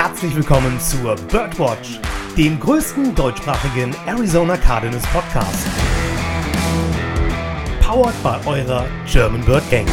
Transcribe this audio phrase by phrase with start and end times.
[0.00, 1.98] herzlich willkommen zur Birdwatch,
[2.36, 5.66] dem größten deutschsprachigen Arizona Cardinals Podcast.
[7.80, 9.88] Powered by eurer German Bird Gang.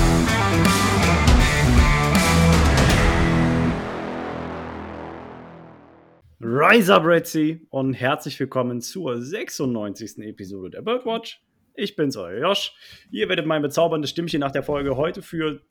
[6.40, 10.20] Rise up, Redzi, und herzlich willkommen zur 96.
[10.20, 11.42] Episode der Birdwatch.
[11.74, 12.76] Ich bin's, euer Josh.
[13.10, 15.62] Ihr werdet mein bezauberndes Stimmchen nach der Folge heute für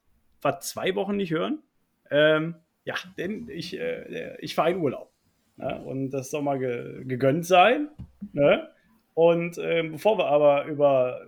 [0.43, 1.63] was, zwei Wochen nicht hören.
[2.11, 5.11] Ähm, ja, denn ich, äh, ich fahre in Urlaub.
[5.57, 5.83] Ne?
[5.85, 7.89] Und das soll mal ge gegönnt sein.
[8.33, 8.69] Ne?
[9.15, 11.27] Und ähm, bevor wir aber über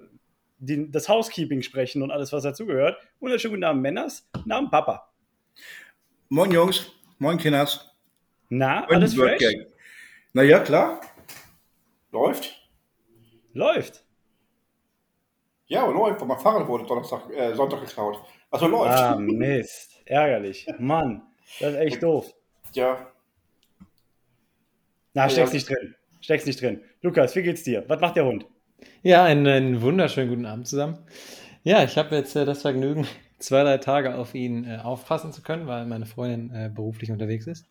[0.59, 5.11] die, das Housekeeping sprechen und alles, was dazugehört, wunderschönen guten Abend, Männers, Namen Papa.
[6.29, 7.95] Moin Jungs, moin Kinders.
[8.49, 9.43] Na, alles fresh?
[10.33, 11.01] Na ja, klar.
[12.11, 12.69] Läuft.
[13.53, 14.05] Läuft.
[15.67, 16.25] Ja, läuft.
[16.25, 18.23] Mein Fahrrad wurde Donnerstag, äh, Sonntag geklaut.
[18.51, 18.93] Also läuft.
[18.93, 20.01] Ah, Mist.
[20.05, 20.67] Ärgerlich.
[20.79, 21.23] Mann,
[21.61, 22.33] das ist echt doof.
[22.73, 23.07] Ja.
[25.15, 25.95] Na, steck's nicht drin.
[26.21, 26.81] Steck's nicht drin.
[27.03, 27.85] Lukas, wie geht's dir?
[27.89, 28.47] Was macht der Hund?
[29.03, 30.99] Ja, einen, einen wunderschönen guten Abend zusammen.
[31.63, 33.07] Ja, ich habe jetzt äh, das Vergnügen,
[33.39, 37.47] zwei, drei Tage auf ihn äh, aufpassen zu können, weil meine Freundin äh, beruflich unterwegs
[37.47, 37.67] ist.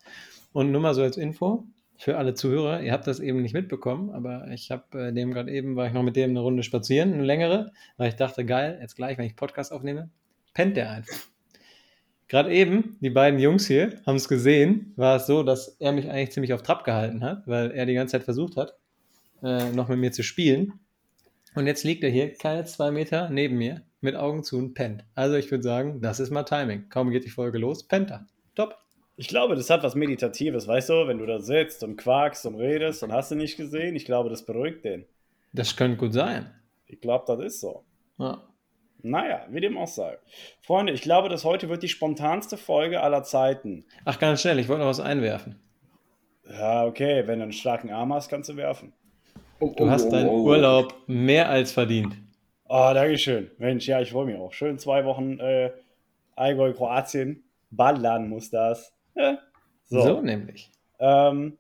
[0.54, 1.66] Und nur mal so als Info
[1.98, 5.52] für alle Zuhörer, ihr habt das eben nicht mitbekommen, aber ich habe äh, dem gerade
[5.52, 8.78] eben, war ich noch mit dem eine Runde spazieren, eine längere, weil ich dachte, geil,
[8.82, 10.10] jetzt gleich, wenn ich Podcast aufnehme,
[10.54, 11.16] pennt der einfach.
[12.28, 16.10] Gerade eben, die beiden Jungs hier haben es gesehen, war es so, dass er mich
[16.10, 18.76] eigentlich ziemlich auf Trab gehalten hat, weil er die ganze Zeit versucht hat,
[19.44, 20.80] äh, noch mit mir zu spielen.
[21.54, 25.06] Und jetzt liegt er hier keine zwei Meter neben mir, mit Augen zu und pennt.
[25.14, 26.90] Also ich würde sagen, das ist mal Timing.
[26.90, 28.26] Kaum geht die Folge los, pennt er.
[28.56, 28.76] Top.
[29.18, 32.56] Ich glaube, das hat was Meditatives, weißt du, wenn du da sitzt und quakst und
[32.56, 35.06] redest und hast du nicht gesehen, ich glaube, das beruhigt den.
[35.54, 36.52] Das könnte gut sein.
[36.88, 37.86] Ich glaube, das ist so.
[38.18, 38.44] Ja.
[39.08, 40.18] Naja, wie dem auch sei.
[40.62, 43.86] Freunde, ich glaube, das heute wird die spontanste Folge aller Zeiten.
[44.04, 45.60] Ach, ganz schnell, ich wollte noch was einwerfen.
[46.50, 48.94] Ja, okay, wenn du einen starken Arm hast, kannst du werfen.
[49.60, 52.16] Du hast deinen Urlaub mehr als verdient.
[52.68, 53.52] Oh, Dankeschön.
[53.60, 54.54] Mensch, ja, ich freue mich auch.
[54.54, 55.72] Schön zwei Wochen äh,
[56.36, 57.44] Allgäu, Kroatien.
[57.70, 58.92] Ballern muss das.
[59.14, 59.38] Ja.
[59.86, 60.02] So.
[60.02, 60.72] so nämlich.
[60.98, 61.60] Ähm,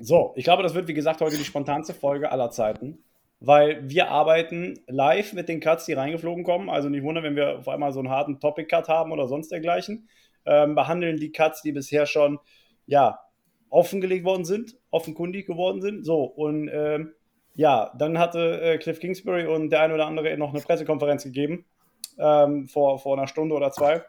[0.00, 3.04] so, ich glaube, das wird wie gesagt heute die spontanste Folge aller Zeiten,
[3.40, 6.68] weil wir arbeiten live mit den Cuts, die reingeflogen kommen.
[6.68, 10.08] Also nicht wundern, wenn wir auf einmal so einen harten Topic-Cut haben oder sonst dergleichen.
[10.46, 12.38] Ähm, behandeln die Cuts, die bisher schon
[12.86, 13.20] ja,
[13.68, 16.04] offengelegt worden sind, offenkundig geworden sind.
[16.04, 17.14] So, und ähm,
[17.54, 21.66] ja, dann hatte äh, Cliff Kingsbury und der ein oder andere noch eine Pressekonferenz gegeben
[22.18, 24.04] ähm, vor, vor einer Stunde oder zwei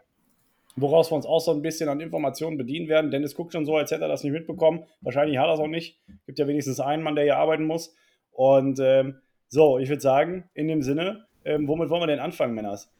[0.76, 3.10] woraus wir uns auch so ein bisschen an Informationen bedienen werden.
[3.10, 4.84] Dennis guckt schon so, als hätte er das nicht mitbekommen.
[5.00, 6.00] Wahrscheinlich hat er es auch nicht.
[6.26, 7.94] Gibt ja wenigstens einen Mann, der hier arbeiten muss.
[8.32, 9.16] Und ähm,
[9.48, 12.90] so, ich würde sagen, in dem Sinne, ähm, womit wollen wir denn anfangen, Männers?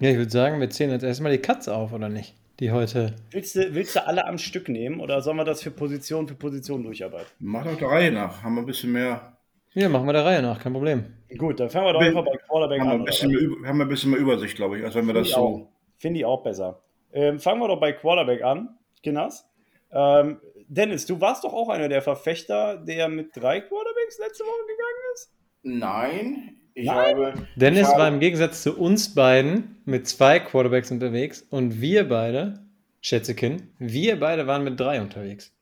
[0.00, 2.34] Ja, ich würde sagen, wir zählen jetzt erstmal die Katze auf, oder nicht?
[2.60, 3.14] Die heute.
[3.30, 6.34] Willst du, willst du alle am Stück nehmen oder sollen wir das für Position für
[6.34, 7.26] Position durcharbeiten?
[7.38, 8.42] Mach doch der Reihe nach.
[8.42, 9.36] Haben wir ein bisschen mehr.
[9.74, 11.04] Ja, machen wir der Reihe nach, kein Problem.
[11.38, 12.92] Gut, dann fangen wir doch einfach bei Quarterback haben an.
[12.92, 15.14] Wir ein bisschen mehr, haben wir ein bisschen mehr Übersicht, glaube ich, als wenn wir
[15.14, 15.68] das Ich so.
[15.96, 16.82] Finde ich auch besser.
[17.12, 19.48] Ähm, fangen wir doch bei Quarterback an, Kinners.
[19.90, 20.40] Ähm,
[20.74, 25.02] Dennis, du warst doch auch einer der Verfechter, der mit drei Quarterbacks letzte Woche gegangen
[25.12, 25.30] ist?
[25.62, 27.14] Nein, ich Nein?
[27.14, 27.46] habe.
[27.56, 32.08] Dennis ich habe, war im Gegensatz zu uns beiden mit zwei Quarterbacks unterwegs und wir
[32.08, 32.64] beide,
[33.02, 35.54] Schätzekin, wir beide waren mit drei unterwegs.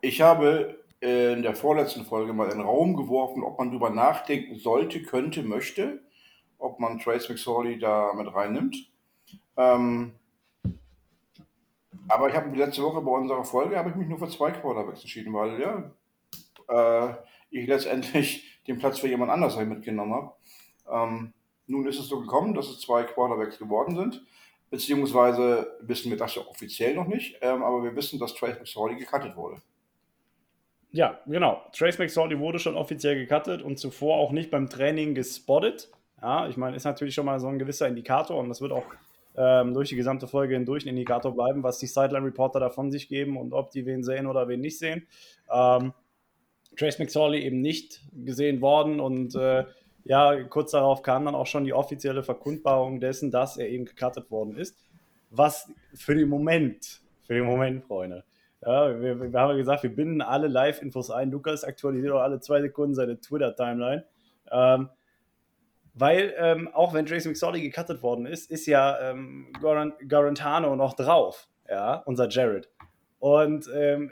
[0.00, 4.60] Ich habe in der vorletzten Folge mal in den Raum geworfen, ob man darüber nachdenken
[4.60, 6.02] sollte, könnte, möchte,
[6.56, 8.76] ob man Trace McSorley da mit reinnimmt.
[9.56, 10.12] Ähm,
[12.08, 15.00] aber ich habe letzte Woche bei unserer Folge habe ich mich nur für zwei Quarterbacks
[15.00, 15.90] entschieden, weil ja
[16.68, 17.14] äh,
[17.50, 20.32] ich letztendlich den Platz für jemand anders halt mitgenommen habe.
[20.90, 21.32] Ähm,
[21.66, 24.24] nun ist es so gekommen, dass es zwei Quarterbacks geworden sind,
[24.70, 28.96] beziehungsweise wissen wir das ja offiziell noch nicht, ähm, aber wir wissen, dass Trace McSorley
[28.96, 29.60] gecuttet wurde.
[30.92, 31.62] Ja, genau.
[31.72, 35.88] Trace McSorley wurde schon offiziell gecuttet und zuvor auch nicht beim Training gespottet.
[36.20, 38.84] Ja, ich meine, ist natürlich schon mal so ein gewisser Indikator und das wird auch
[39.36, 43.36] ähm, durch die gesamte Folge hindurch ein Indikator bleiben, was die Sideline-Reporter davon sich geben
[43.36, 45.06] und ob die wen sehen oder wen nicht sehen.
[45.52, 45.92] Ähm,
[46.76, 49.64] Trace McSorley eben nicht gesehen worden und äh,
[50.04, 54.30] ja, kurz darauf kam dann auch schon die offizielle Verkundbarung dessen, dass er eben gecuttet
[54.30, 54.76] worden ist.
[55.30, 58.24] Was für den Moment, für den Moment, Freunde.
[58.62, 61.30] Ja, wir, wir haben ja gesagt, wir binden alle Live-Infos ein.
[61.30, 64.04] Lukas aktualisiert auch alle zwei Sekunden seine Twitter-Timeline.
[64.50, 64.88] Ähm,
[65.94, 70.94] weil ähm, auch wenn Trace McSorley gecuttet worden ist, ist ja ähm, Garant Garantano noch
[70.94, 72.68] drauf, ja, unser Jared.
[73.18, 74.10] Und ähm,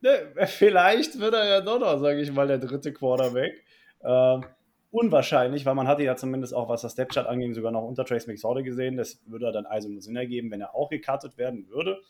[0.00, 3.62] ne, vielleicht wird er ja doch noch, sage ich mal, der dritte Quarterback.
[4.02, 4.44] Ähm,
[4.90, 8.26] unwahrscheinlich, weil man hatte ja zumindest auch, was das Stepchart anging, sogar noch unter Trace
[8.26, 8.96] McSorley gesehen.
[8.96, 12.00] Das würde dann also nur Sinn ergeben, wenn er auch gecuttet werden würde.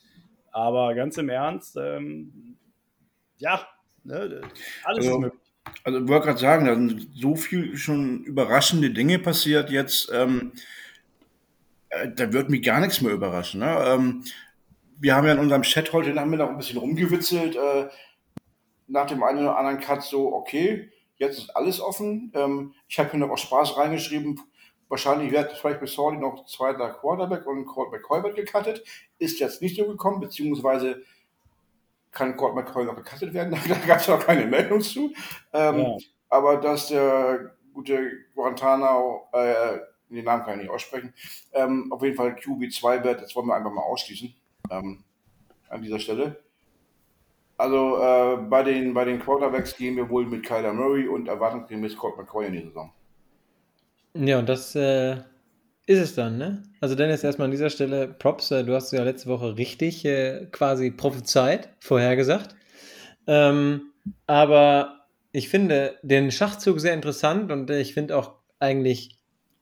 [0.53, 2.57] aber ganz im Ernst, ähm,
[3.39, 3.61] ja,
[4.05, 4.41] ne,
[4.85, 5.50] alles Also- ist möglich.
[5.85, 10.11] Also ich wollte gerade sagen, da sind so viel schon überraschende Dinge passiert jetzt.
[10.13, 10.53] Ähm,
[11.91, 13.61] äh, da wird mich gar nichts mehr überraschen.
[13.61, 13.85] Ne?
[13.87, 14.25] Ähm,
[14.99, 17.57] wir haben ja in unserem Chat heute Nachmittag ein bisschen rumgewitzelt.
[17.57, 17.89] Äh,
[18.87, 22.33] nach dem einen oder anderen Cut so, okay, jetzt ist alles offen.
[22.35, 24.41] Ähm, ich habe hier noch aus Spaß reingeschrieben,
[24.89, 28.83] wahrscheinlich wird vielleicht bis Saudi noch zweiter Quarterback und Colt McCoy gecuttet.
[29.19, 31.03] Ist jetzt nicht so gekommen, beziehungsweise
[32.13, 33.57] kann Colt McCoy noch gecuttet werden.
[33.69, 35.13] Da gab es noch keine Meldung zu.
[35.53, 35.97] Ähm, Ja.
[36.29, 39.79] aber dass der gute Guantanamo, äh,
[40.09, 41.15] den Namen kann ich nicht aussprechen,
[41.53, 44.35] ähm, auf jeden Fall QB2 wird, das wollen wir einfach mal ausschließen
[44.71, 45.05] ähm,
[45.69, 46.37] an dieser Stelle.
[47.57, 51.97] Also äh, bei, den, bei den Quarterbacks gehen wir wohl mit Kyler Murray und erwartungsgemäß
[51.97, 52.93] Colt McCoy in die Saison.
[54.15, 55.19] Ja, und das äh,
[55.91, 56.63] ist es dann, ne?
[56.81, 58.53] Also Dennis, erstmal an dieser Stelle Props.
[58.53, 62.55] Äh, du hast ja letzte Woche richtig äh, quasi prophezeit, vorhergesagt.
[63.27, 63.91] Ähm,
[64.29, 69.19] aber ich finde den Schachzug sehr interessant und ich finde auch eigentlich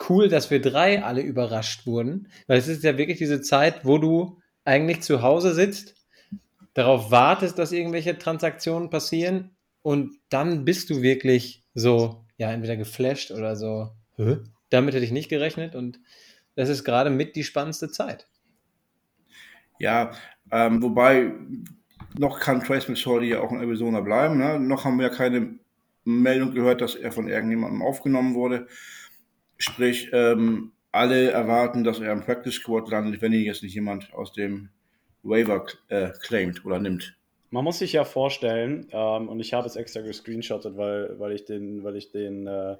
[0.06, 2.28] cool, dass wir drei alle überrascht wurden.
[2.46, 5.94] Weil es ist ja wirklich diese Zeit, wo du eigentlich zu Hause sitzt,
[6.75, 13.30] darauf wartest, dass irgendwelche Transaktionen passieren und dann bist du wirklich so, ja, entweder geflasht
[13.30, 14.36] oder so, Hä?
[14.70, 16.00] Damit hätte ich nicht gerechnet und
[16.55, 18.26] das ist gerade mit die spannendste Zeit.
[19.79, 20.12] Ja,
[20.50, 21.32] ähm, wobei
[22.19, 24.38] noch kann Trace McSorley ja auch in Arizona bleiben.
[24.38, 24.59] Ne?
[24.59, 25.59] Noch haben wir ja keine
[26.05, 28.67] Meldung gehört, dass er von irgendjemandem aufgenommen wurde.
[29.59, 34.12] Sprich, ähm, alle erwarten, dass er im Practice Squad landet, wenn ihn jetzt nicht jemand
[34.14, 34.71] aus dem
[35.23, 37.17] Waiver äh, claimt oder nimmt.
[37.50, 41.44] Man muss sich ja vorstellen, ähm, und ich habe es extra gescreenshottet, weil, weil ich
[41.44, 42.76] den, weil ich den, äh,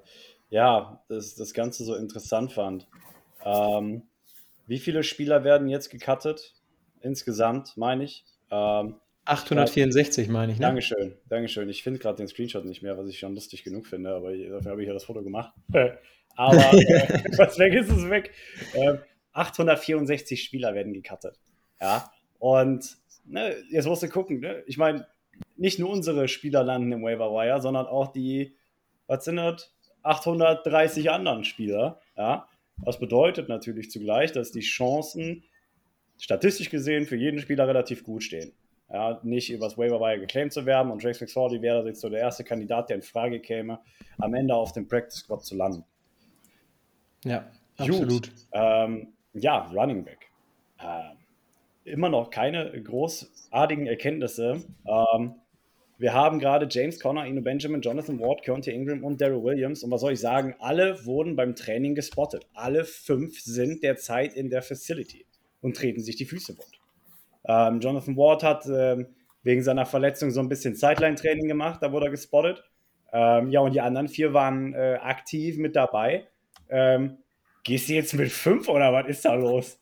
[0.49, 2.87] ja, das, das Ganze so interessant fand.
[3.43, 4.03] Ähm,
[4.67, 6.53] wie viele Spieler werden jetzt gecuttet?
[7.01, 8.25] Insgesamt, meine ich.
[8.51, 10.65] Ähm, 864 meine ich, ne?
[10.65, 11.69] Dankeschön, Dankeschön.
[11.69, 14.71] Ich finde gerade den Screenshot nicht mehr, was ich schon lustig genug finde, aber dafür
[14.71, 15.53] habe ich ja das Foto gemacht.
[16.35, 18.31] aber äh, was weg ist, ist weg.
[18.73, 18.99] Ähm,
[19.33, 21.35] 864 Spieler werden gecuttet.
[21.79, 24.63] Ja, und ne, jetzt musst du gucken, ne?
[24.65, 25.05] ich meine,
[25.55, 28.55] nicht nur unsere Spieler landen im Waiver Wire, sondern auch die,
[29.07, 29.73] was sind das?
[30.03, 31.99] 830 anderen Spieler.
[32.17, 32.47] Ja,
[32.77, 35.43] das bedeutet natürlich zugleich, dass die Chancen
[36.17, 38.53] statistisch gesehen für jeden Spieler relativ gut stehen.
[38.91, 42.21] Ja, nicht übers Waiver Wire geclaimed zu werden und Trace McSorley wäre jetzt so der
[42.21, 43.79] erste Kandidat, der in Frage käme,
[44.17, 45.83] am Ende auf dem Practice Squad zu landen.
[47.23, 47.45] Ja,
[47.77, 47.89] Gut.
[47.89, 48.31] absolut.
[48.51, 50.31] Ähm, ja, Running Back.
[50.81, 51.17] Ähm,
[51.83, 54.63] immer noch keine großartigen Erkenntnisse.
[54.87, 55.35] Ähm,
[55.99, 59.83] wir haben gerade James Conner, Eno Benjamin, Jonathan Ward, Keontae Ingram und Daryl Williams.
[59.83, 60.55] Und was soll ich sagen?
[60.59, 62.47] Alle wurden beim Training gespottet.
[62.53, 65.25] Alle fünf sind derzeit in der Facility
[65.61, 66.79] und treten sich die Füße wund.
[67.45, 69.07] Ähm, Jonathan Ward hat ähm,
[69.43, 72.63] wegen seiner Verletzung so ein bisschen Sideline-Training gemacht, da wurde er gespottet.
[73.11, 76.27] Ähm, ja, und die anderen vier waren äh, aktiv mit dabei.
[76.69, 77.17] Ähm,
[77.63, 79.79] gehst du jetzt mit fünf oder was ist da los?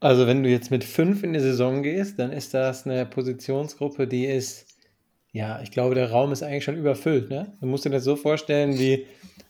[0.00, 4.08] Also wenn du jetzt mit fünf in die Saison gehst, dann ist das eine Positionsgruppe,
[4.08, 4.71] die ist,
[5.32, 7.30] ja, ich glaube, der Raum ist eigentlich schon überfüllt.
[7.30, 7.52] Ne?
[7.60, 9.06] Du musst dir das so vorstellen wie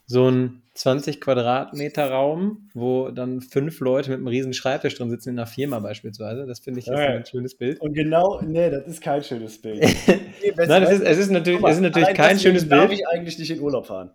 [0.07, 5.31] so ein 20 Quadratmeter Raum, wo dann fünf Leute mit einem riesen Schreibtisch drin sitzen
[5.31, 6.47] in einer Firma beispielsweise.
[6.47, 6.95] Das finde ich Ja.
[6.95, 7.81] ein schönes Bild.
[7.81, 9.83] Und genau, nee, das ist kein schönes Bild.
[10.57, 13.01] Nein, es ist, es ist natürlich, es ist natürlich kein schönes Darf Bild.
[13.01, 14.11] ich eigentlich nicht in Urlaub fahren?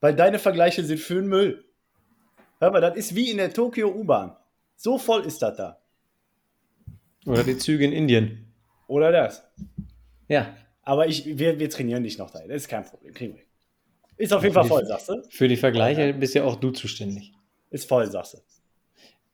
[0.00, 1.64] Weil deine Vergleiche sind für den Müll.
[2.60, 4.36] Hör mal, das ist wie in der Tokio U-Bahn.
[4.76, 5.78] So voll ist das da.
[7.26, 8.52] Oder die Züge in Indien.
[8.88, 9.44] Oder das.
[10.32, 12.48] Ja, Aber ich, wir, wir trainieren dich noch dahin.
[12.48, 13.12] Das ist kein Problem.
[13.12, 13.42] Kriegen wir.
[14.16, 15.22] Ist auf jeden Fall voll, sagst du?
[15.28, 17.34] für die Vergleiche bist ja auch du zuständig.
[17.68, 18.38] Ist voll, sagst du.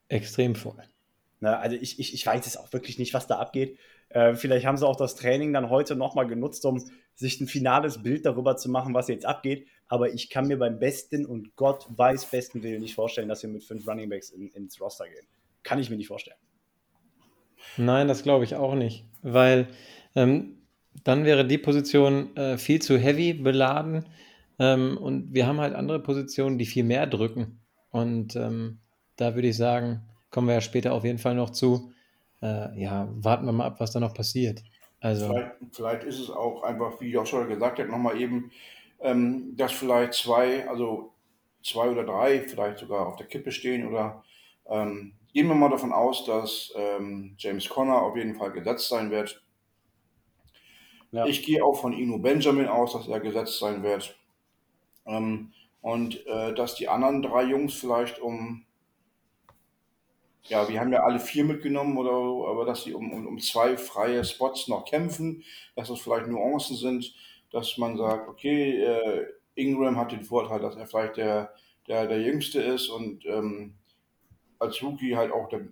[0.09, 0.83] Extrem voll.
[1.39, 3.79] Na, also ich, ich, ich weiß es auch wirklich nicht, was da abgeht.
[4.09, 6.83] Äh, vielleicht haben sie auch das Training dann heute nochmal genutzt, um
[7.15, 9.69] sich ein finales Bild darüber zu machen, was jetzt abgeht.
[9.87, 13.51] Aber ich kann mir beim besten und Gott weiß besten Willen nicht vorstellen, dass wir
[13.51, 15.27] mit fünf Runningbacks in, ins Roster gehen.
[15.63, 16.39] Kann ich mir nicht vorstellen.
[17.77, 19.69] Nein, das glaube ich auch nicht, weil
[20.17, 20.58] ähm,
[21.05, 24.07] dann wäre die Position äh, viel zu heavy beladen
[24.59, 27.61] ähm, und wir haben halt andere Positionen, die viel mehr drücken.
[27.91, 28.81] Und ähm,
[29.17, 31.93] da würde ich sagen, kommen wir ja später auf jeden Fall noch zu.
[32.43, 34.63] Äh, ja, warten wir mal ab, was da noch passiert.
[35.01, 38.51] Also, Vielleicht, vielleicht ist es auch einfach, wie Joshua gesagt hat, nochmal eben,
[39.01, 41.13] ähm, dass vielleicht zwei, also
[41.63, 44.25] zwei oder drei vielleicht sogar auf der Kippe stehen oder
[44.69, 49.11] ähm, gehen wir mal davon aus, dass ähm, James Conner auf jeden Fall gesetzt sein
[49.11, 49.41] wird.
[51.13, 51.27] Ja.
[51.27, 54.19] Ich gehe auch von Inu Benjamin aus, dass er gesetzt sein wird.
[55.07, 58.67] Ähm, und äh, dass die anderen drei Jungs vielleicht um
[60.49, 63.77] ja, wir haben ja alle vier mitgenommen, oder, aber dass sie um, um, um zwei
[63.77, 65.45] freie Spots noch kämpfen,
[65.77, 67.15] dass das vielleicht Nuancen sind,
[67.51, 71.53] dass man sagt, okay, äh, Ingram hat den Vorteil, dass er vielleicht der,
[71.87, 73.75] der, der Jüngste ist und ähm,
[74.59, 75.69] als Rookie halt auch der,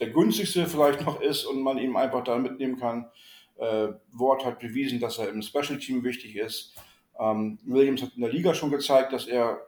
[0.00, 3.10] der günstigste vielleicht noch ist und man ihn einfach da mitnehmen kann.
[3.56, 6.74] Äh, Ward hat bewiesen, dass er im Special Team wichtig ist.
[7.18, 9.60] Ähm, Williams hat in der Liga schon gezeigt, dass er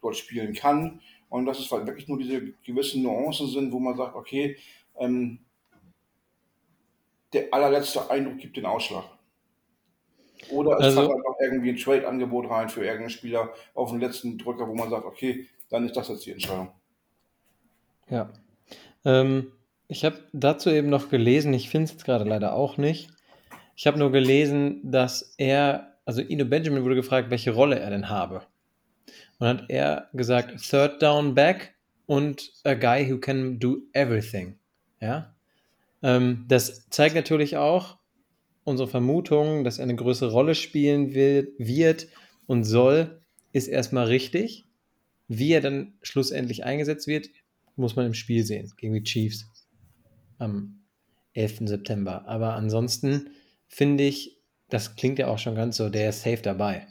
[0.00, 3.96] dort spielen kann und dass es halt wirklich nur diese gewissen Nuancen sind, wo man
[3.96, 4.56] sagt, okay,
[4.98, 5.40] ähm,
[7.32, 9.04] der allerletzte Eindruck gibt den Ausschlag.
[10.50, 14.38] Oder es Also- hat einfach irgendwie ein Trade-Angebot rein für irgendeinen Spieler auf den letzten
[14.38, 16.72] Drücker, wo man sagt, okay, dann ist das jetzt die Entscheidung.
[18.08, 18.30] Ja.
[19.04, 19.52] Ähm,
[19.92, 23.10] ich habe dazu eben noch gelesen, ich finde es jetzt gerade leider auch nicht.
[23.76, 28.08] Ich habe nur gelesen, dass er, also Ino Benjamin wurde gefragt, welche Rolle er denn
[28.08, 28.42] habe.
[29.38, 31.74] Und hat er gesagt, Third Down Back
[32.06, 34.58] und a guy who can do everything.
[35.00, 35.34] Ja.
[36.02, 37.98] Ähm, das zeigt natürlich auch
[38.64, 42.06] unsere Vermutung, dass er eine größere Rolle spielen will, wird
[42.46, 43.20] und soll,
[43.52, 44.64] ist erstmal richtig.
[45.28, 47.28] Wie er dann schlussendlich eingesetzt wird,
[47.76, 49.51] muss man im Spiel sehen, gegen die Chiefs
[50.42, 50.82] am
[51.34, 51.60] 11.
[51.64, 52.26] September.
[52.26, 53.30] Aber ansonsten
[53.68, 56.86] finde ich, das klingt ja auch schon ganz so, der ist safe dabei.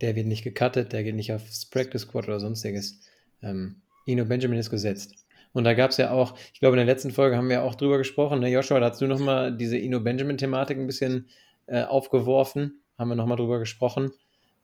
[0.00, 3.00] Der wird nicht gecuttet, der geht nicht aufs Practice Squad oder sonstiges.
[3.42, 5.14] Ähm, Ino Benjamin ist gesetzt.
[5.52, 7.76] Und da gab es ja auch, ich glaube, in der letzten Folge haben wir auch
[7.76, 8.40] drüber gesprochen.
[8.40, 11.28] Ne, Joshua, da hast du nochmal diese Ino Benjamin-Thematik ein bisschen
[11.66, 12.80] äh, aufgeworfen.
[12.98, 14.12] Haben wir nochmal drüber gesprochen.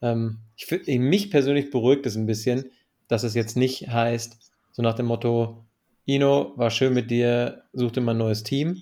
[0.01, 0.69] Ähm, ich
[0.99, 2.71] mich persönlich beruhigt es ein bisschen,
[3.07, 5.65] dass es jetzt nicht heißt, so nach dem Motto,
[6.05, 8.81] Ino, war schön mit dir, such dir mal ein neues Team,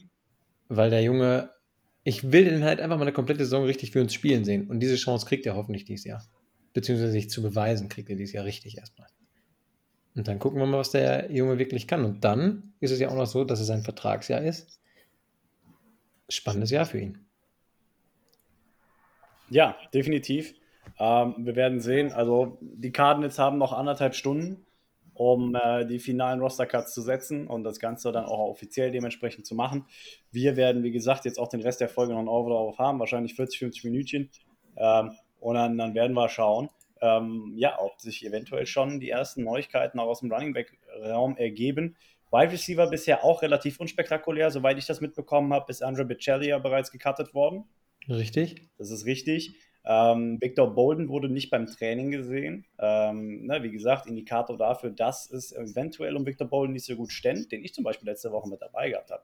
[0.69, 1.51] weil der Junge,
[2.03, 4.69] ich will den halt einfach mal eine komplette Saison richtig für uns spielen sehen.
[4.69, 6.23] Und diese Chance kriegt er hoffentlich dieses Jahr.
[6.73, 9.07] Beziehungsweise sich zu beweisen, kriegt er dieses Jahr richtig erstmal.
[10.15, 12.05] Und dann gucken wir mal, was der Junge wirklich kann.
[12.05, 14.79] Und dann ist es ja auch noch so, dass es ein Vertragsjahr ist.
[16.29, 17.25] Spannendes Jahr für ihn.
[19.49, 20.53] Ja, definitiv.
[20.99, 22.11] Ähm, wir werden sehen.
[22.11, 24.65] Also die Cardinals haben noch anderthalb Stunden,
[25.19, 29.53] um äh, die finalen Roster-Cuts zu setzen und das Ganze dann auch offiziell dementsprechend zu
[29.53, 29.85] machen.
[30.31, 33.35] Wir werden, wie gesagt, jetzt auch den Rest der Folge noch einen Overlauf haben, wahrscheinlich
[33.35, 34.29] 40, 50 Minütchen.
[34.77, 35.11] Ähm,
[35.41, 36.69] und dann, dann werden wir schauen,
[37.01, 41.97] ähm, ja, ob sich eventuell schon die ersten Neuigkeiten auch aus dem Running Back-Raum ergeben.
[42.31, 44.51] Wide Receiver bisher auch relativ unspektakulär.
[44.51, 47.65] Soweit ich das mitbekommen habe, ist Andre Bicelli ja bereits gecuttet worden.
[48.07, 48.69] Richtig?
[48.77, 49.53] Das ist richtig.
[49.85, 52.65] Ähm, Victor Bolden wurde nicht beim Training gesehen.
[52.79, 57.11] Ähm, ne, wie gesagt, Indikator dafür, dass es eventuell um Victor Bolden nicht so gut
[57.11, 59.23] ständ, den ich zum Beispiel letzte Woche mit dabei gehabt habe.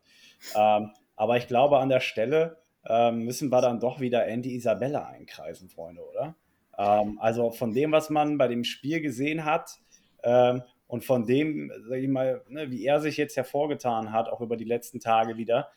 [0.56, 2.58] Ähm, aber ich glaube, an der Stelle
[2.88, 6.36] ähm, müssen wir dann doch wieder Andy Isabella einkreisen, Freunde, oder?
[6.78, 9.80] Ähm, also von dem, was man bei dem Spiel gesehen hat
[10.24, 14.42] ähm, und von dem, sag ich mal, ne, wie er sich jetzt hervorgetan hat, auch
[14.42, 15.70] über die letzten Tage wieder,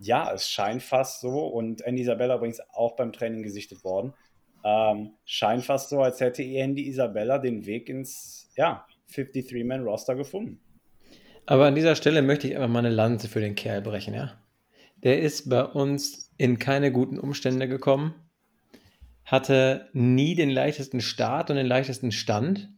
[0.00, 4.14] ja, es scheint fast so, und Andy Isabella übrigens auch beim Training gesichtet worden,
[4.64, 10.60] ähm, scheint fast so, als hätte Andy Isabella den Weg ins ja, 53-Man-Roster gefunden.
[11.46, 14.40] Aber an dieser Stelle möchte ich einfach mal eine Lanze für den Kerl brechen, ja.
[15.02, 18.14] Der ist bei uns in keine guten Umstände gekommen,
[19.24, 22.70] hatte nie den leichtesten Start und den leichtesten Stand.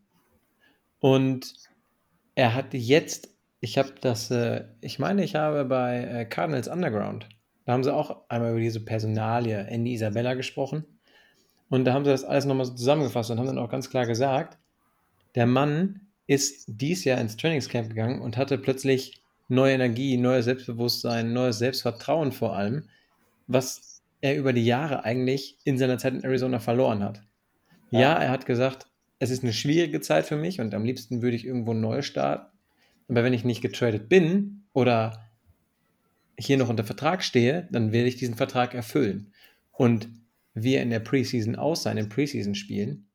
[1.01, 1.55] Und
[2.35, 3.32] er hat jetzt,
[3.63, 7.29] ich habe das, äh, ich meine, ich habe bei äh, Cardinals Underground,
[7.65, 10.85] da haben sie auch einmal über diese Personalie Andy Isabella gesprochen.
[11.71, 14.05] Und da haben sie das alles nochmal so zusammengefasst und haben dann auch ganz klar
[14.05, 14.59] gesagt,
[15.37, 21.33] der Mann ist dies Jahr ins Trainingscamp gegangen und hatte plötzlich neue Energie, neues Selbstbewusstsein,
[21.33, 22.89] neues Selbstvertrauen vor allem,
[23.47, 27.23] was er über die Jahre eigentlich in seiner Zeit in Arizona verloren hat.
[27.91, 28.15] Ja, Ja.
[28.15, 28.89] er hat gesagt,
[29.21, 32.52] es ist eine schwierige Zeit für mich und am liebsten würde ich irgendwo neu starten.
[33.09, 35.29] Aber wenn ich nicht getradet bin oder
[36.39, 39.33] hier noch unter Vertrag stehe, dann werde ich diesen Vertrag erfüllen.
[39.73, 40.09] Und
[40.55, 43.07] wie er in der Preseason aussah, in Preseason-Spielen,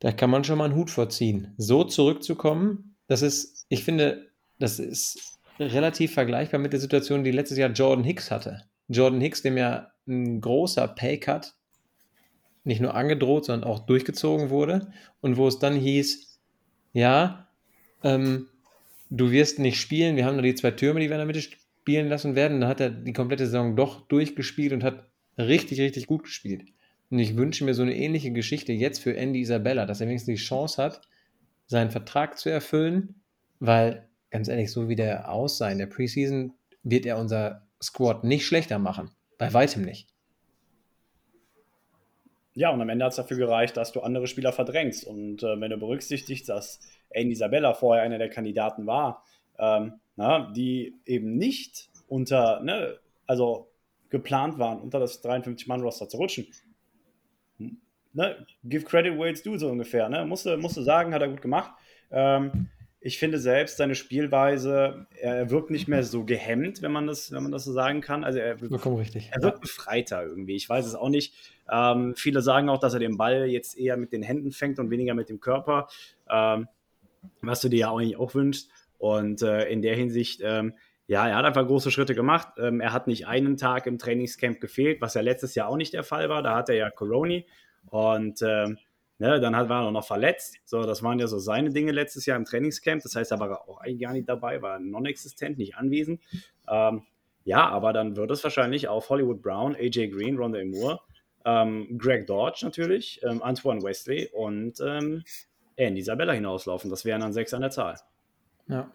[0.00, 1.54] da kann man schon mal einen Hut vorziehen.
[1.56, 7.58] So zurückzukommen, das ist, ich finde, das ist relativ vergleichbar mit der Situation, die letztes
[7.58, 8.64] Jahr Jordan Hicks hatte.
[8.88, 11.54] Jordan Hicks, dem ja ein großer Paycut
[12.64, 16.40] nicht nur angedroht, sondern auch durchgezogen wurde und wo es dann hieß,
[16.92, 17.48] ja,
[18.02, 18.48] ähm,
[19.10, 21.42] du wirst nicht spielen, wir haben nur die zwei Türme, die wir in der Mitte
[21.42, 22.60] spielen lassen werden.
[22.60, 26.64] Dann hat er die komplette Saison doch durchgespielt und hat richtig, richtig gut gespielt.
[27.10, 30.38] Und ich wünsche mir so eine ähnliche Geschichte jetzt für Andy Isabella, dass er wenigstens
[30.38, 31.00] die Chance hat,
[31.66, 33.20] seinen Vertrag zu erfüllen,
[33.58, 36.52] weil, ganz ehrlich, so wie der aussah in der Preseason,
[36.82, 39.10] wird er unser Squad nicht schlechter machen.
[39.38, 40.08] Bei weitem nicht.
[42.54, 45.04] ja, und am Ende hat es dafür gereicht, dass du andere Spieler verdrängst.
[45.04, 46.80] Und äh, wenn du berücksichtigst, dass
[47.10, 49.24] Andy Isabella vorher einer der Kandidaten war,
[49.58, 53.70] ähm, na, die eben nicht unter, ne, also
[54.08, 56.46] geplant waren, unter das 53-Mann-Roster zu rutschen.
[58.12, 60.08] Ne, give credit where it's due, so ungefähr.
[60.08, 60.24] Ne?
[60.24, 61.72] Musste, musste sagen, hat er gut gemacht.
[62.10, 62.68] Ähm,
[63.02, 67.42] ich finde selbst seine Spielweise, er wirkt nicht mehr so gehemmt, wenn man das, wenn
[67.42, 68.24] man das so sagen kann.
[68.24, 69.30] Also er, Vollkommen richtig.
[69.32, 70.56] er wirkt befreiter irgendwie.
[70.56, 71.34] Ich weiß es auch nicht.
[71.70, 74.90] Ähm, viele sagen auch, dass er den Ball jetzt eher mit den Händen fängt und
[74.90, 75.88] weniger mit dem Körper,
[76.28, 76.68] ähm,
[77.42, 78.70] was du dir ja eigentlich auch wünschst.
[78.98, 80.74] Und äh, in der Hinsicht, ähm,
[81.06, 82.48] ja, er hat einfach große Schritte gemacht.
[82.58, 85.92] Ähm, er hat nicht einen Tag im Trainingscamp gefehlt, was ja letztes Jahr auch nicht
[85.92, 86.42] der Fall war.
[86.42, 87.46] Da hat er ja Coroni
[87.90, 88.78] und ähm,
[89.20, 90.56] Ne, dann hat, war er noch verletzt.
[90.64, 93.02] So, das waren ja so seine Dinge letztes Jahr im Trainingscamp.
[93.02, 96.22] Das heißt, er war auch eigentlich gar nicht dabei, war non-existent, nicht anwesend.
[96.66, 97.02] Ähm,
[97.44, 101.00] ja, aber dann wird es wahrscheinlich auf Hollywood Brown, AJ Green, Ronda Moore,
[101.44, 104.80] ähm, Greg Dodge natürlich, ähm, Antoine Wesley und
[105.80, 106.90] ähm, Andy Isabella hinauslaufen.
[106.90, 107.96] Das wären dann sechs an der Zahl.
[108.68, 108.90] Ja.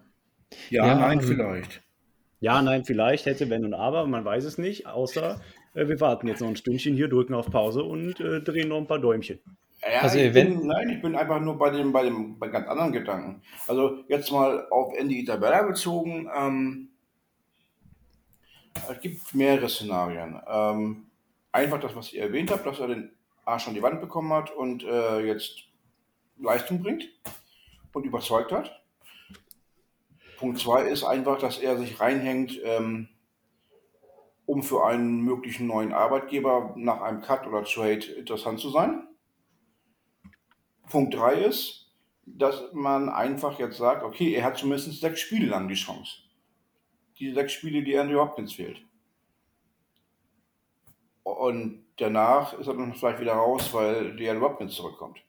[0.69, 1.81] Ja, Ja, nein, ähm, vielleicht.
[2.39, 5.41] Ja, nein, vielleicht hätte, wenn und aber, man weiß es nicht, außer
[5.73, 8.77] äh, wir warten jetzt noch ein Stündchen hier, drücken auf Pause und äh, drehen noch
[8.77, 9.39] ein paar Däumchen.
[9.81, 12.67] Ja, Also ich bin, nein, ich bin einfach nur bei dem, bei dem, bei ganz
[12.67, 13.41] anderen Gedanken.
[13.67, 16.29] Also jetzt mal auf Andy Isabella bezogen.
[16.35, 16.89] Ähm,
[18.89, 20.39] es gibt mehrere Szenarien.
[20.47, 21.07] Ähm,
[21.51, 23.11] einfach das, was ihr erwähnt habt, dass er den
[23.45, 25.65] Arsch an die Wand bekommen hat und äh, jetzt
[26.37, 27.07] Leistung bringt
[27.93, 28.83] und überzeugt hat.
[30.37, 33.07] Punkt zwei ist einfach, dass er sich reinhängt, ähm,
[34.45, 39.07] um für einen möglichen neuen Arbeitgeber nach einem Cut oder Trade interessant zu sein.
[40.89, 41.91] Punkt 3 ist,
[42.25, 46.19] dass man einfach jetzt sagt, okay, er hat zumindest sechs Spiele lang die Chance.
[47.17, 48.83] Die sechs Spiele, die Andrew Hopkins fehlt.
[51.23, 55.23] Und danach ist er dann vielleicht wieder raus, weil der Hopkins zurückkommt.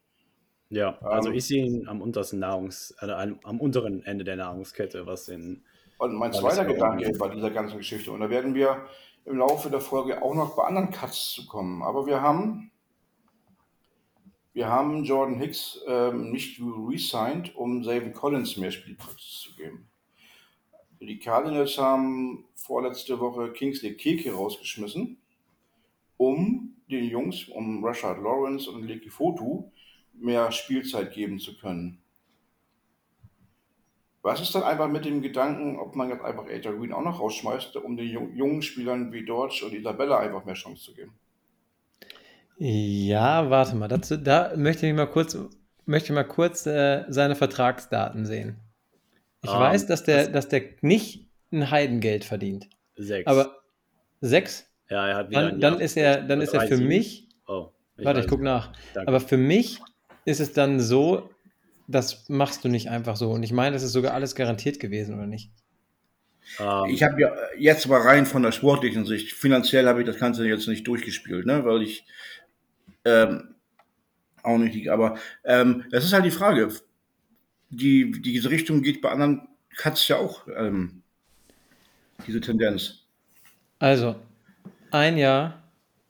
[0.69, 4.37] Ja, also Ähm, ich sehe ihn am untersten Nahrungs-, also am, am unteren Ende der
[4.37, 5.63] Nahrungskette, was in
[5.99, 6.65] Und mein zweiter.
[6.65, 8.87] Gedanke bei dieser ganzen Geschichte, und da werden wir
[9.25, 12.71] im Laufe der Folge auch noch bei anderen Cuts zu kommen, aber wir haben,
[14.55, 19.89] wir haben Jordan Hicks ähm, nicht resigned, um Zayvon Collins mehr Spielpraxis zu geben.
[21.01, 25.19] Die Cardinals haben vorletzte Woche Kingsley Keke rausgeschmissen,
[26.17, 29.71] um den Jungs, um Rashad Lawrence und Leki Fotu
[30.19, 31.99] mehr Spielzeit geben zu können.
[34.23, 37.21] Was ist dann einfach mit dem Gedanken, ob man jetzt einfach AJ Green auch noch
[37.21, 41.13] rausschmeißt, um den jung- jungen Spielern wie Dodge und Isabella einfach mehr Chance zu geben?
[42.59, 43.87] Ja, warte mal.
[43.89, 45.37] Dazu, da möchte ich mal kurz,
[45.85, 48.57] möchte ich mal kurz äh, seine Vertragsdaten sehen.
[49.43, 52.69] Ich Ähm, weiß, dass der, das- dass der nicht ein Heidengeld verdient.
[52.97, 53.27] sechs.
[53.29, 53.61] Aber
[54.21, 56.87] sechs, ja, er hat wieder dann, ein dann ist er, dann ist er für 3,7.
[56.89, 58.51] mich, Oh, warte, ich gucke nicht.
[58.51, 58.73] nach.
[58.95, 59.07] Danke.
[59.09, 59.79] Aber für mich
[60.27, 61.31] ist es dann so,
[61.89, 63.31] das machst du nicht einfach so.
[63.31, 65.51] Und ich meine, das ist sogar alles garantiert gewesen, oder nicht?
[66.59, 70.19] Ähm, Ich habe ja jetzt mal rein von der sportlichen Sicht, finanziell habe ich das
[70.19, 72.05] Ganze jetzt nicht durchgespielt, ne, weil ich
[73.05, 73.55] ähm,
[74.43, 76.69] auch nicht, aber ähm, das ist halt die Frage.
[77.71, 81.03] Die, diese Richtung geht bei anderen Cuts ja auch, ähm,
[82.27, 83.05] diese Tendenz.
[83.79, 84.17] Also,
[84.91, 85.63] ein Jahr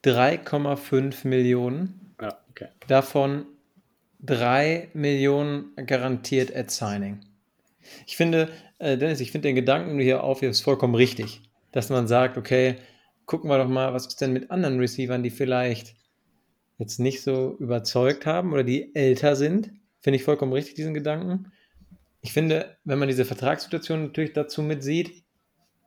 [0.04, 2.68] 3,5 Millionen, ja, okay.
[2.86, 3.46] davon
[4.26, 7.20] 3 Millionen garantiert at Signing.
[8.06, 11.42] Ich finde, äh, Dennis, ich finde den Gedanken, den du hier aufhebst, vollkommen richtig.
[11.72, 12.76] Dass man sagt, okay,
[13.26, 15.94] gucken wir doch mal, was ist denn mit anderen Receivern, die vielleicht
[16.78, 19.70] jetzt nicht so überzeugt haben oder die älter sind.
[20.00, 21.52] Finde ich vollkommen richtig, diesen Gedanken.
[22.20, 25.24] Ich finde, wenn man diese Vertragssituation natürlich dazu mitsieht,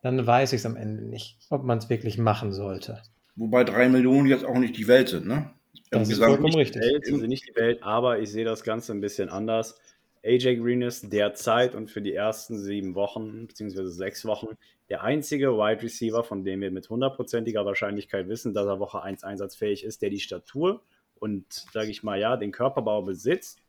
[0.02, 3.02] dann weiß ich es am Ende nicht, ob man es wirklich machen sollte.
[3.36, 5.52] Wobei drei Millionen jetzt auch nicht die Welt sind, ne?
[5.90, 6.82] Das ist vollkommen richtig.
[6.82, 9.80] Welt, sie sind nicht die Welt, aber ich sehe das Ganze ein bisschen anders.
[10.24, 14.58] AJ Green ist derzeit und für die ersten sieben Wochen beziehungsweise sechs Wochen
[14.90, 19.24] der einzige Wide Receiver, von dem wir mit hundertprozentiger Wahrscheinlichkeit wissen, dass er Woche 1
[19.24, 20.82] einsatzfähig ist, der die Statur
[21.16, 23.60] und, sage ich mal, ja, den Körperbau besitzt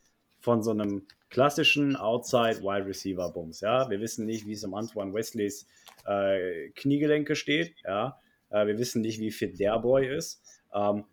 [0.41, 3.61] von so einem klassischen Outside Wide Receiver Bums.
[3.61, 5.67] Ja, wir wissen nicht, wie es um Antoine Wesleys
[6.07, 7.75] äh, Kniegelenke steht.
[7.85, 10.43] Ja, äh, wir wissen nicht, wie fit der Boy ist.
[10.75, 11.05] Ähm,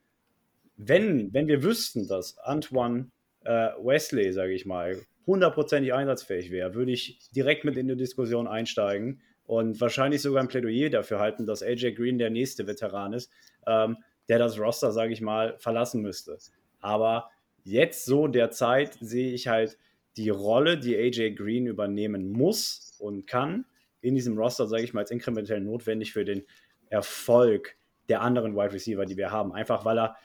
[0.78, 3.10] wenn, wenn wir wüssten, dass Antoine
[3.44, 8.48] äh, Wesley, sage ich mal, hundertprozentig einsatzfähig wäre, würde ich direkt mit in die Diskussion
[8.48, 13.32] einsteigen und wahrscheinlich sogar ein Plädoyer dafür halten, dass AJ Green der nächste Veteran ist,
[13.66, 13.98] ähm,
[14.30, 16.38] der das Roster, sage ich mal, verlassen müsste.
[16.80, 17.30] Aber
[17.64, 19.78] jetzt so derzeit sehe ich halt
[20.16, 23.66] die Rolle, die AJ Green übernehmen muss und kann,
[24.02, 26.44] in diesem Roster, sage ich mal, als inkrementell notwendig für den
[26.90, 27.76] Erfolg
[28.10, 29.54] der anderen Wide Receiver, die wir haben.
[29.54, 30.16] Einfach weil er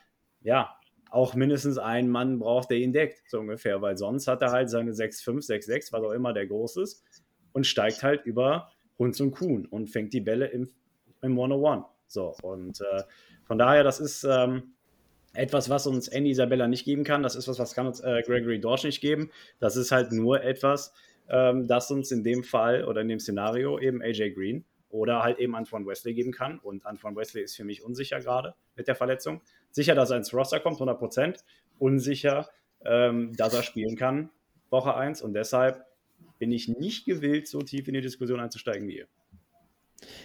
[0.45, 0.77] ja
[1.11, 4.71] auch mindestens einen Mann braucht, der ihn deckt, so ungefähr, weil sonst hat er halt
[4.71, 7.05] seine 6-5, 6-6, was auch immer der groß ist,
[7.53, 10.71] und steigt halt über Hund und Kuhn und fängt die Bälle im,
[11.21, 11.85] im 101.
[12.07, 13.03] So, und äh,
[13.45, 14.73] von daher, das ist ähm,
[15.35, 17.23] etwas, was uns Andy Isabella nicht geben kann.
[17.23, 19.31] Das ist was, was kann uns äh, Gregory Dorsch nicht geben.
[19.59, 20.95] Das ist halt nur etwas,
[21.29, 25.39] ähm, das uns in dem Fall oder in dem Szenario eben AJ Green oder halt
[25.39, 26.59] eben Antoine Wesley geben kann.
[26.59, 29.41] Und Antoine Wesley ist für mich unsicher gerade mit der Verletzung.
[29.71, 31.45] Sicher, dass er ins Roster kommt, 100 Prozent.
[31.79, 32.49] Unsicher,
[32.85, 34.31] ähm, dass er spielen kann,
[34.71, 35.23] Woche 1.
[35.23, 35.87] Und deshalb
[36.39, 39.07] bin ich nicht gewillt, so tief in die Diskussion einzusteigen wie ihr.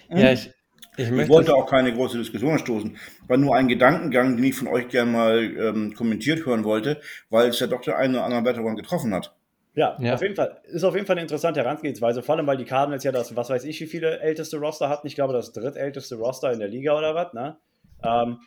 [0.09, 0.51] Ja, ich,
[0.97, 2.97] ich, ich wollte auch keine große Diskussion stoßen.
[3.27, 6.99] War nur ein Gedankengang, den ich von euch gerne mal ähm, kommentiert hören wollte,
[7.29, 9.36] weil es ja doch der eine oder andere Veteran getroffen hat.
[9.77, 10.59] Ja, ja, auf jeden Fall.
[10.63, 13.51] Ist auf jeden Fall eine interessante Herangehensweise, vor allem weil die Cardinals ja das, was
[13.51, 15.05] weiß ich, wie viele älteste Roster hatten.
[15.05, 17.57] Ich glaube, das drittälteste Roster in der Liga oder was, ne?
[18.03, 18.39] Ähm,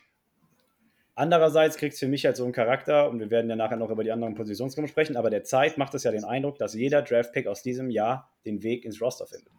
[1.15, 3.91] andererseits kriegt es für mich halt so einen Charakter, und wir werden ja nachher noch
[3.91, 7.01] über die anderen Positionsgruppen sprechen, aber der Zeit macht es ja den Eindruck, dass jeder
[7.01, 9.53] Draftpick aus diesem Jahr den Weg ins Roster findet.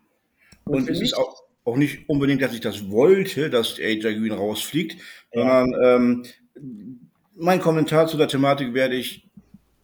[0.65, 4.33] Und, und es ist auch, auch nicht unbedingt, dass ich das wollte, dass AJ Green
[4.33, 4.97] rausfliegt,
[5.31, 5.65] ja.
[5.65, 6.99] sondern ähm,
[7.33, 9.30] mein Kommentar zu der Thematik werde ich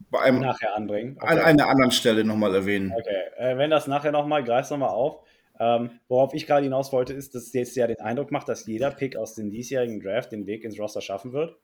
[0.10, 1.17] bei einem nachher anbringen.
[1.20, 1.34] Okay.
[1.34, 2.93] An einer anderen Stelle nochmal erwähnen.
[2.98, 5.24] Okay, äh, wenn das nachher nochmal, greif es nochmal auf.
[5.60, 8.67] Ähm, worauf ich gerade hinaus wollte, ist, dass es jetzt ja den Eindruck macht, dass
[8.67, 11.58] jeder Pick aus dem diesjährigen Draft den Weg ins Roster schaffen wird.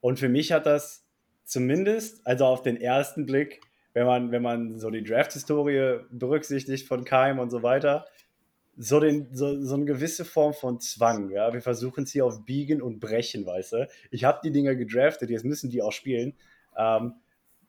[0.00, 1.06] Und für mich hat das
[1.44, 3.60] zumindest, also auf den ersten Blick,
[3.92, 8.06] wenn man, wenn man so die Draft-Historie berücksichtigt von Keim und so weiter,
[8.76, 11.30] so, den, so, so eine gewisse Form von Zwang.
[11.30, 11.52] Ja?
[11.52, 13.88] Wir versuchen es hier auf Biegen und Brechen, weißt du.
[14.10, 16.34] Ich habe die Dinger gedraftet, jetzt müssen die auch spielen.
[16.76, 17.14] Ähm,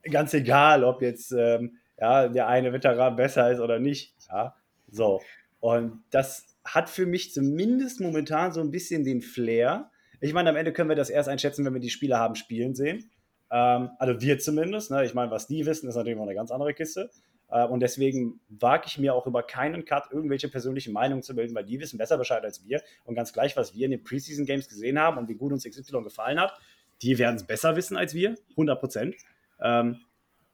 [0.09, 4.15] ganz egal, ob jetzt ähm, ja, der eine Veteran besser ist oder nicht.
[4.29, 4.55] Ja,
[4.89, 5.21] so.
[5.59, 9.89] Und das hat für mich zumindest momentan so ein bisschen den Flair.
[10.19, 12.75] Ich meine, am Ende können wir das erst einschätzen, wenn wir die Spieler haben spielen
[12.75, 13.09] sehen.
[13.51, 14.91] Ähm, also wir zumindest.
[14.91, 15.05] Ne?
[15.05, 17.09] Ich meine, was die wissen, ist natürlich noch eine ganz andere Kiste.
[17.49, 21.53] Äh, und deswegen wage ich mir auch über keinen Cut irgendwelche persönlichen Meinungen zu bilden,
[21.53, 22.81] weil die wissen besser Bescheid als wir.
[23.03, 25.63] Und ganz gleich, was wir in den Preseason Games gesehen haben und wie gut uns
[25.63, 26.57] XY gefallen hat,
[27.01, 29.15] die werden es besser wissen als wir, 100 Prozent.
[29.61, 29.97] Ähm,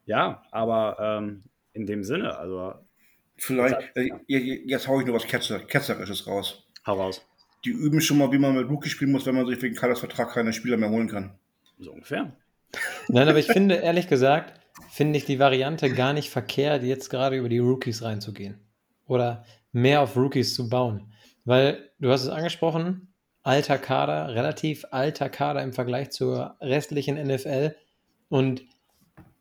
[0.05, 1.43] ja, aber ähm,
[1.73, 2.73] in dem Sinne, also.
[3.39, 6.63] Vielleicht, äh, jetzt haue ich nur was Ketzer, Ketzerisches raus.
[6.87, 7.23] Hau raus.
[7.65, 9.99] Die üben schon mal, wie man mit Rookie spielen muss, wenn man sich wegen Kalas
[9.99, 11.37] Vertrag keine Spieler mehr holen kann.
[11.77, 12.31] So ungefähr.
[13.09, 17.37] Nein, aber ich finde, ehrlich gesagt, finde ich die Variante gar nicht verkehrt, jetzt gerade
[17.37, 18.59] über die Rookies reinzugehen.
[19.05, 21.13] Oder mehr auf Rookies zu bauen.
[21.45, 27.75] Weil, du hast es angesprochen, alter Kader, relativ alter Kader im Vergleich zur restlichen NFL.
[28.29, 28.63] Und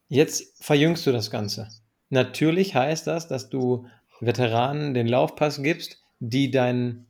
[0.08, 1.68] Jetzt verjüngst du das Ganze.
[2.10, 3.86] Natürlich heißt das, dass du
[4.20, 7.04] Veteranen den Laufpass gibst, die deine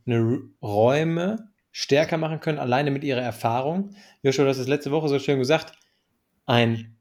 [0.61, 3.91] Räume stärker machen können, alleine mit ihrer Erfahrung.
[4.23, 5.73] Joshua, du hast es letzte Woche so schön gesagt.
[6.45, 6.97] Ein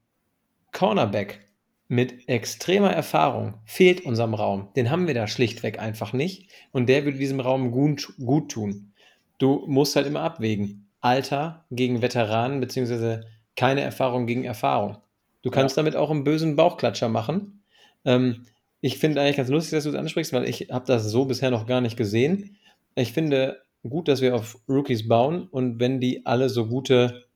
[0.73, 1.49] Cornerback
[1.89, 4.69] mit extremer Erfahrung fehlt unserem Raum.
[4.77, 6.51] Den haben wir da schlichtweg einfach nicht.
[6.73, 8.93] Und der würde diesem Raum gut, gut tun.
[9.39, 10.91] Du musst halt immer abwägen.
[11.01, 14.99] Alter gegen Veteranen, beziehungsweise keine Erfahrung gegen Erfahrung.
[15.47, 15.85] Du kannst ja.
[15.85, 17.63] damit auch einen bösen Bauchklatscher machen.
[18.05, 18.47] Ähm,
[18.81, 21.53] ich finde eigentlich ganz lustig, dass du es ansprichst, weil ich habe das so bisher
[21.53, 22.57] noch gar nicht gesehen.
[22.97, 27.27] Ich finde gut, dass wir auf Rookies bauen und wenn die alle so gute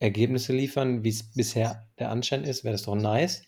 [0.00, 3.44] Ergebnisse liefern, wie es bisher der Anschein ist, wäre das doch nice.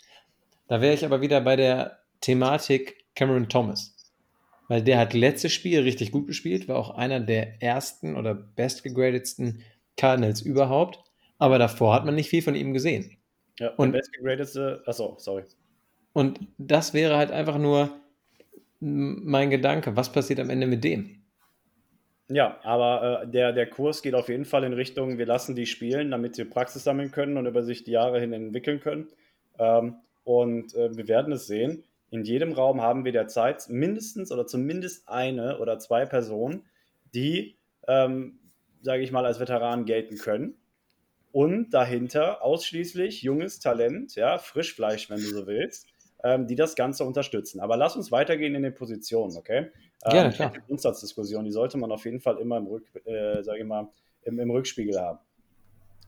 [0.68, 3.96] Da wäre ich aber wieder bei der Thematik Cameron Thomas.
[4.68, 9.64] Weil der hat letztes Spiel richtig gut gespielt, war auch einer der ersten oder bestgegradetsten
[9.96, 11.00] Cardinals überhaupt.
[11.38, 13.18] Aber davor hat man nicht viel von ihm gesehen.
[13.58, 15.44] Ja, und bestgegradete, achso, sorry.
[16.12, 17.90] Und das wäre halt einfach nur
[18.80, 19.96] mein Gedanke.
[19.96, 21.22] Was passiert am Ende mit dem?
[22.28, 25.66] Ja, aber äh, der, der Kurs geht auf jeden Fall in Richtung, wir lassen die
[25.66, 29.08] spielen, damit sie Praxis sammeln können und über sich die Jahre hin entwickeln können.
[29.58, 31.84] Ähm, und äh, wir werden es sehen.
[32.10, 36.64] In jedem Raum haben wir derzeit mindestens oder zumindest eine oder zwei Personen,
[37.14, 37.56] die,
[37.88, 38.38] ähm,
[38.80, 40.54] sage ich mal, als Veteranen gelten können
[41.34, 45.88] und dahinter ausschließlich junges Talent, ja, Frischfleisch, wenn du so willst,
[46.22, 47.58] ähm, die das Ganze unterstützen.
[47.58, 49.72] Aber lass uns weitergehen in den Positionen, okay?
[50.04, 50.52] Ähm, klar.
[50.54, 53.88] Die Grundsatzdiskussion, die sollte man auf jeden Fall immer im, Rück, äh, sag ich mal,
[54.22, 55.18] im, im Rückspiegel haben.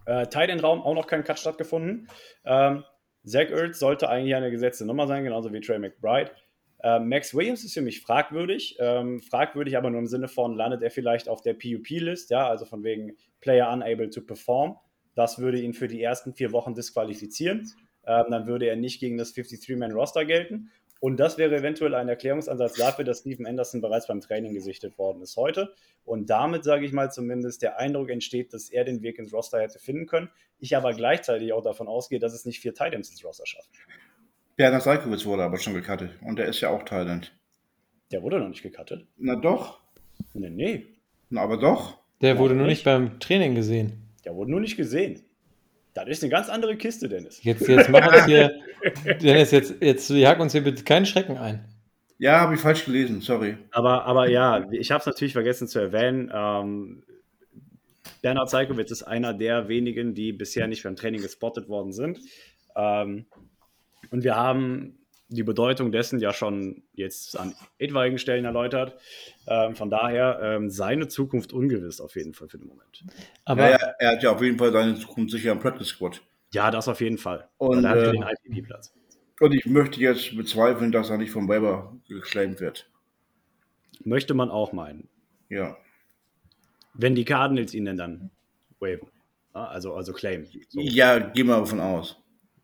[0.04, 2.08] Äh, Teil den Raum auch noch kein Cut stattgefunden.
[2.44, 2.84] Ähm,
[3.24, 6.30] Zach Ertz sollte eigentlich eine gesetzte Nummer sein, genauso wie Trey McBride.
[6.84, 8.76] Ähm, Max Williams ist für mich fragwürdig.
[8.78, 12.64] Ähm, fragwürdig aber nur im Sinne von, landet er vielleicht auf der PUP-List, ja, also
[12.64, 14.78] von wegen Player unable to perform.
[15.16, 17.72] Das würde ihn für die ersten vier Wochen disqualifizieren.
[18.06, 20.70] Ähm, dann würde er nicht gegen das 53-Man-Roster gelten.
[21.00, 25.20] Und das wäre eventuell ein Erklärungsansatz dafür, dass Steven Anderson bereits beim Training gesichtet worden
[25.22, 25.74] ist heute.
[26.04, 29.60] Und damit, sage ich mal zumindest, der Eindruck entsteht, dass er den Weg ins Roster
[29.60, 30.30] hätte finden können.
[30.58, 33.68] Ich aber gleichzeitig auch davon ausgehe, dass es nicht vier Titans ins Roster schaffen.
[34.56, 36.10] Bernhard Salkowitz wurde aber schon gecuttet.
[36.22, 37.34] Und der ist ja auch Thailand.
[38.10, 39.06] Der wurde noch nicht gecuttet.
[39.16, 39.80] Na doch.
[40.32, 40.86] Nee, nee.
[41.28, 41.98] Na, aber doch.
[42.22, 44.05] Der Ja, wurde nur nicht beim Training gesehen.
[44.26, 45.22] Der wurde nur nicht gesehen.
[45.94, 47.42] Das ist eine ganz andere Kiste, Dennis.
[47.42, 48.52] Jetzt, jetzt mach uns hier,
[49.22, 51.64] Dennis, jetzt, jetzt jag uns hier bitte keinen Schrecken ein.
[52.18, 53.56] Ja, habe ich falsch gelesen, sorry.
[53.70, 56.30] Aber, aber ja, ich habe es natürlich vergessen zu erwähnen.
[56.34, 57.02] Ähm,
[58.20, 62.18] Bernhard Zeikowitz ist einer der wenigen, die bisher nicht beim Training gespottet worden sind.
[62.74, 63.26] Ähm,
[64.10, 64.95] und wir haben
[65.28, 68.96] die Bedeutung dessen ja schon jetzt an etwaigen Stellen erläutert.
[69.46, 73.04] Ähm, von daher ähm, seine Zukunft ungewiss auf jeden Fall für den Moment.
[73.44, 76.22] Aber ja, er hat ja auf jeden Fall seine Zukunft sicher am Practice Squad.
[76.52, 77.48] Ja, das auf jeden Fall.
[77.58, 78.94] Und, da hat er äh, den IPP-Platz.
[79.40, 82.88] Und ich möchte jetzt bezweifeln, dass er nicht vom Weber geclaimed wird.
[84.04, 85.08] Möchte man auch meinen.
[85.48, 85.76] Ja.
[86.94, 88.30] Wenn die Cardinals ihn denn dann
[88.78, 89.08] waven.
[89.52, 90.46] Also, also claim.
[90.68, 90.80] So.
[90.80, 92.16] Ja, gehen wir davon aus.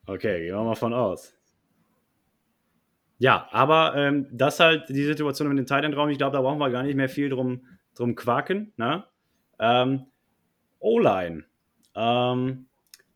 [0.07, 1.35] Okay, gehen wir mal von aus.
[3.23, 6.09] Ja, aber ähm, das halt die Situation mit dem Titan-Raum.
[6.09, 8.73] Ich glaube, da brauchen wir gar nicht mehr viel drum, drum quaken.
[8.77, 9.05] Ne?
[9.61, 10.07] Ähm,
[10.81, 11.45] O-Line.
[11.95, 12.67] Ähm,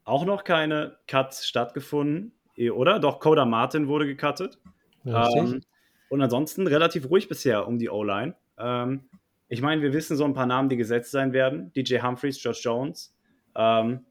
[0.05, 3.01] auch noch keine Cuts stattgefunden, eh, oder?
[3.01, 4.61] Doch, Coda Martin wurde gecuttet.
[5.05, 5.63] Ähm,
[6.09, 8.37] und ansonsten relativ ruhig bisher um die O-Line.
[8.59, 9.09] Ähm,
[9.49, 11.73] ich meine, wir wissen so ein paar Namen, die gesetzt sein werden.
[11.73, 13.13] DJ Humphreys, Josh Jones.
[13.57, 14.07] Ähm,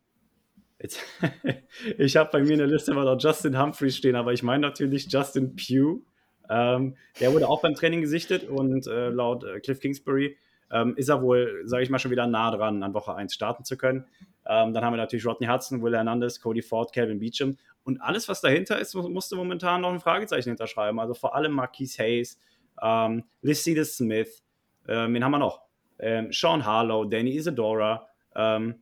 [0.79, 1.01] jetzt,
[1.97, 4.61] ich habe bei mir in der Liste mal noch Justin Humphreys stehen, aber ich meine
[4.61, 6.01] natürlich Justin Pugh.
[6.49, 10.37] Ähm, der wurde auch beim Training gesichtet und äh, laut äh, Cliff Kingsbury
[10.71, 13.63] ähm, ist er wohl, sage ich mal, schon wieder nah dran, an Woche 1 starten
[13.63, 14.05] zu können.
[14.47, 17.57] Ähm, dann haben wir natürlich Rodney Hudson, Will Hernandez, Cody Ford, Calvin Beecham.
[17.83, 20.99] Und alles, was dahinter ist, mu- musste momentan noch ein Fragezeichen hinterschreiben.
[20.99, 22.39] Also vor allem Marquise Hayes,
[22.81, 24.43] ähm, Lycida Smith,
[24.87, 25.61] ähm, wen haben wir noch?
[25.97, 28.75] Ähm, Sean Harlow, Danny Isadora, ähm,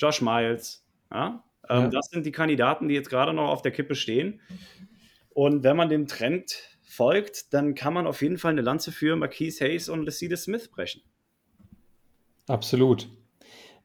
[0.00, 0.84] Josh Miles.
[1.12, 1.44] Ja?
[1.68, 1.88] Ähm, Ja.
[1.88, 4.40] Das sind die Kandidaten, die jetzt gerade noch auf der Kippe stehen.
[5.30, 9.14] Und wenn man dem Trend folgt, dann kann man auf jeden Fall eine Lanze für
[9.16, 11.02] Marquise Hayes und Lycida Smith brechen.
[12.48, 13.08] Absolut.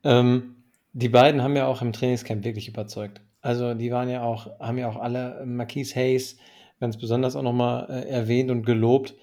[0.04, 0.56] Ähm,
[0.94, 3.22] die beiden haben ja auch im Trainingscamp wirklich überzeugt.
[3.42, 6.38] Also die waren ja auch, haben ja auch alle Marquise Hayes
[6.80, 9.14] ganz besonders auch nochmal äh, erwähnt und gelobt.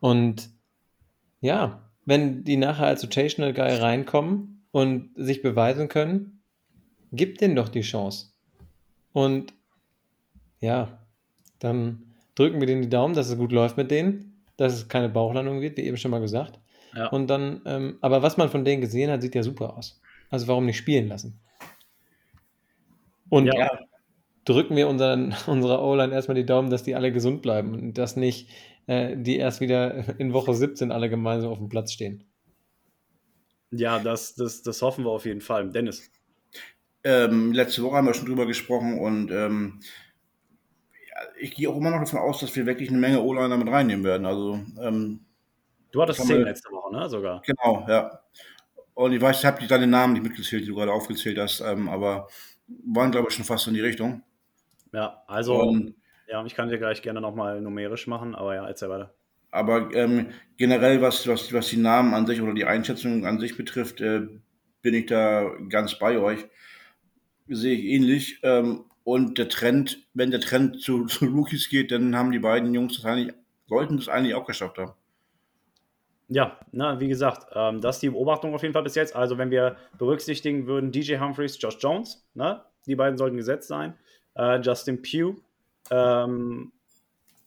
[0.00, 0.50] Und
[1.40, 6.41] ja, wenn die nachher als Rotational Guy reinkommen und sich beweisen können,
[7.12, 8.32] gib denen doch die Chance.
[9.12, 9.52] Und
[10.60, 10.98] ja,
[11.58, 15.08] dann drücken wir denen die Daumen, dass es gut läuft mit denen, dass es keine
[15.08, 16.58] Bauchlandung wird, wie eben schon mal gesagt.
[16.94, 17.08] Ja.
[17.08, 20.00] Und dann, ähm, aber was man von denen gesehen hat, sieht ja super aus.
[20.30, 21.40] Also warum nicht spielen lassen?
[23.28, 23.70] Und Ja.
[24.44, 28.16] drücken wir unseren, unserer O-Line erstmal die Daumen, dass die alle gesund bleiben und dass
[28.16, 28.50] nicht
[28.86, 32.24] äh, die erst wieder in Woche 17 alle gemeinsam auf dem Platz stehen.
[33.70, 35.70] Ja, das, das, das hoffen wir auf jeden Fall.
[35.70, 36.10] Dennis.
[37.04, 39.80] Ähm, letzte Woche haben wir schon drüber gesprochen und ähm,
[41.40, 44.04] ich gehe auch immer noch davon aus, dass wir wirklich eine Menge O-Liner mit reinnehmen
[44.04, 44.26] werden.
[44.26, 45.20] Also, ähm,
[45.90, 47.06] Du hattest Kann 10 man- letzte Woche, ne?
[47.10, 47.42] Sogar.
[47.44, 48.20] genau, ja.
[48.94, 51.88] Und ich weiß, ich habe deine Namen nicht mitgezählt, die du gerade aufgezählt hast, ähm,
[51.90, 52.28] aber
[52.86, 54.22] waren, glaube ich, schon fast in die Richtung.
[54.94, 55.94] Ja, also, Und,
[56.28, 59.12] ja, ich kann dir gleich gerne nochmal numerisch machen, aber ja, erzähl weiter.
[59.50, 63.54] aber ähm, generell, was, was, was die Namen an sich oder die Einschätzung an sich
[63.58, 64.22] betrifft, äh,
[64.80, 66.46] bin ich da ganz bei euch.
[67.48, 68.40] Sehe ich ähnlich.
[68.42, 72.72] Ähm, und der Trend, wenn der Trend zu, zu Rookies geht, dann haben die beiden
[72.74, 73.34] Jungs das eigentlich,
[73.66, 74.92] sollten das eigentlich auch geschafft haben.
[76.28, 79.14] Ja, na, wie gesagt, ähm, das ist die Beobachtung auf jeden Fall bis jetzt.
[79.14, 82.62] Also, wenn wir berücksichtigen würden, DJ Humphreys, Josh Jones, ne?
[82.86, 83.94] die beiden sollten gesetzt sein.
[84.34, 85.36] Äh, Justin Pugh,
[85.90, 86.72] ähm,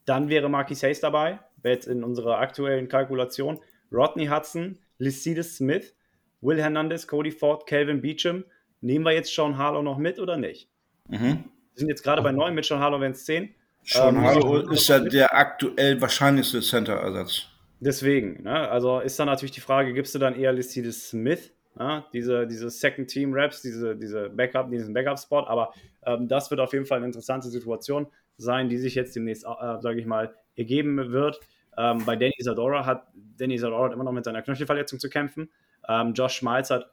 [0.05, 3.59] dann wäre Marquis Hayes dabei, jetzt in unserer aktuellen Kalkulation.
[3.91, 5.95] Rodney Hudson, Lycides Smith,
[6.41, 8.43] Will Hernandez, Cody Ford, Calvin Beecham.
[8.81, 10.69] Nehmen wir jetzt Sean Harlow noch mit oder nicht?
[11.07, 11.45] Mhm.
[11.73, 13.53] Wir sind jetzt gerade bei 9 mit Sean Harlow, wenn es 10.
[13.83, 17.47] Sean Ähm, Harlow so- ist ja der aktuell wahrscheinlichste Center-Ersatz.
[17.79, 18.69] Deswegen, ne?
[18.69, 22.05] also ist dann natürlich die Frage, gibst du dann eher Lycides Smith, ne?
[22.13, 25.73] diese, diese Second-Team-Raps, diese, diese Backup, diesen Backup-Spot, aber
[26.05, 28.07] ähm, das wird auf jeden Fall eine interessante Situation
[28.37, 31.39] sein, die sich jetzt demnächst, äh, sage ich mal, ergeben wird.
[31.77, 33.07] Ähm, bei Danny Isadora hat
[33.37, 35.49] Danny Isadora hat immer noch mit seiner Knöchelverletzung zu kämpfen.
[35.87, 36.89] Ähm, Josh Schmalz hat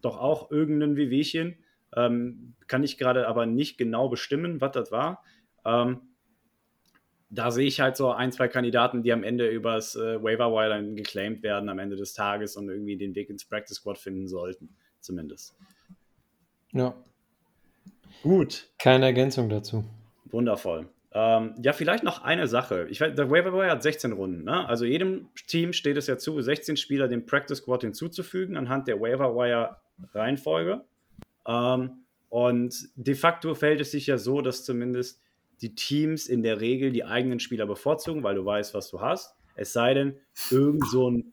[0.00, 1.56] doch auch irgendein Wehwehchen,
[1.96, 5.24] ähm, kann ich gerade aber nicht genau bestimmen, was das war.
[5.64, 6.00] Ähm,
[7.30, 10.70] da sehe ich halt so ein, zwei Kandidaten, die am Ende übers äh, Waiver Wire
[10.70, 14.28] dann geclaimed werden am Ende des Tages und irgendwie den Weg ins Practice Squad finden
[14.28, 15.54] sollten, zumindest.
[16.72, 16.94] Ja,
[18.22, 19.84] Gut, keine Ergänzung dazu.
[20.26, 20.88] wundervoll.
[21.12, 22.86] Ähm, ja, vielleicht noch eine Sache.
[22.90, 24.44] Ich weiß, der Waiver Wire hat 16 Runden.
[24.44, 24.68] Ne?
[24.68, 29.00] Also jedem Team steht es ja zu, 16 Spieler dem Practice Squad hinzuzufügen anhand der
[29.00, 29.76] Waiver Wire
[30.12, 30.84] Reihenfolge.
[31.46, 35.22] Ähm, und de facto fällt es sich ja so, dass zumindest
[35.60, 39.34] die Teams in der Regel die eigenen Spieler bevorzugen, weil du weißt, was du hast.
[39.54, 40.16] Es sei denn,
[40.50, 41.32] irgend so ein,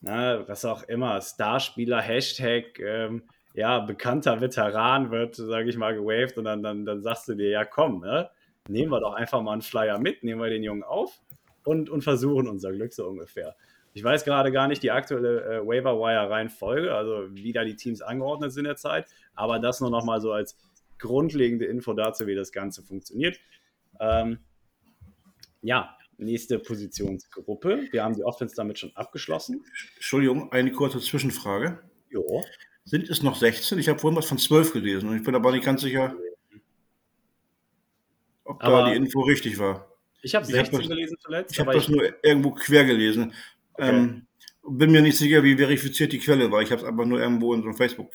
[0.00, 3.22] na, was auch immer, Starspieler, Hashtag, ähm,
[3.54, 7.50] ja, bekannter Veteran wird, sage ich mal, gewaved und dann, dann, dann sagst du dir,
[7.50, 8.30] ja komm, ne?
[8.68, 11.20] nehmen wir doch einfach mal einen Flyer mit, nehmen wir den Jungen auf
[11.64, 13.54] und, und versuchen unser Glück so ungefähr.
[13.94, 17.76] Ich weiß gerade gar nicht die aktuelle äh, Waiver Wire Reihenfolge, also wie da die
[17.76, 20.56] Teams angeordnet sind in der Zeit, aber das nur noch mal so als
[20.98, 23.38] grundlegende Info dazu, wie das Ganze funktioniert.
[24.00, 24.38] Ähm,
[25.60, 27.88] ja, nächste Positionsgruppe.
[27.90, 29.64] Wir haben die Offense damit schon abgeschlossen.
[29.96, 31.78] Entschuldigung, eine kurze Zwischenfrage.
[32.08, 32.42] Jo.
[32.84, 33.78] Sind es noch 16?
[33.78, 36.14] Ich habe vorhin was von 12 gelesen und ich bin aber nicht ganz sicher,
[38.44, 39.88] ob Aber- da die Info richtig war.
[40.22, 43.32] Ich habe Ich hab 16 das- gelesen zuletzt, Ich habe das nur irgendwo quer gelesen.
[43.74, 43.88] Okay.
[43.88, 44.26] Ähm,
[44.68, 46.62] bin mir nicht sicher, wie verifiziert die Quelle war.
[46.62, 48.10] Ich habe es einfach nur irgendwo in so einem Facebook.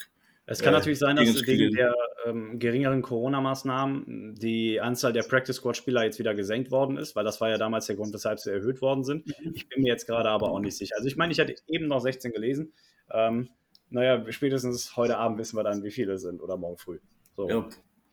[0.46, 1.94] es kann äh, natürlich sein, dass wegen der
[2.26, 7.42] ähm, geringeren Corona-Maßnahmen die Anzahl der Practice Squad-Spieler jetzt wieder gesenkt worden ist, weil das
[7.42, 9.26] war ja damals der Grund, weshalb sie erhöht worden sind.
[9.54, 10.96] Ich bin mir jetzt gerade aber auch nicht sicher.
[10.96, 12.72] Also ich meine, ich hatte eben noch 16 gelesen.
[13.12, 13.50] Ähm,
[13.90, 17.00] naja, spätestens heute Abend wissen wir dann, wie viele es sind oder morgen früh.
[17.36, 17.50] So.
[17.50, 17.70] Ja,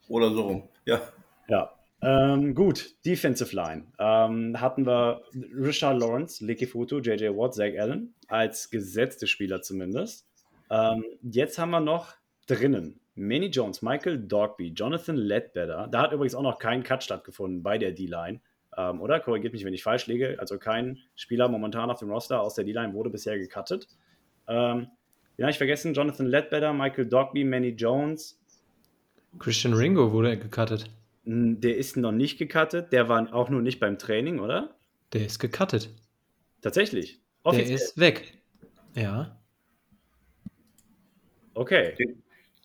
[0.09, 0.69] oder so rum.
[0.85, 1.01] Ja.
[1.49, 1.73] Ja.
[2.05, 3.87] Ähm, gut, Defensive Line.
[3.99, 5.23] Ähm, hatten wir
[5.57, 10.27] Richard Lawrence, Licky Futu, JJ Watt, Zach Allen als gesetzte Spieler zumindest.
[10.71, 12.15] Ähm, jetzt haben wir noch
[12.47, 15.89] drinnen Manny Jones, Michael Dogby, Jonathan Ledbetter.
[15.91, 18.41] Da hat übrigens auch noch kein Cut stattgefunden bei der D-Line.
[18.77, 19.21] Ähm, oder?
[19.21, 20.37] Korrigiert mich, wenn ich falsch liege.
[20.39, 23.89] Also kein Spieler momentan auf dem Roster aus der D-Line wurde bisher gecuttet.
[24.47, 24.89] Ähm,
[25.39, 28.39] ja, ich vergessen, Jonathan Ledbetter, Michael Dogby, Manny Jones,
[29.39, 30.91] Christian Ringo wurde gecuttet.
[31.27, 32.93] Der ist noch nicht gecuttet.
[32.93, 34.75] Der war auch nur nicht beim Training, oder?
[35.13, 35.89] Der ist gecuttet.
[36.61, 37.21] Tatsächlich.
[37.45, 37.75] Der Offiziell.
[37.77, 38.35] ist weg.
[38.95, 39.37] Ja.
[41.55, 41.95] Okay.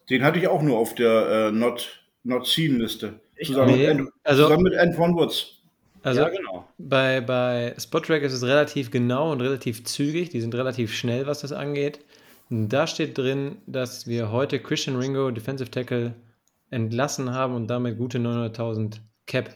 [0.10, 3.19] Den hatte ich auch nur auf der äh, Not, Not Seen-Liste.
[3.36, 5.56] Ich Zusammen, Nee, mit Ant- also- zusammen mit Antoine Woods.
[6.02, 6.65] Also ja, genau.
[6.78, 10.30] bei, bei Spottrack ist es relativ genau und relativ zügig.
[10.30, 12.00] Die sind relativ schnell, was das angeht.
[12.50, 16.13] Und da steht drin, dass wir heute Christian Ringo, Defensive Tackle,
[16.71, 19.53] entlassen haben und damit gute 900.000 Cap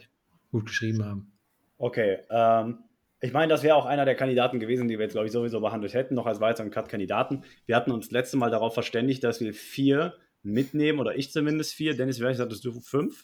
[0.50, 1.32] gut geschrieben haben.
[1.78, 2.18] Okay.
[2.30, 2.78] Ähm,
[3.20, 5.60] ich meine, das wäre auch einer der Kandidaten gewesen, die wir jetzt, glaube ich, sowieso
[5.60, 7.42] behandelt hätten, noch als weiteren Cut-Kandidaten.
[7.66, 11.96] Wir hatten uns letzte Mal darauf verständigt, dass wir vier mitnehmen, oder ich zumindest vier.
[11.96, 13.22] Dennis, vielleicht hattest du fünf?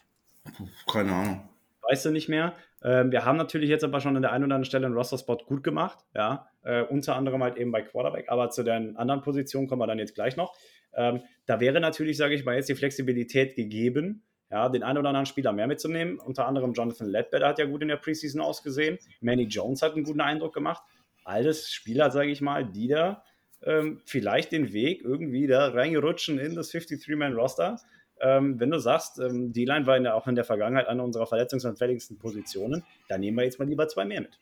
[0.91, 1.50] Keine Ahnung.
[1.91, 2.55] Weißt du nicht mehr.
[2.83, 5.39] Ähm, wir haben natürlich jetzt aber schon an der einen oder anderen Stelle einen Roster-Spot
[5.39, 9.67] gut gemacht, ja, äh, unter anderem halt eben bei Quarterback, aber zu den anderen Positionen
[9.67, 10.55] kommen wir dann jetzt gleich noch.
[10.95, 15.09] Ähm, da wäre natürlich, sage ich mal, jetzt die Flexibilität gegeben, ja, den einen oder
[15.09, 16.19] anderen Spieler mehr mitzunehmen.
[16.19, 18.99] Unter anderem Jonathan Ledbetter hat ja gut in der Preseason ausgesehen.
[19.21, 20.83] Manny Jones hat einen guten Eindruck gemacht.
[21.25, 23.23] Alles Spieler, sage ich mal, die da
[23.63, 27.79] ähm, vielleicht den Weg irgendwie da reingerutschen in das 53-Man-Roster.
[28.21, 31.03] Ähm, wenn du sagst, ähm, die Line war in der, auch in der Vergangenheit eine
[31.03, 34.39] unserer verletzungsanfälligsten Positionen, dann nehmen wir jetzt mal lieber zwei mehr mit.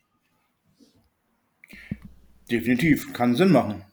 [2.51, 3.13] Definitiv.
[3.13, 3.85] Kann Sinn machen.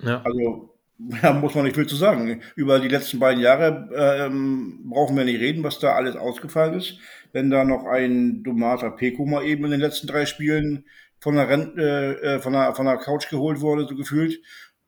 [0.00, 0.22] Ja.
[0.22, 0.74] Also,
[1.22, 2.40] da muss man nicht viel zu sagen.
[2.56, 6.98] Über die letzten beiden Jahre ähm, brauchen wir nicht reden, was da alles ausgefallen ist.
[7.32, 10.86] Wenn da noch ein Domata Peko mal eben in den letzten drei Spielen
[11.20, 14.40] von der, Rente, äh, von der, von der Couch geholt wurde, so gefühlt.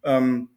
[0.02, 0.48] Ähm,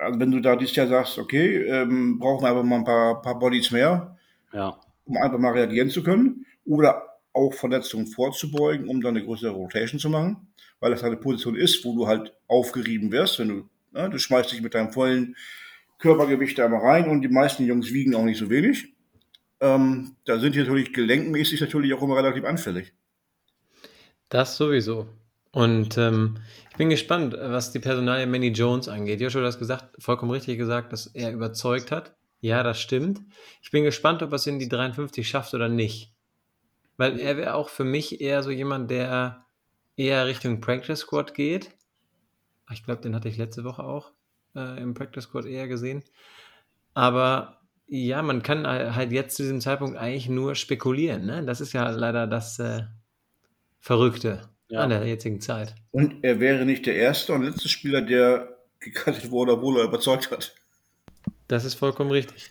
[0.00, 3.22] also wenn du da dieses Jahr sagst, okay, ähm, brauchen wir aber mal ein paar,
[3.22, 4.16] paar Bodies mehr,
[4.52, 4.78] Ja.
[5.04, 10.00] um einfach mal reagieren zu können oder auch Verletzungen vorzubeugen, um dann eine größere Rotation
[10.00, 10.48] zu machen,
[10.80, 14.18] weil das halt eine Position ist, wo du halt aufgerieben wirst, wenn du, ne, du
[14.18, 15.36] schmeißt dich mit deinem vollen
[15.98, 18.94] Körpergewicht da mal rein und die meisten Jungs wiegen auch nicht so wenig.
[19.60, 22.94] Ähm, da sind die natürlich gelenkmäßig natürlich auch immer relativ anfällig.
[24.30, 25.06] Das sowieso.
[25.52, 26.38] Und ähm,
[26.70, 29.20] ich bin gespannt, was die Personalie Manny Jones angeht.
[29.20, 32.14] Joshua hat das gesagt, vollkommen richtig gesagt, dass er überzeugt hat.
[32.40, 33.20] Ja, das stimmt.
[33.60, 36.14] Ich bin gespannt, ob er es in die 53 schafft oder nicht.
[36.96, 39.44] Weil er wäre auch für mich eher so jemand, der
[39.96, 41.70] eher Richtung Practice Squad geht.
[42.72, 44.12] Ich glaube, den hatte ich letzte Woche auch
[44.54, 46.04] äh, im Practice Squad eher gesehen.
[46.94, 51.26] Aber ja, man kann halt jetzt zu diesem Zeitpunkt eigentlich nur spekulieren.
[51.26, 51.44] Ne?
[51.44, 52.84] Das ist ja leider das äh,
[53.80, 54.80] Verrückte Ja.
[54.80, 55.74] an der jetzigen Zeit.
[55.90, 60.30] Und er wäre nicht der erste und letzte Spieler, der gekartet wurde, obwohl er überzeugt
[60.30, 60.54] hat.
[61.48, 62.50] Das ist vollkommen richtig.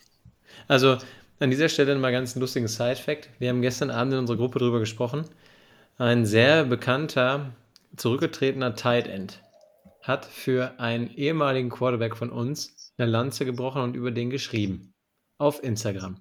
[0.68, 0.98] Also
[1.40, 3.30] an dieser Stelle mal ganz einen lustigen Side-Fact.
[3.38, 5.24] Wir haben gestern Abend in unserer Gruppe drüber gesprochen.
[5.96, 7.52] Ein sehr bekannter,
[7.96, 9.42] zurückgetretener Tight End
[10.02, 14.94] hat für einen ehemaligen Quarterback von uns eine Lanze gebrochen und über den geschrieben.
[15.38, 16.20] Auf Instagram.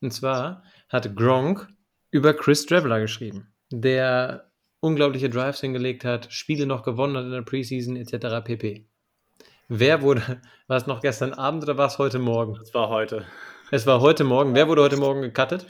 [0.00, 1.68] Und zwar hat Gronk
[2.10, 4.49] über Chris Traveler geschrieben, der
[4.80, 8.42] unglaubliche Drives hingelegt hat, Spiele noch gewonnen hat in der Preseason etc.
[8.44, 8.86] pp.
[9.68, 12.54] Wer wurde, war es noch gestern Abend oder war es heute Morgen?
[12.58, 13.24] Das war heute.
[13.70, 14.54] Es war heute Morgen.
[14.54, 15.66] Wer wurde heute Morgen gecuttet?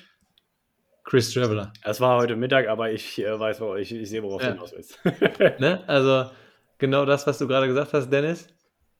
[1.04, 1.72] Chris Traveler.
[1.84, 4.50] Es war heute Mittag, aber ich äh, weiß, wo ich, ich sehe, worauf Ja.
[4.50, 4.98] du hinaus willst.
[5.60, 5.82] Ne?
[5.88, 6.30] Also
[6.78, 8.46] genau das, was du gerade gesagt hast, Dennis.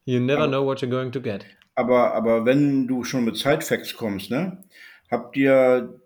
[0.04, 1.46] You never Aber- know what you're going to get.
[1.76, 4.64] Aber, aber wenn du schon mit Sidefacts kommst, ne?
[5.10, 6.00] Habt ihr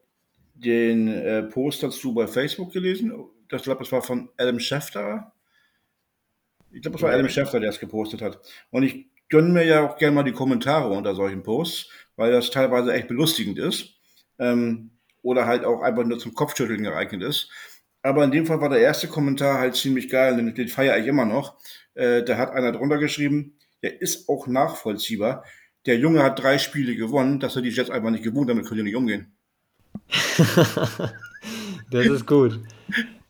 [0.54, 3.12] den äh, Post dazu bei Facebook gelesen?
[3.48, 5.32] Das glaube, das war von Adam Schefter.
[6.70, 7.12] Ich glaube, das war.
[7.12, 8.40] Adam Schefter, der es gepostet hat.
[8.70, 12.50] Und ich gönne mir ja auch gerne mal die Kommentare unter solchen Posts, weil das
[12.50, 13.94] teilweise echt belustigend ist.
[14.38, 14.90] Ähm,
[15.22, 17.48] oder halt auch einfach nur zum Kopfschütteln geeignet ist.
[18.02, 21.06] Aber in dem Fall war der erste Kommentar halt ziemlich geil, den, den feiere ich
[21.06, 21.56] immer noch.
[21.94, 25.44] Äh, da hat einer drunter geschrieben, der ist auch nachvollziehbar.
[25.86, 28.78] Der Junge hat drei Spiele gewonnen, dass er die Jets einfach nicht gewohnt, damit können
[28.78, 29.32] die nicht umgehen.
[31.90, 32.60] das ist gut.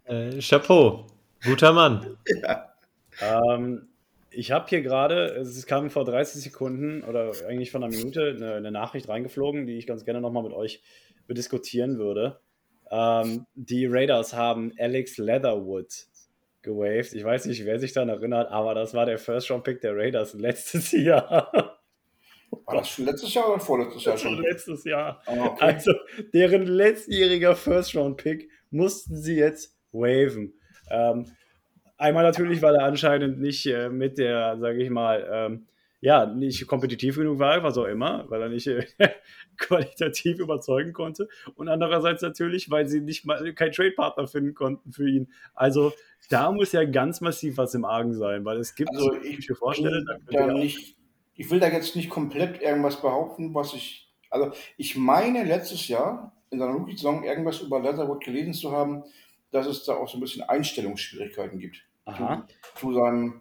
[0.04, 1.06] Äh, Chapeau.
[1.44, 2.16] Guter Mann.
[3.20, 3.88] Ähm,
[4.30, 8.54] ich habe hier gerade, es kam vor 30 Sekunden oder eigentlich vor einer Minute eine,
[8.54, 10.82] eine Nachricht reingeflogen, die ich ganz gerne nochmal mit euch
[11.28, 12.40] diskutieren würde.
[12.90, 16.06] Ähm, die Raiders haben Alex Leatherwood
[16.62, 17.14] gewaved.
[17.14, 20.92] Ich weiß nicht, wer sich daran erinnert, aber das war der First-Round-Pick der Raiders letztes
[20.92, 21.78] Jahr.
[22.66, 24.42] War das schon letztes Jahr oder vorletztes Jahr schon?
[24.42, 25.22] letztes Jahr.
[25.26, 25.64] Ah, okay.
[25.64, 25.92] Also,
[26.32, 30.54] deren letztjähriger First-Round-Pick mussten sie jetzt waven.
[30.90, 31.26] Ähm,
[31.96, 35.66] einmal natürlich, weil er anscheinend nicht äh, mit der, sage ich mal, ähm,
[36.04, 38.84] ja, nicht kompetitiv genug war, was auch immer, weil er nicht äh,
[39.56, 41.28] qualitativ überzeugen konnte.
[41.54, 45.32] Und andererseits natürlich, weil sie nicht mal keinen Trade-Partner finden konnten für ihn.
[45.54, 45.94] Also,
[46.28, 49.48] da muss ja ganz massiv was im Argen sein, weil es gibt, Also so, ich
[49.48, 50.94] mir vorstelle, da nicht,
[51.36, 56.36] ich will da jetzt nicht komplett irgendwas behaupten, was ich, also ich meine letztes Jahr
[56.50, 59.04] in seiner Rookie-Saison irgendwas über Leatherwood gelesen zu haben,
[59.54, 61.76] dass es da auch so ein bisschen Einstellungsschwierigkeiten gibt
[62.06, 62.46] Aha.
[62.74, 63.40] zu seinem,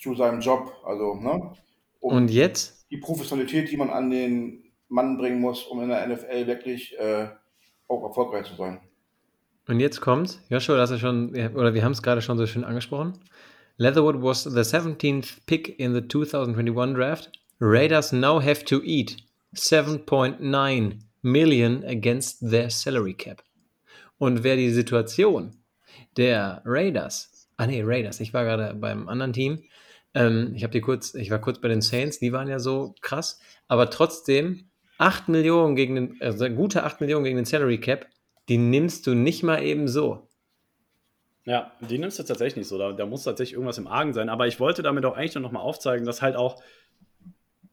[0.00, 0.72] zu seinem Job.
[0.84, 1.54] Also, ne?
[1.98, 2.86] Um Und jetzt?
[2.90, 7.28] die Professionalität, die man an den Mann bringen muss, um in der NFL wirklich äh,
[7.88, 8.80] auch erfolgreich zu sein.
[9.66, 12.64] Und jetzt kommt, Joshua, das ist schon, oder wir haben es gerade schon so schön
[12.64, 13.18] angesprochen.
[13.76, 17.30] Leatherwood was the 17th pick in the 2021 draft.
[17.60, 19.16] Raiders now have to eat
[19.54, 23.42] 7.9 million against their salary cap.
[24.20, 25.56] Und wer die Situation
[26.18, 29.62] der Raiders, ah nee, Raiders, ich war gerade beim anderen Team,
[30.12, 32.94] ähm, ich habe die kurz, ich war kurz bei den Saints, die waren ja so
[33.00, 34.68] krass, aber trotzdem
[34.98, 38.08] 8 Millionen gegen den, also gute 8 Millionen gegen den Salary Cap,
[38.50, 40.28] die nimmst du nicht mal eben so.
[41.46, 42.76] Ja, die nimmst du tatsächlich nicht so.
[42.76, 44.28] Da, da muss tatsächlich irgendwas im Argen sein.
[44.28, 46.62] Aber ich wollte damit auch eigentlich nur noch mal aufzeigen, dass halt auch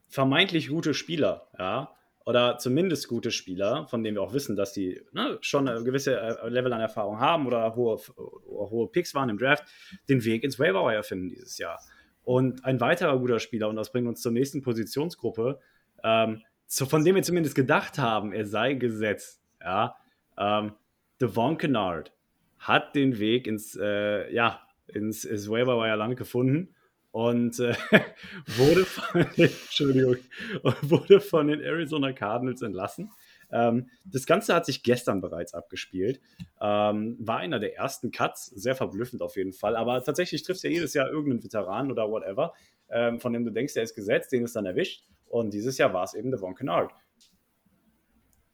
[0.07, 1.93] vermeintlich gute Spieler, ja,
[2.27, 6.19] oder zumindest gute Spieler, von denen wir auch wissen, dass die ne, schon eine gewisse
[6.19, 9.63] äh, Level an Erfahrung haben oder hohe, hohe Picks waren im Draft,
[10.09, 11.79] den Weg ins Waiver finden dieses Jahr.
[12.25, 15.61] Und ein weiterer guter Spieler, und das bringt uns zur nächsten Positionsgruppe,
[16.03, 19.95] ähm, so, von dem wir zumindest gedacht haben, er sei gesetzt, ja,
[20.37, 20.73] ähm,
[21.21, 22.11] Devon Kennard
[22.59, 26.75] hat den Weg ins, äh, ja, ins, ins Waiver Land gefunden
[27.17, 27.73] und äh,
[28.57, 30.17] wurde, von den, Entschuldigung,
[30.83, 33.11] wurde von den Arizona Cardinals entlassen.
[33.51, 36.21] Ähm, das Ganze hat sich gestern bereits abgespielt.
[36.61, 39.75] Ähm, war einer der ersten Cuts, sehr verblüffend auf jeden Fall.
[39.75, 42.53] Aber tatsächlich trifft ja jedes Jahr irgendeinen Veteran oder whatever,
[42.89, 45.03] ähm, von dem du denkst, der ist gesetzt, den ist dann erwischt.
[45.25, 46.91] Und dieses Jahr war es eben Devon Kennard.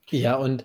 [0.09, 0.64] Ja, und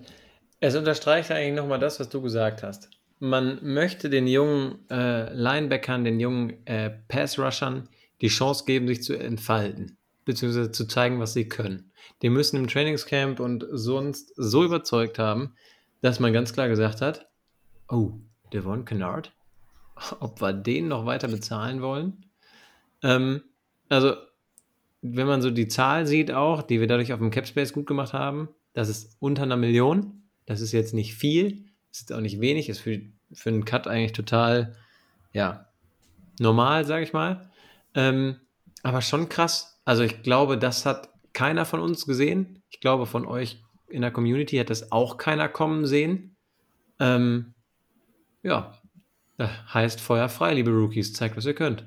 [0.61, 2.91] es unterstreicht eigentlich nochmal das, was du gesagt hast.
[3.21, 7.89] Man möchte den jungen äh, Linebackern, den jungen äh, Pass-Rushern
[8.21, 11.93] die Chance geben, sich zu entfalten, beziehungsweise zu zeigen, was sie können.
[12.23, 15.55] Die müssen im Trainingscamp und sonst so überzeugt haben,
[16.01, 17.29] dass man ganz klar gesagt hat,
[17.89, 18.13] oh,
[18.53, 19.33] Devon Kennard,
[20.21, 22.25] ob wir den noch weiter bezahlen wollen?
[23.03, 23.43] Ähm,
[23.89, 24.15] also,
[25.01, 28.13] wenn man so die Zahl sieht auch, die wir dadurch auf dem Capspace gut gemacht
[28.13, 30.23] haben, das ist unter einer Million.
[30.47, 33.01] Das ist jetzt nicht viel, ist auch nicht wenig, ist für,
[33.33, 34.77] für einen Cut eigentlich total,
[35.33, 35.69] ja,
[36.39, 37.51] normal, sage ich mal.
[37.95, 38.37] Ähm,
[38.83, 39.81] aber schon krass.
[39.85, 42.63] Also ich glaube, das hat keiner von uns gesehen.
[42.71, 46.37] Ich glaube, von euch in der Community hat das auch keiner kommen sehen.
[47.01, 47.55] Ähm,
[48.43, 48.79] ja,
[49.39, 51.13] heißt Feuer frei, liebe Rookies.
[51.13, 51.87] Zeigt, was ihr könnt.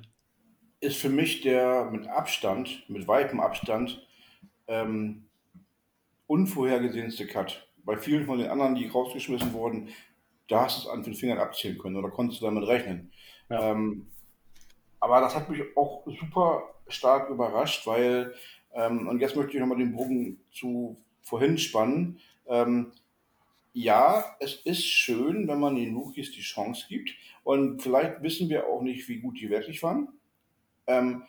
[0.79, 4.05] Ist für mich der mit Abstand, mit weitem Abstand,
[4.67, 5.27] ähm,
[6.27, 7.67] unvorhergesehenste Cut.
[7.83, 9.89] Bei vielen von den anderen, die rausgeschmissen wurden,
[10.47, 13.11] da hast du es an den Fingern abzählen können oder konntest du damit rechnen.
[13.49, 13.71] Ja.
[13.71, 14.07] Ähm,
[14.99, 18.35] aber das hat mich auch super stark überrascht, weil,
[18.73, 22.91] ähm, und jetzt möchte ich nochmal den Bogen zu vorhin spannen, ähm,
[23.73, 27.11] ja, es ist schön, wenn man den Rookies die Chance gibt.
[27.43, 30.09] Und vielleicht wissen wir auch nicht, wie gut die wirklich waren.
[30.87, 31.23] Ähm,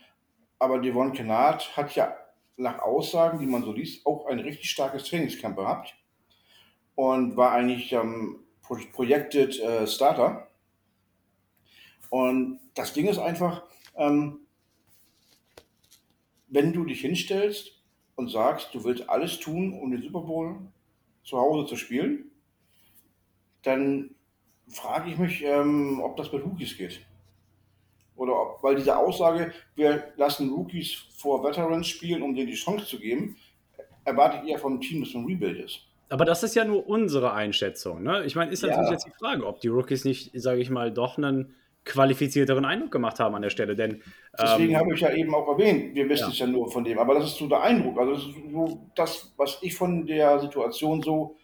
[0.58, 2.16] aber Devon Kennard hat ja
[2.56, 5.94] nach Aussagen, die man so liest, auch ein richtig starkes Trainingscamp gehabt
[6.94, 8.40] und war eigentlich ähm,
[8.92, 10.48] projected äh, Starter.
[12.10, 13.64] Und das Ding ist einfach,
[13.96, 14.40] ähm,
[16.48, 17.82] wenn du dich hinstellst
[18.16, 20.58] und sagst, du willst alles tun, um den Super Bowl
[21.24, 22.30] zu Hause zu spielen,
[23.62, 24.14] dann
[24.68, 27.00] frage ich mich, ähm, ob das mit Rookies geht.
[28.16, 32.86] Oder ob, weil diese Aussage, wir lassen Rookies vor Veterans spielen, um denen die Chance
[32.86, 33.36] zu geben,
[34.04, 35.86] erwarte ich eher vom Team, das ein Rebuild ist.
[36.12, 38.02] Aber das ist ja nur unsere Einschätzung.
[38.02, 38.24] Ne?
[38.26, 38.92] Ich meine, ist natürlich ja.
[38.92, 41.54] jetzt die Frage, ob die Rookies nicht, sage ich mal, doch einen
[41.86, 43.74] qualifizierteren Eindruck gemacht haben an der Stelle.
[43.74, 44.02] Denn,
[44.38, 46.28] Deswegen ähm, habe ich ja eben auch erwähnt, wir wissen ja.
[46.28, 46.98] es ja nur von dem.
[46.98, 47.98] Aber das ist so der Eindruck.
[47.98, 51.36] Also das ist so das, was ich von der Situation so,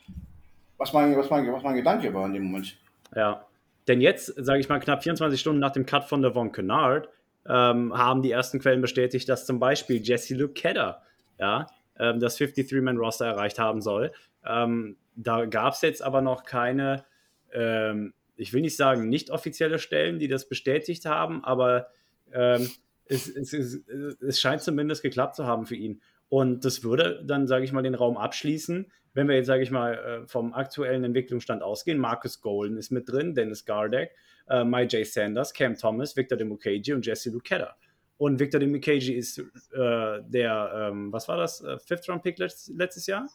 [0.77, 2.77] was mein, was mein, was mein Gedanke war in dem Moment.
[3.17, 3.47] Ja,
[3.89, 7.09] denn jetzt, sage ich mal, knapp 24 Stunden nach dem Cut von Devon Kennard,
[7.49, 11.01] ähm, haben die ersten Quellen bestätigt, dass zum Beispiel Jesse Lukeda
[11.39, 14.13] ja, ähm, das 53-Man-Roster erreicht haben soll.
[14.49, 17.05] Ähm, da gab es jetzt aber noch keine,
[17.53, 21.89] ähm, ich will nicht sagen nicht offizielle Stellen, die das bestätigt haben, aber
[22.33, 22.71] ähm,
[23.07, 23.83] es, es, es,
[24.21, 26.01] es scheint zumindest geklappt zu haben für ihn.
[26.29, 29.71] Und das würde dann, sage ich mal, den Raum abschließen, wenn wir jetzt, sage ich
[29.71, 31.99] mal, äh, vom aktuellen Entwicklungsstand ausgehen.
[31.99, 34.15] Marcus Golden ist mit drin, Dennis Gardeck,
[34.49, 35.07] äh, My J.
[35.07, 37.77] Sanders, Cam Thomas, Victor Demukeji und Jesse Luketa.
[38.19, 43.29] Und Victor Demukeji ist äh, der, ähm, was war das, äh, Fifth-Round-Pick letztes, letztes Jahr?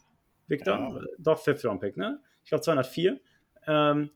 [0.47, 0.77] Victor?
[0.77, 1.01] Ja.
[1.19, 2.19] Doch, Fifth-Round-Pick, ne?
[2.43, 3.19] Ich glaube 204.
[3.67, 4.09] Ähm,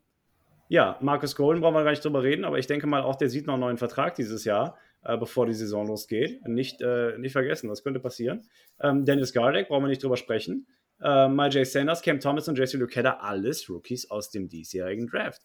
[0.70, 3.30] ja, Marcus Golden brauchen wir gar nicht drüber reden, aber ich denke mal, auch der
[3.30, 6.46] sieht noch einen neuen Vertrag dieses Jahr äh, bevor die Saison losgeht.
[6.48, 8.44] Nicht, äh, nicht vergessen, das könnte passieren.
[8.82, 10.68] Ähm, Dennis Gardeck, brauchen wir nicht drüber sprechen.
[11.02, 15.42] Äh, Jay Sanders, Cam Thomas und Jesse Lukeda, alles Rookies aus dem diesjährigen Draft.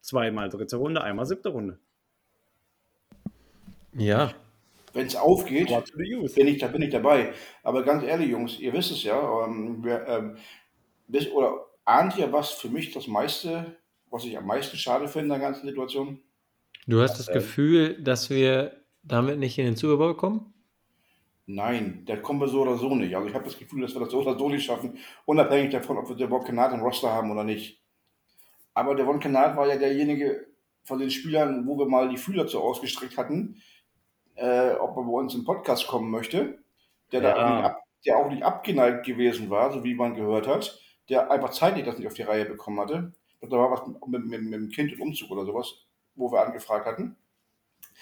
[0.00, 1.78] Zweimal dritte Runde, einmal siebte Runde.
[3.92, 4.34] Ja.
[4.94, 7.32] Wenn es aufgeht, bin ich, da bin ich dabei.
[7.62, 10.36] Aber ganz ehrlich, Jungs, ihr wisst es ja, ähm, wir, ähm,
[11.08, 13.76] bis, oder ahnt ihr, was für mich das meiste,
[14.10, 16.20] was ich am meisten schade finde in der ganzen Situation?
[16.86, 20.54] Du hast das Gefühl, dass wir damit nicht in den Super Bowl kommen?
[21.46, 23.14] Nein, da kommen wir so oder so nicht.
[23.14, 25.98] Also ich habe das Gefühl, dass wir das so oder so nicht schaffen, unabhängig davon,
[25.98, 27.82] ob wir Devon Kennard im Roster haben oder nicht.
[28.72, 30.46] Aber Devon Kennard war ja derjenige
[30.84, 33.60] von den Spielern, wo wir mal die Fühler zu ausgestreckt hatten,
[34.36, 36.58] äh, ob er bei uns im Podcast kommen möchte,
[37.12, 37.34] der, ja.
[37.34, 40.78] da ab, der auch nicht abgeneigt gewesen war, so wie man gehört hat,
[41.08, 43.12] der einfach zeitlich das nicht auf die Reihe bekommen hatte.
[43.40, 46.86] Da war was mit, mit, mit dem Kind und Umzug oder sowas, wo wir angefragt
[46.86, 47.16] hatten.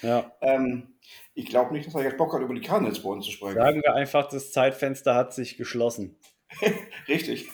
[0.00, 0.32] Ja.
[0.40, 0.94] Ähm,
[1.34, 3.56] ich glaube nicht, dass er jetzt Bock hat, über die Cardinals bei uns zu sprechen.
[3.56, 6.16] Sagen wir einfach, das Zeitfenster hat sich geschlossen.
[7.08, 7.48] Richtig.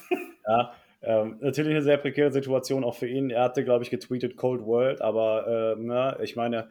[0.47, 0.72] Ja,
[1.03, 3.31] ähm, natürlich eine sehr prekäre Situation auch für ihn.
[3.31, 6.68] Er hatte, glaube ich, getweetet Cold World, aber ähm, ja, ich meine,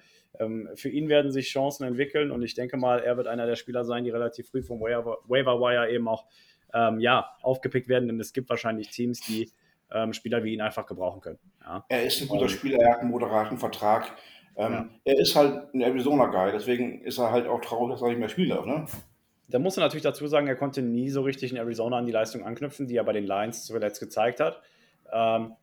[0.75, 3.83] für ihn werden sich Chancen entwickeln und ich denke mal, er wird einer der Spieler
[3.83, 6.25] sein, die relativ früh vom Waiver, Waiver Wire eben auch
[6.73, 9.49] ähm, ja, aufgepickt werden, denn es gibt wahrscheinlich Teams, die
[9.91, 11.39] ähm, Spieler wie ihn einfach gebrauchen können.
[11.63, 11.85] Ja.
[11.89, 14.11] Er ist ein guter Spieler, er hat einen moderaten Vertrag.
[14.55, 14.89] Ähm, ja.
[15.05, 18.29] Er ist halt ein Arizona-Guy, deswegen ist er halt auch traurig, dass er nicht mehr
[18.29, 18.65] spielen darf.
[18.65, 18.85] Ne?
[19.49, 22.11] Da muss er natürlich dazu sagen, er konnte nie so richtig in Arizona an die
[22.11, 24.61] Leistung anknüpfen, die er bei den Lions zuletzt gezeigt hat.
[25.11, 25.53] Ähm,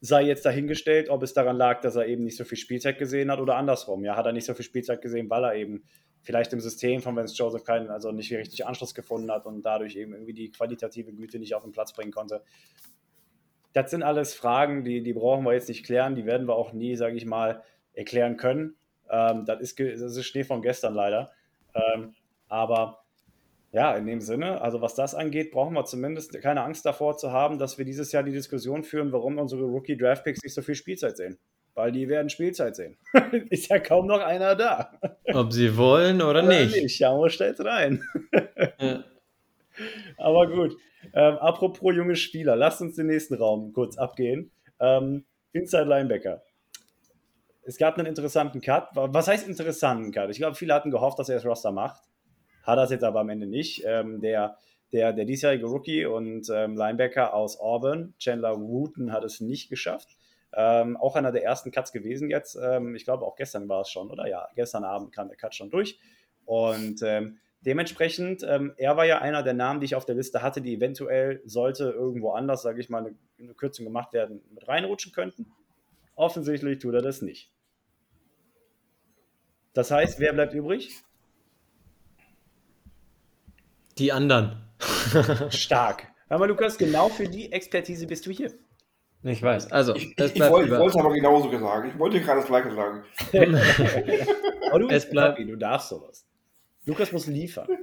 [0.00, 3.30] sei jetzt dahingestellt, ob es daran lag, dass er eben nicht so viel Spielzeit gesehen
[3.30, 4.04] hat oder andersrum.
[4.04, 5.84] Ja, hat er nicht so viel Spielzeit gesehen, weil er eben
[6.22, 9.96] vielleicht im System von Vance Joseph keinen, also nicht richtig Anschluss gefunden hat und dadurch
[9.96, 12.42] eben irgendwie die qualitative Güte nicht auf den Platz bringen konnte.
[13.72, 16.72] Das sind alles Fragen, die, die brauchen wir jetzt nicht klären, die werden wir auch
[16.72, 18.76] nie, sage ich mal, erklären können.
[19.10, 21.30] Ähm, das, ist, das ist Schnee von gestern leider.
[21.74, 22.14] Ähm,
[22.48, 22.99] aber
[23.72, 27.30] ja, in dem Sinne, also was das angeht, brauchen wir zumindest keine Angst davor zu
[27.30, 30.62] haben, dass wir dieses Jahr die Diskussion führen, warum unsere Rookie Draft Picks nicht so
[30.62, 31.38] viel Spielzeit sehen.
[31.74, 32.96] Weil die werden Spielzeit sehen.
[33.50, 34.92] ist ja kaum noch einer da.
[35.32, 36.82] Ob sie wollen oder, oder nicht.
[36.82, 36.98] nicht.
[36.98, 38.02] Jamo stellt rein.
[38.80, 39.04] ja.
[40.18, 40.76] Aber gut.
[41.14, 44.50] Ähm, apropos junge Spieler, lasst uns den nächsten Raum kurz abgehen.
[44.80, 46.42] Ähm, Inside Linebacker
[47.70, 48.88] es gab einen interessanten Cut.
[48.94, 50.30] Was heißt interessanten Cut?
[50.30, 52.02] Ich glaube, viele hatten gehofft, dass er das Roster macht.
[52.62, 53.82] Hat es jetzt aber am Ende nicht.
[53.86, 54.56] Ähm, der,
[54.92, 60.16] der, der diesjährige Rookie und ähm, Linebacker aus Auburn, Chandler Wooten, hat es nicht geschafft.
[60.52, 62.58] Ähm, auch einer der ersten Cuts gewesen jetzt.
[62.60, 64.26] Ähm, ich glaube, auch gestern war es schon, oder?
[64.26, 65.98] Ja, gestern Abend kam der Cut schon durch.
[66.44, 70.42] Und ähm, dementsprechend, ähm, er war ja einer der Namen, die ich auf der Liste
[70.42, 74.66] hatte, die eventuell, sollte irgendwo anders, sage ich mal, eine, eine Kürzung gemacht werden, mit
[74.66, 75.52] reinrutschen könnten.
[76.16, 77.52] Offensichtlich tut er das nicht.
[79.72, 80.90] Das heißt, wer bleibt übrig?
[84.00, 84.56] Die anderen.
[85.50, 86.08] Stark.
[86.28, 88.52] Mal, Lukas, genau für die Expertise bist du hier.
[89.22, 89.70] Ich weiß.
[89.70, 91.90] Also, Ich, es ich, ich bleibt wollte es aber genauso sagen.
[91.90, 93.04] Ich wollte gerade das Gleiche sagen.
[94.70, 96.24] Aber du Es bleibt- Papi, du darfst sowas.
[96.86, 97.68] Lukas muss liefern.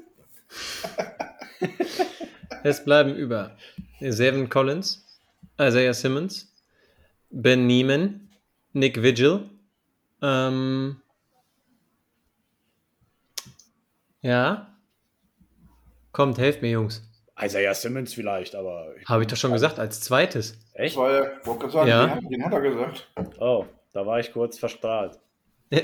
[2.64, 3.56] Es bleiben über
[4.00, 5.06] Seven Collins,
[5.62, 6.52] Isaiah Simmons,
[7.30, 8.30] Ben Neiman,
[8.74, 9.48] Nick Vigil.
[10.22, 11.00] Ähm,
[14.22, 14.76] ja.
[16.18, 17.08] Kommt, helft mir, Jungs.
[17.40, 18.88] Isaiah Simmons vielleicht, aber.
[19.08, 20.58] Habe ich doch schon gesagt, als zweites.
[20.74, 20.98] Das Echt?
[20.98, 22.08] war ja, wollte gerade sagen, Ja.
[22.08, 23.08] den, hat, den hat er gesagt.
[23.40, 25.20] Oh, da war ich kurz verstrahlt.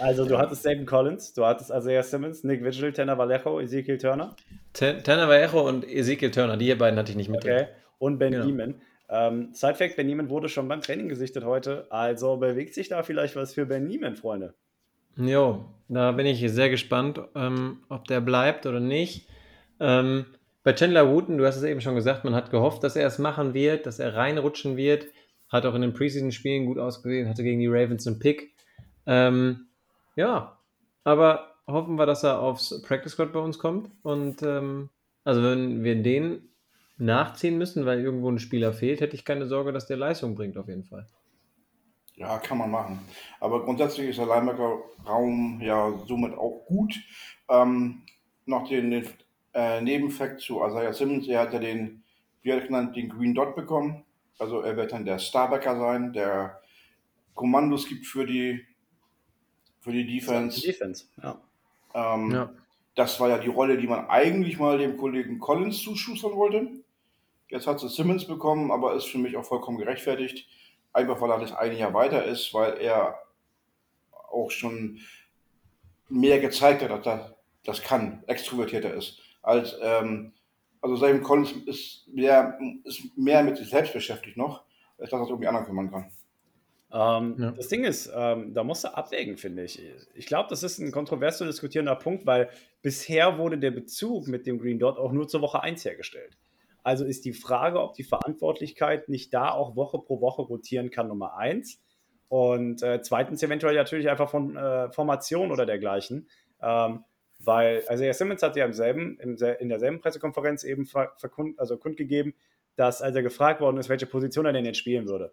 [0.00, 4.34] Also, du hattest Zayden Collins, du hattest Isaiah Simmons, Nick Vigil, Tanner Vallejo, Ezekiel Turner.
[4.72, 7.44] Tan- Tanner Vallejo und Ezekiel Turner, die hier beiden hatte ich nicht mit.
[7.44, 7.66] Okay.
[7.98, 8.46] Und Ben Genau.
[8.46, 8.80] Niemann.
[9.10, 11.86] Ähm, Side Fact: Ben Niemann wurde schon beim Training gesichtet heute.
[11.90, 14.54] Also bewegt sich da vielleicht was für Ben Niemann, Freunde.
[15.18, 19.28] Jo, da bin ich sehr gespannt, ähm, ob der bleibt oder nicht.
[19.80, 20.26] Ähm,
[20.62, 23.18] bei Chandler Wooten, du hast es eben schon gesagt, man hat gehofft, dass er es
[23.18, 25.06] machen wird, dass er reinrutschen wird.
[25.48, 28.54] Hat auch in den Preseason-Spielen gut ausgesehen, hatte gegen die Ravens einen Pick.
[29.06, 29.66] Ähm,
[30.14, 30.56] ja,
[31.02, 33.90] aber hoffen wir, dass er aufs Practice Squad bei uns kommt.
[34.02, 34.88] Und ähm,
[35.24, 36.48] also wenn wir den
[36.96, 40.56] nachziehen müssen, weil irgendwo ein Spieler fehlt, hätte ich keine Sorge, dass der Leistung bringt,
[40.56, 41.06] auf jeden Fall.
[42.18, 42.98] Ja, kann man machen.
[43.38, 46.94] Aber grundsätzlich ist der Linebacker-Raum ja somit auch gut.
[47.48, 48.02] Ähm,
[48.44, 49.08] noch den, den
[49.54, 51.28] äh, Nebenfakt zu Isaiah Simmons.
[51.28, 52.02] Er hat ja den,
[52.42, 54.04] wie hat er genannt, den Green Dot bekommen.
[54.36, 56.60] Also er wird dann der Starbacker sein, der
[57.34, 58.66] Kommandos gibt für die,
[59.80, 60.60] für die Defense.
[60.60, 61.40] Defense, ja.
[61.94, 62.50] Ähm, Ja.
[62.96, 66.68] Das war ja die Rolle, die man eigentlich mal dem Kollegen Collins zuschustern wollte.
[67.48, 70.48] Jetzt hat sie Simmons bekommen, aber ist für mich auch vollkommen gerechtfertigt.
[70.92, 73.18] Einfach weil er das eine Jahr weiter ist, weil er
[74.30, 75.00] auch schon
[76.08, 79.20] mehr gezeigt hat, dass er das kann, extrovertierter ist.
[79.42, 80.32] Als, ähm,
[80.80, 84.64] also Simon Collins ist mehr, ist mehr mit sich selbst beschäftigt noch,
[84.98, 86.10] als dass er sich um die anderen kümmern kann.
[86.90, 87.50] Ähm, Ja.
[87.50, 89.80] Das Ding ist, ähm, da musst du abwägen, finde ich.
[90.14, 92.48] Ich glaube, das ist ein kontrovers zu diskutierender Punkt, weil
[92.80, 96.36] bisher wurde der Bezug mit dem Green Dot auch nur zur Woche 1 hergestellt.
[96.82, 101.08] Also ist die Frage, ob die Verantwortlichkeit nicht da auch Woche pro Woche rotieren kann,
[101.08, 101.80] Nummer 1.
[102.28, 106.28] Und äh, zweitens eventuell natürlich einfach von äh, Formation oder dergleichen.
[106.60, 107.04] Ähm,
[107.40, 111.58] weil, also Herr Simmons hat ja im selben, im, in derselben Pressekonferenz eben ver, verkund,
[111.58, 112.34] also kundgegeben,
[112.76, 115.32] dass als er gefragt worden ist, welche Position er denn jetzt spielen würde,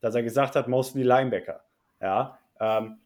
[0.00, 1.64] dass er gesagt hat, mostly Linebacker.
[2.00, 2.98] Ja, ähm,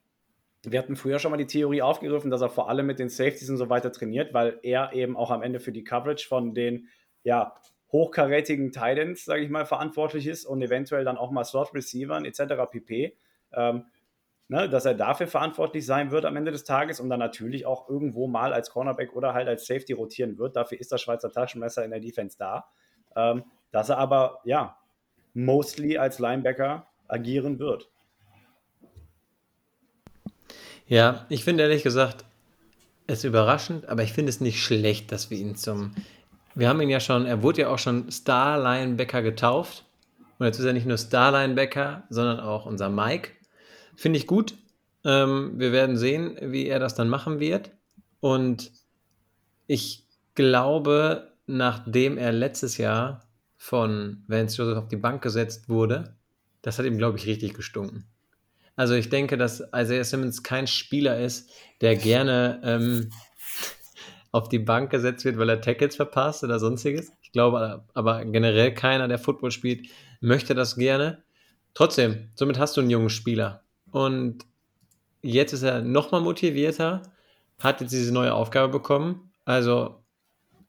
[0.64, 3.49] wir hatten früher schon mal die Theorie aufgegriffen, dass er vor allem mit den Safeties
[3.49, 6.88] und so weiter trainiert, weil er eben auch am Ende für die Coverage von den
[7.22, 7.55] ja,
[7.93, 12.70] hochkarätigen Titans, sage ich mal, verantwortlich ist und eventuell dann auch mal Slot-Receivern etc.
[12.70, 13.16] pp.
[13.53, 13.84] Ähm,
[14.49, 17.88] ne, dass er dafür verantwortlich sein wird am Ende des Tages und dann natürlich auch
[17.88, 20.57] irgendwo mal als Cornerback oder halt als Safety rotieren wird.
[20.57, 22.66] Dafür ist das Schweizer Taschenmesser in der Defense da.
[23.16, 24.76] Ähm, dass er aber, ja,
[25.34, 27.88] mostly als Linebacker agieren wird.
[30.86, 32.24] Ja, ich finde ehrlich gesagt,
[33.07, 35.95] es ist überraschend, aber ich finde es nicht schlecht, dass wir ihn zum.
[36.55, 39.85] Wir haben ihn ja schon, er wurde ja auch schon Star Linebacker getauft.
[40.39, 43.31] Und jetzt ist er nicht nur Star Linebacker, sondern auch unser Mike.
[43.95, 44.55] Finde ich gut.
[45.05, 47.71] Ähm, wir werden sehen, wie er das dann machen wird.
[48.21, 48.73] Und
[49.67, 56.17] ich glaube, nachdem er letztes Jahr von Vance Joseph auf die Bank gesetzt wurde,
[56.63, 58.07] das hat ihm, glaube ich, richtig gestunken.
[58.77, 61.51] Also ich denke, dass Isaiah Simmons kein Spieler ist,
[61.83, 63.11] der gerne ähm,
[64.33, 67.12] auf die Bank gesetzt wird, weil er Tackles verpasst oder sonstiges.
[67.22, 69.89] Ich glaube aber generell keiner, der Football spielt,
[70.20, 71.22] möchte das gerne.
[71.74, 73.62] Trotzdem, somit hast du einen jungen Spieler.
[73.91, 74.45] Und
[75.22, 77.03] jetzt ist er nochmal motivierter,
[77.59, 79.33] hat jetzt diese neue Aufgabe bekommen.
[79.45, 80.03] Also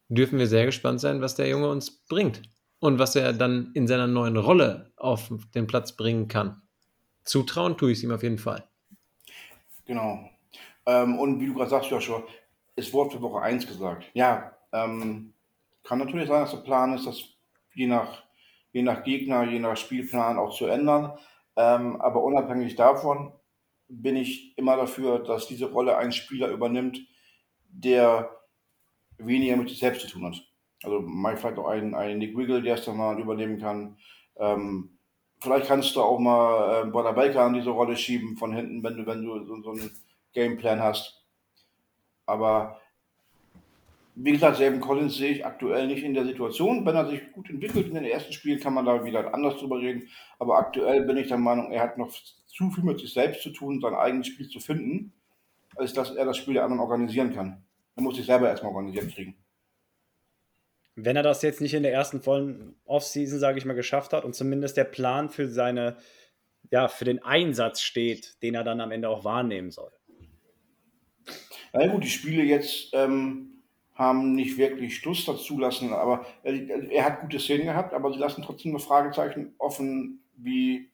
[0.09, 2.41] dürfen wir sehr gespannt sein, was der Junge uns bringt
[2.79, 6.61] und was er dann in seiner neuen Rolle auf den Platz bringen kann.
[7.23, 8.67] Zutrauen tue ich es ihm auf jeden Fall.
[9.85, 10.29] Genau.
[10.85, 12.23] Ähm, und wie du gerade sagst, Joshua,
[12.81, 14.09] es wurde für Woche 1 gesagt.
[14.13, 15.33] Ja, ähm,
[15.83, 17.23] kann natürlich sein, dass der Plan ist, das
[17.73, 18.23] je nach,
[18.71, 21.17] je nach Gegner, je nach Spielplan auch zu ändern.
[21.55, 23.33] Ähm, aber unabhängig davon
[23.87, 26.99] bin ich immer dafür, dass diese Rolle ein Spieler übernimmt,
[27.67, 28.29] der
[29.17, 30.41] weniger mit sich selbst zu tun hat.
[30.83, 33.97] Also mal vielleicht auch ein, ein Nick Wiggle, der es dann mal übernehmen kann.
[34.37, 34.97] Ähm,
[35.39, 38.97] vielleicht kannst du auch mal äh, Border Baker an diese Rolle schieben von hinten, wenn
[38.97, 39.91] du, wenn du so, so einen
[40.33, 41.20] Gameplan hast.
[42.31, 42.79] Aber
[44.15, 46.85] wie gesagt, Selben Collins sehe ich aktuell nicht in der Situation.
[46.85, 49.79] Wenn er sich gut entwickelt in den ersten Spielen, kann man da wieder anders drüber
[49.79, 50.07] reden.
[50.39, 53.49] Aber aktuell bin ich der Meinung, er hat noch zu viel mit sich selbst zu
[53.49, 55.13] tun, sein eigenes Spiel zu finden,
[55.75, 57.63] als dass er das Spiel der anderen organisieren kann.
[57.95, 59.35] Er muss sich selber erstmal organisiert kriegen.
[60.95, 64.25] wenn er das jetzt nicht in der ersten vollen Offseason, sage ich mal, geschafft hat
[64.25, 65.97] und zumindest der Plan für seine,
[66.69, 69.91] ja, für den Einsatz steht, den er dann am Ende auch wahrnehmen soll.
[71.73, 73.61] Na gut, die Spiele jetzt ähm,
[73.95, 76.53] haben nicht wirklich Schluss dazu lassen, aber er,
[76.91, 80.91] er hat gute Szenen gehabt, aber sie lassen trotzdem noch Fragezeichen offen, wie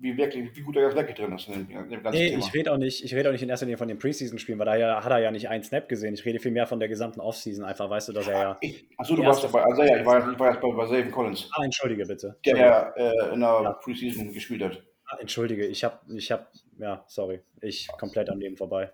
[0.00, 2.30] wie wirklich, wie gut er jetzt wirklich drin ist in dem, in dem ganzen nee,
[2.30, 2.38] Thema.
[2.44, 4.66] Ich rede auch nicht, ich rede auch nicht in erster Linie von den Preseason-Spielen, weil
[4.66, 6.14] da ja, hat er ja nicht einen Snap gesehen.
[6.14, 7.66] Ich rede vielmehr von der gesamten Offseason.
[7.66, 8.60] Einfach weißt du, dass er ja.
[8.96, 9.62] Achso, du warst dabei.
[9.62, 11.50] Also ja, ich war, ich war jetzt bei, bei Savin Collins.
[11.52, 12.38] Ah, entschuldige bitte.
[12.46, 13.72] Der ja äh, in der ja.
[13.72, 14.82] Preseason gespielt hat.
[15.04, 16.46] Ah, entschuldige, ich habe, ich habe,
[16.78, 18.90] ja, sorry, ich komplett an dem vorbei.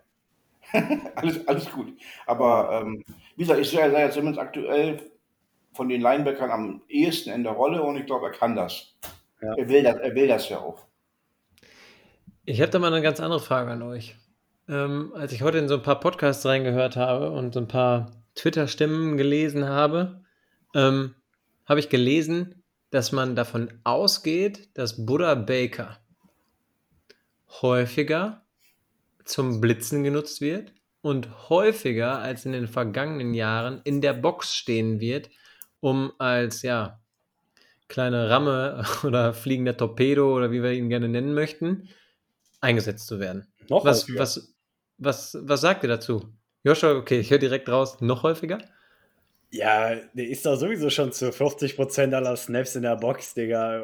[1.15, 1.93] alles, alles gut.
[2.25, 3.03] Aber ähm,
[3.35, 5.11] wie gesagt, ich sehe ja Simmons aktuell
[5.73, 8.95] von den Linebackern am ehesten in der Rolle und ich glaube, er kann das.
[9.41, 9.53] Ja.
[9.55, 10.85] Er, will das er will das ja auch.
[12.45, 14.15] Ich habe da mal eine ganz andere Frage an euch.
[14.67, 18.11] Ähm, als ich heute in so ein paar Podcasts reingehört habe und so ein paar
[18.35, 20.21] Twitter-Stimmen gelesen habe,
[20.73, 21.15] ähm,
[21.65, 25.97] habe ich gelesen, dass man davon ausgeht, dass Buddha Baker
[27.61, 28.45] häufiger
[29.27, 34.99] zum Blitzen genutzt wird und häufiger als in den vergangenen Jahren in der Box stehen
[34.99, 35.29] wird,
[35.79, 36.99] um als ja
[37.87, 41.89] kleine Ramme oder fliegender Torpedo oder wie wir ihn gerne nennen möchten,
[42.61, 43.47] eingesetzt zu werden.
[43.69, 44.19] Noch was, häufiger.
[44.19, 44.55] Was,
[44.97, 46.33] was, was sagt ihr dazu?
[46.63, 48.57] Joshua, okay, ich höre direkt raus, noch häufiger?
[49.49, 53.81] Ja, der ist doch sowieso schon zu 50% aller Snaps in der Box, Digga.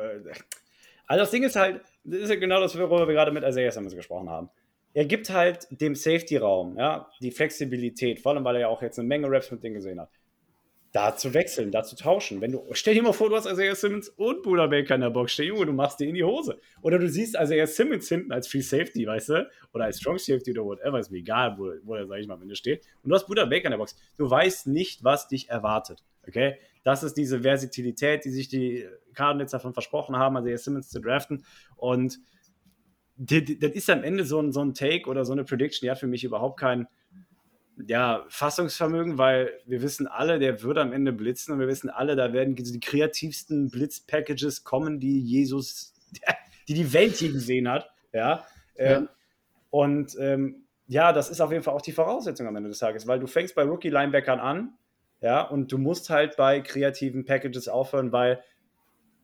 [1.08, 3.72] Also das Ding ist halt, das ist ja genau das, worüber wir gerade mit Isaiah
[3.72, 4.50] Simmons gesprochen haben.
[4.94, 9.00] Er gibt halt dem Safety-Raum, ja, die Flexibilität, vor allem weil er ja auch jetzt
[9.00, 10.10] eine Menge Raps mit denen gesehen hat
[10.94, 12.39] da zu wechseln, da zu tauschen.
[12.39, 15.10] Wenn du, stell dir mal vor, du hast Isaiah Simmons und Buda Baker in der
[15.10, 16.62] Box stehen, Junge, du machst dir in die Hose.
[16.84, 19.50] Oder du siehst Isaiah Simmons hinten als Free Safety, weißt du?
[19.74, 22.39] Oder als Strong Safety oder whatever, ist mir egal, wo, wo er, sag ich mal,
[22.39, 22.86] wenn er steht.
[23.02, 23.96] Und du hast Buda Baker in der Box.
[24.18, 26.04] Du weißt nicht, was dich erwartet.
[26.28, 26.60] Okay?
[26.84, 28.86] Das ist diese Versatilität, die sich die
[29.16, 31.44] Cardinals davon versprochen haben, Isaiah Simmons zu draften.
[31.76, 32.20] Und
[33.16, 35.99] das ist am Ende so ein, so ein Take oder so eine Prediction, die hat
[35.99, 36.88] für mich überhaupt keinen
[37.88, 42.16] ja, Fassungsvermögen, weil wir wissen alle, der wird am Ende blitzen und wir wissen alle,
[42.16, 45.93] da werden die kreativsten Blitz-Packages kommen, die Jesus,
[46.68, 47.89] die die Welt je gesehen hat.
[48.11, 48.45] Ja.
[48.78, 48.97] ja.
[48.97, 49.09] Ähm,
[49.70, 53.07] und ähm, ja, das ist auf jeden Fall auch die Voraussetzung am Ende des Tages,
[53.07, 54.74] weil du fängst bei Rookie-Linebackern an,
[55.22, 58.43] ja, und du musst halt bei kreativen Packages aufhören, weil,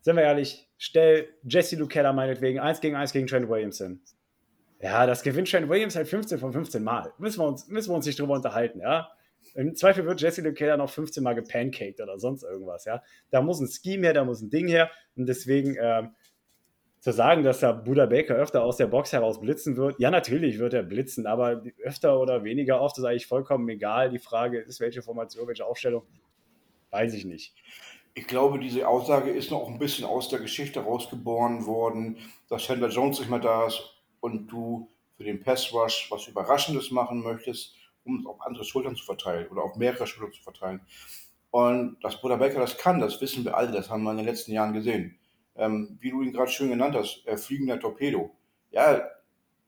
[0.02, 4.02] sind wir ehrlich, stell Jesse Lucella meinetwegen 1 gegen 1 gegen Trent Williamson.
[4.82, 7.14] Ja, das gewinnt Shane Williams halt 15 von 15 Mal.
[7.18, 9.10] Müssen wir uns, müssen wir uns nicht drüber unterhalten, ja.
[9.56, 13.02] Im Zweifel wird Jesse LeCaire noch 15 Mal gepancaked oder sonst irgendwas, ja.
[13.30, 14.89] Da muss ein Scheme her, da muss ein Ding her.
[15.16, 16.16] Und deswegen ähm,
[17.00, 20.60] zu sagen, dass da Buda Baker öfter aus der Box heraus blitzen wird, ja, natürlich
[20.60, 24.10] wird er blitzen, aber öfter oder weniger oft ist eigentlich vollkommen egal.
[24.10, 26.04] Die Frage ist, welche Formation, welche Aufstellung,
[26.91, 27.54] weiß ich nicht.
[28.14, 32.18] Ich glaube, diese Aussage ist noch ein bisschen aus der Geschichte rausgeboren worden,
[32.49, 33.82] dass Chandler Jones nicht mehr da ist
[34.20, 38.95] und du für den Pass Rush was Überraschendes machen möchtest, um es auf andere Schultern
[38.95, 40.82] zu verteilen oder auf mehrere Schultern zu verteilen.
[41.51, 44.26] Und dass Bruder Becker das kann, das wissen wir alle, das haben wir in den
[44.26, 45.18] letzten Jahren gesehen.
[45.55, 48.32] Ähm, wie du ihn gerade schön genannt hast, äh, fliegender Torpedo.
[48.72, 49.01] Ja,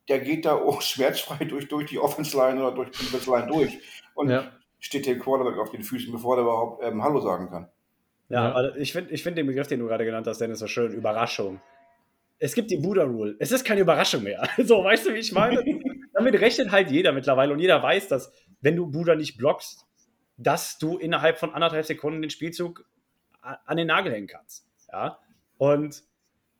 [0.07, 3.47] der geht da auch schmerzfrei durch, durch die Offense Line oder durch die Defense Line
[3.47, 3.79] durch
[4.15, 4.51] und ja.
[4.79, 7.69] steht der Quarterback auf den Füßen, bevor er überhaupt ähm, Hallo sagen kann.
[8.31, 8.75] Ja, ja.
[8.75, 11.61] ich finde ich find den Begriff, den du gerade genannt hast, Dennis, so schön, Überraschung
[12.43, 13.35] es gibt die Buddha Rule.
[13.37, 14.49] Es ist keine Überraschung mehr.
[14.57, 15.63] So, weißt du, wie ich meine?
[16.13, 19.85] Damit rechnet halt jeder mittlerweile und jeder weiß, dass, wenn du Buddha nicht blockst,
[20.37, 22.83] dass du innerhalb von anderthalb Sekunden den Spielzug
[23.41, 24.67] an den Nagel hängen kannst.
[24.91, 25.19] Ja,
[25.57, 26.03] und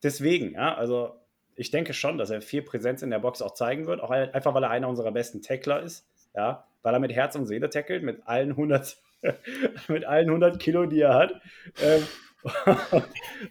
[0.04, 1.20] deswegen, ja, also
[1.56, 4.54] ich denke schon, dass er viel Präsenz in der Box auch zeigen wird, auch einfach,
[4.54, 8.04] weil er einer unserer besten Tackler ist, ja, weil er mit Herz und Seele tackelt,
[8.04, 8.98] mit allen 100,
[9.88, 11.42] mit allen 100 Kilo, die er hat.
[11.82, 12.08] Ähm,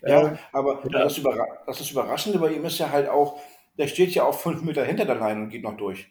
[0.02, 0.88] ja, aber ja.
[1.04, 3.40] Das, Überra das Überraschende bei ihm ist ja halt auch,
[3.78, 6.10] der steht ja auch fünf Meter hinter der Leine und geht noch durch.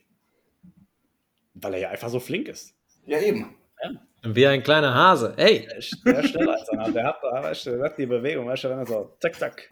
[1.54, 2.74] Weil er ja einfach so flink ist.
[3.06, 3.56] Ja, eben.
[3.82, 3.90] Ja.
[4.24, 5.34] Wie ein kleiner Hase.
[5.38, 5.66] Ey!
[5.66, 6.94] Der ist schneller als.
[6.94, 9.70] Der hat, der hat die Bewegung, weißt du, wenn er so zack, zack.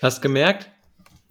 [0.00, 0.70] Hast gemerkt?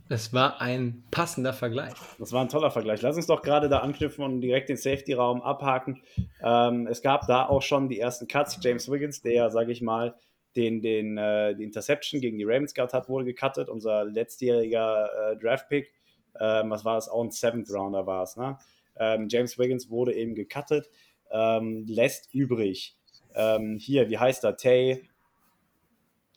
[0.09, 1.93] Es war ein passender Vergleich.
[2.19, 3.01] Das war ein toller Vergleich.
[3.01, 6.03] Lass uns doch gerade da anknüpfen und direkt den Safety-Raum abhaken.
[6.43, 8.59] Ähm, es gab da auch schon die ersten Cuts.
[8.61, 10.15] James Wiggins, der, sage ich mal,
[10.55, 13.69] den, den äh, die Interception gegen die Ravens gehabt hat, wurde gecuttet.
[13.69, 15.91] Unser letztjähriger äh, Draft-Pick,
[16.39, 17.09] ähm, was war das?
[17.09, 18.35] Auch ein Seventh Rounder war es.
[18.35, 18.57] Ne?
[18.97, 20.89] Ähm, James Wiggins wurde eben gecuttet,
[21.31, 22.97] ähm, lässt übrig.
[23.35, 24.57] Ähm, hier, wie heißt er?
[24.57, 25.09] Tay.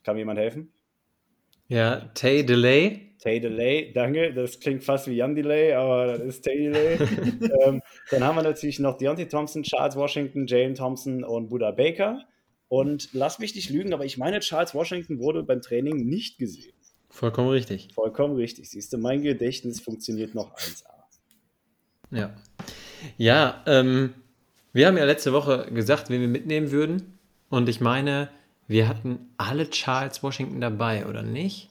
[0.05, 0.73] Kann mir jemand helfen?
[1.69, 3.03] Ja, Tay Delay.
[3.19, 4.33] Tay Delay, danke.
[4.33, 6.99] Das klingt fast wie Jan Delay, aber das ist Tay Delay.
[7.65, 12.25] ähm, dann haben wir natürlich noch Deontay Thompson, Charles Washington, Jalen Thompson und Buda Baker.
[12.69, 16.73] Und lass mich nicht lügen, aber ich meine, Charles Washington wurde beim Training nicht gesehen.
[17.09, 17.89] Vollkommen richtig.
[17.95, 18.71] Vollkommen richtig.
[18.71, 20.85] Siehst du, mein Gedächtnis funktioniert noch 1A.
[22.11, 22.35] Ja.
[23.17, 24.15] Ja, ähm,
[24.73, 27.19] wir haben ja letzte Woche gesagt, wen wir mitnehmen würden.
[27.49, 28.29] Und ich meine,
[28.69, 31.71] wir hatten alle Charles Washington dabei, oder nicht?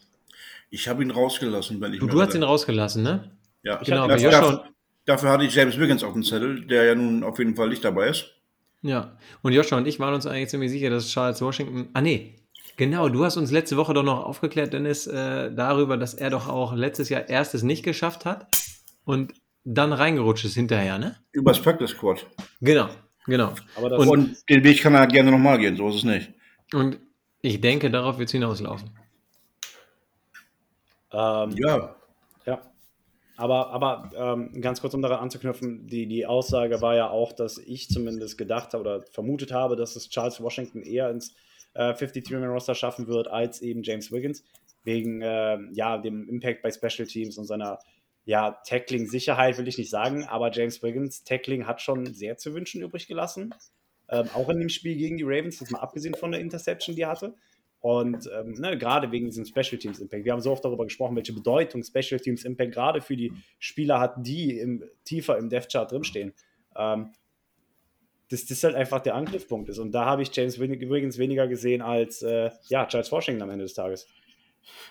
[0.70, 3.32] Ich habe ihn rausgelassen, wenn ich Du, du hast ihn rausgelassen, ne?
[3.64, 4.64] Ja, Genau, aber dafür, dafür,
[5.06, 7.84] dafür hatte ich James Wiggins auf dem Zettel, der ja nun auf jeden Fall nicht
[7.84, 8.32] dabei ist.
[8.82, 9.18] Ja.
[9.42, 11.90] Und Joshua und ich waren uns eigentlich ziemlich sicher, dass Charles Washington.
[11.94, 12.36] Ah, nee.
[12.78, 16.48] Genau, du hast uns letzte Woche doch noch aufgeklärt, Dennis, äh, darüber, dass er doch
[16.50, 18.48] auch letztes Jahr erstes nicht geschafft hat
[19.06, 19.34] und
[19.64, 21.16] dann reingerutscht ist hinterher, ne?
[21.32, 22.26] Übers Practice Squad.
[22.62, 22.90] Genau,
[23.26, 23.54] genau.
[23.78, 26.34] Aber das, Und, den Weg kann er gerne nochmal gehen, so ist es nicht.
[26.74, 27.00] Und
[27.42, 28.90] ich denke, darauf wird es hinauslaufen.
[31.12, 31.96] ähm, Ja,
[32.46, 32.62] Ja.
[33.38, 37.58] Aber, aber ähm, ganz kurz, um daran anzuknüpfen, die, die Aussage war ja auch, dass
[37.58, 41.36] ich zumindest gedacht habe oder vermutet habe, dass es Charles Washington eher ins
[41.74, 44.44] äh, 53-Man-Roster schaffen wird als eben James Wiggins,
[44.84, 47.80] wegen ähm, ja, dem Impact bei Special Teams und seiner
[48.24, 52.82] ja, Tackling-Sicherheit will ich nicht sagen, aber James Wiggins Tackling hat schon sehr zu wünschen
[52.82, 53.54] übrig gelassen.
[54.10, 57.02] Ähm, auch in dem Spiel gegen die Ravens, jetzt mal abgesehen von der Interception, die
[57.04, 57.34] er hatte.
[57.82, 60.26] Und ähm, ne, gerade wegen diesem Special Teams Impact.
[60.26, 64.00] Wir haben so oft darüber gesprochen, welche Bedeutung Special Teams Impact gerade für die Spieler
[64.00, 66.34] hat, die im, tiefer im Death Chart drinstehen.
[66.76, 67.12] Ähm,
[68.30, 69.78] dass das halt einfach der Angriffspunkt ist.
[69.78, 73.52] Und da habe ich James Win- übrigens weniger gesehen als äh, ja, Charles Washington am
[73.52, 74.08] Ende des Tages.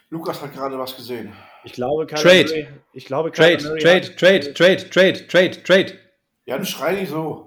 [0.09, 1.33] Lukas hat gerade was gesehen.
[1.65, 2.45] Ich glaube, Kyler Trade.
[2.45, 5.99] Murray, ich glaube, Kyler Trade, Murray trade, hat- trade, trade, trade, trade, trade.
[6.47, 7.44] Ja, dann schrei nicht so.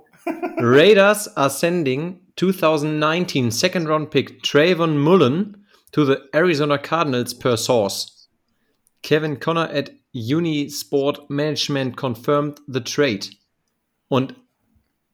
[0.60, 8.28] Raiders are sending 2019 second round pick Trayvon Mullen to the Arizona Cardinals per source.
[9.04, 13.28] Kevin Connor at Unisport Management confirmed the trade.
[14.10, 14.36] Und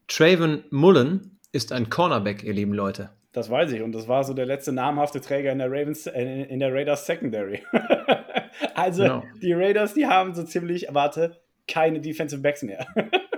[0.08, 3.10] Trayvon Mullen ist ein Cornerback, ihr lieben Leute.
[3.34, 3.82] Das weiß ich.
[3.82, 7.64] Und das war so der letzte namhafte Träger in der Ravens, in der Raiders Secondary.
[8.76, 9.24] also Genau.
[9.42, 11.38] die Raiders, die haben so ziemlich, warte,
[11.68, 12.86] keine Defensive Backs mehr.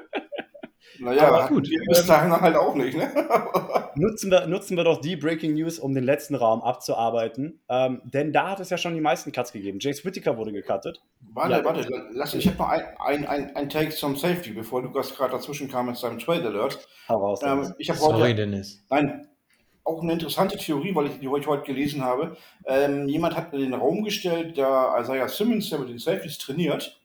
[1.06, 1.70] Naja, gut.
[1.70, 3.10] wir bis dahin halt auch nicht, ne?
[3.96, 7.60] nutzen, wir, nutzen wir doch die Breaking News, um den letzten Raum abzuarbeiten.
[7.70, 9.80] Ähm, denn da hat es ja schon die meisten Cuts gegeben.
[9.80, 11.02] James Whittaker wurde gecuttet.
[11.34, 11.64] Warte, Ja.
[11.64, 15.32] warte, lass ich habe noch ein, ein, ein, ein Take zum Safety, bevor Lukas gerade
[15.34, 16.88] dazwischen kam mit seinem Trade Alert.
[17.08, 17.42] Hau raus.
[17.44, 18.84] Ähm, ich habe Sorry, heute, Dennis.
[18.90, 19.28] nein,
[19.84, 22.36] auch eine interessante Theorie, weil ich die heute, heute gelesen habe.
[22.66, 27.00] Ähm, jemand hat in den Raum gestellt, da Isaiah Simmons, der mit den Safeties trainiert,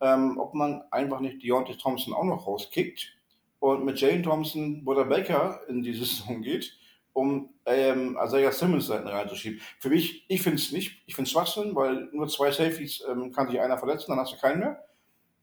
[0.00, 3.14] ähm, ob man einfach nicht Deontay Thompson auch noch rauskickt
[3.60, 6.76] und mit Jane Thompson Butter Baker in die Saison geht,
[7.12, 9.60] um ähm, Isaiah Simmons da hinten reinzuschieben.
[9.78, 13.32] Für mich, ich finde es nicht, ich finde es Schwachsinn, weil nur zwei Safeties ähm,
[13.32, 14.84] kann sich einer verletzen, dann hast du keinen mehr.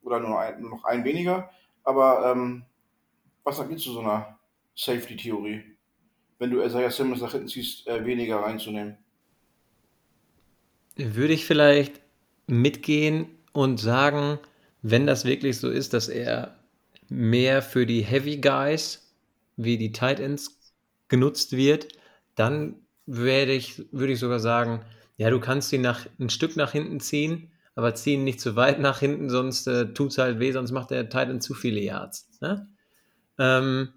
[0.03, 1.49] Oder nur, ein, nur noch einen weniger.
[1.84, 2.63] Aber ähm,
[3.43, 4.39] was sagt ihr zu so einer
[4.76, 5.63] Safety-Theorie?
[6.39, 8.97] Wenn du Isaiah Simmons nach hinten ziehst, äh, weniger reinzunehmen.
[10.95, 12.01] Würde ich vielleicht
[12.47, 14.39] mitgehen und sagen,
[14.82, 16.57] wenn das wirklich so ist, dass er
[17.10, 19.14] mehr für die Heavy Guys
[19.58, 20.60] wie die Tight Ends
[21.08, 21.88] genutzt wird,
[22.36, 22.76] dann
[23.06, 24.84] werde ich, würde ich sogar sagen,
[25.18, 28.56] ja, du kannst ihn nach, ein Stück nach hinten ziehen, aber zieh ihn nicht zu
[28.56, 31.53] weit nach hinten, sonst äh, tut es halt weh, sonst macht der Tight End zu
[31.53, 32.30] viele Yards.
[32.41, 32.68] Ne?
[33.38, 33.93] Ähm,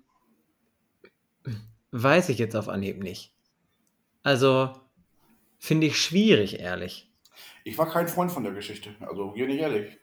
[1.90, 3.34] weiß ich jetzt auf Anhieb nicht.
[4.22, 4.72] Also
[5.58, 7.10] finde ich schwierig, ehrlich.
[7.64, 8.94] Ich war kein Freund von der Geschichte.
[9.00, 9.98] Also, hier nicht ehrlich.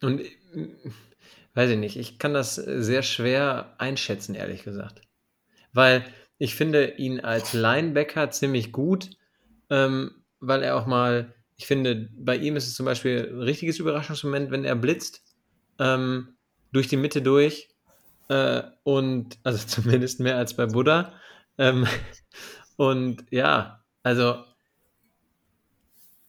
[0.00, 0.22] Und
[1.58, 5.02] weiß ich nicht, ich kann das äh, sehr schwer einschätzen, ehrlich gesagt.
[5.72, 6.04] Weil
[6.38, 9.10] ich finde ihn als Linebacker ziemlich gut,
[9.68, 13.80] ähm, weil er auch mal, ich finde, bei ihm ist es zum Beispiel ein richtiges
[13.80, 15.24] Überraschungsmoment, wenn er blitzt,
[15.80, 16.36] ähm,
[16.70, 17.68] durch die Mitte durch.
[18.28, 21.12] Äh, und, also zumindest mehr als bei Buddha.
[21.58, 21.88] Ähm,
[22.76, 24.44] und ja, also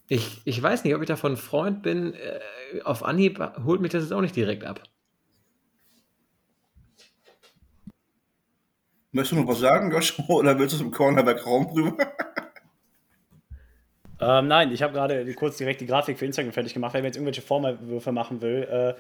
[0.08, 2.16] ich, ich weiß nicht, ob ich davon Freund bin.
[2.16, 4.90] Äh, auf Anhieb holt mich das jetzt auch nicht direkt ab.
[9.12, 11.98] Möchtest du noch was sagen, Joshua, oder willst du im Cornerback-Raum rüber?
[14.22, 16.94] Ähm, nein, ich habe gerade kurz direkt die Grafik für Instagram fertig gemacht.
[16.94, 18.96] Wer mir jetzt irgendwelche Vorwürfe machen will, äh,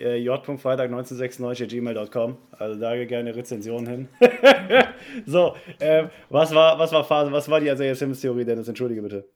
[0.00, 2.38] äh, j.freitag1996.gmail.com.
[2.58, 4.08] Also da gerne Rezensionen hin.
[5.26, 8.68] so, ähm, was war, was war Phase, was war die Isaiah Simmons-Theorie, Dennis?
[8.68, 9.28] Entschuldige bitte.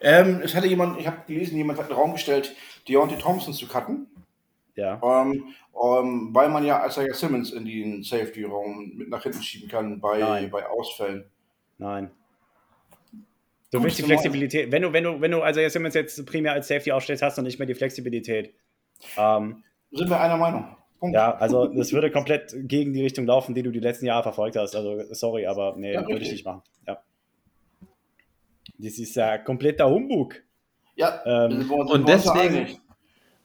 [0.00, 2.54] Ähm, es hatte jemand, ich habe gelesen, jemand hat in den Raum gestellt,
[2.88, 4.06] Deontay Thompson zu cutten,
[4.76, 5.00] Ja.
[5.02, 10.00] ähm, ähm, weil man ja Isaiah Simmons in den Safety-Raum mit nach hinten schieben kann
[10.00, 10.50] bei, Nein.
[10.50, 11.24] bei Ausfällen.
[11.78, 12.10] Nein.
[13.72, 14.02] Du willst die.
[14.02, 17.38] Flexibilität, wenn du, wenn du, wenn du Isaiah Simmons jetzt primär als Safety aufstellst, hast
[17.38, 18.54] du nicht mehr die Flexibilität.
[19.16, 20.76] Ähm, Sind wir einer Meinung?
[20.98, 21.14] Punkt.
[21.14, 24.56] Ja, also das würde komplett gegen die Richtung laufen, die du die letzten Jahre verfolgt
[24.56, 24.74] hast.
[24.74, 26.62] Also sorry, aber nee, ja, würde ich nicht machen.
[26.86, 27.02] Ja.
[28.78, 30.42] Das ist ja kompletter Humbug.
[30.94, 32.78] Ja, ähm, und, deswegen,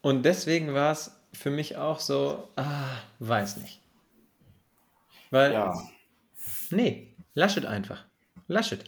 [0.01, 3.79] und deswegen war es für mich auch so, ah, weiß nicht.
[5.29, 5.73] Weil, ja.
[6.71, 8.05] nee, Laschet einfach.
[8.47, 8.83] Laschet.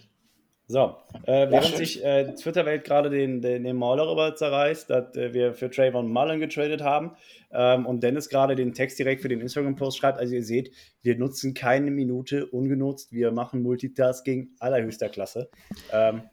[0.67, 5.33] So, äh, während sich äh, Twitter-Welt gerade den, den, den Maul darüber zerreißt, dass äh,
[5.33, 7.15] wir für Trayvon Mullen getradet haben
[7.51, 10.71] ähm, und Dennis gerade den Text direkt für den Instagram-Post schreibt, also ihr seht,
[11.01, 15.49] wir nutzen keine Minute ungenutzt, wir machen Multitasking allerhöchster Klasse.
[15.91, 16.23] Ähm,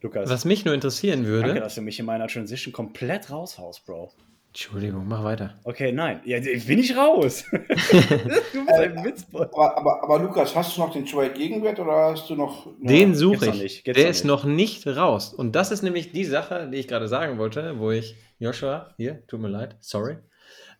[0.00, 0.30] Lukas.
[0.30, 1.48] Was mich nur interessieren würde.
[1.48, 4.12] Danke, dass du mich in meiner Transition komplett raushaust, Bro.
[4.52, 5.54] Entschuldigung, mach weiter.
[5.64, 6.20] Okay, nein.
[6.26, 7.46] Ja, bin ich raus.
[7.50, 9.46] du bist ein Witzboy.
[9.50, 12.66] Aber, aber, aber, Lukas, hast du noch den Trade Gegenwert oder hast du noch.
[12.78, 13.82] Den suche ich.
[13.84, 15.32] Der ist noch nicht raus.
[15.32, 19.26] Und das ist nämlich die Sache, die ich gerade sagen wollte, wo ich Joshua, hier,
[19.26, 20.18] tut mir leid, sorry,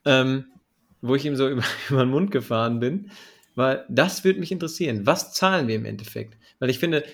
[0.04, 0.44] ähm,
[1.00, 3.10] wo ich ihm so über, über den Mund gefahren bin,
[3.54, 5.06] weil das würde mich interessieren.
[5.06, 6.36] Was zahlen wir im Endeffekt?
[6.58, 7.04] Weil ich finde,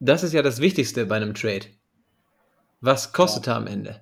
[0.00, 1.64] das ist ja das Wichtigste bei einem Trade.
[2.82, 3.54] Was kostet ja.
[3.54, 3.98] er am Ende?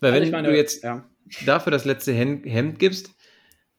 [0.00, 1.04] Weil also wenn meine, du jetzt ja.
[1.44, 3.14] dafür das letzte Hemd gibst,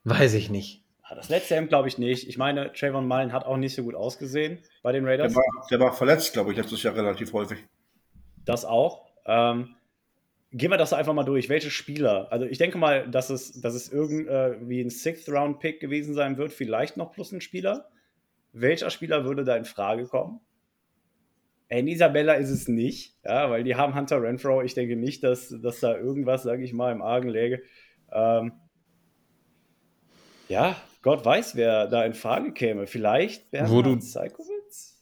[0.04, 0.84] weiß ich nicht.
[1.10, 2.28] Das letzte Hemd glaube ich nicht.
[2.28, 5.34] Ich meine, Trayvon Mullen hat auch nicht so gut ausgesehen bei den Raiders.
[5.34, 7.60] Der war, der war verletzt, glaube ich, letztes Jahr relativ häufig.
[8.44, 9.08] Das auch.
[9.26, 9.76] Ähm,
[10.52, 11.50] gehen wir das einfach mal durch.
[11.50, 12.28] Welche Spieler?
[12.32, 16.98] Also ich denke mal, dass es, dass es irgendwie ein Sixth-Round-Pick gewesen sein wird, vielleicht
[16.98, 17.90] noch plus ein Spieler.
[18.52, 20.42] Welcher Spieler würde da in Frage kommen?
[21.70, 24.62] In Isabella ist es nicht, ja, weil die haben Hunter Renfro.
[24.62, 27.62] Ich denke nicht, dass, dass da irgendwas, sage ich mal, im Argen läge.
[28.12, 28.54] Ähm,
[30.48, 32.88] ja, Gott weiß, wer da in Frage käme.
[32.88, 34.96] Vielleicht Bernhard Seikowitz?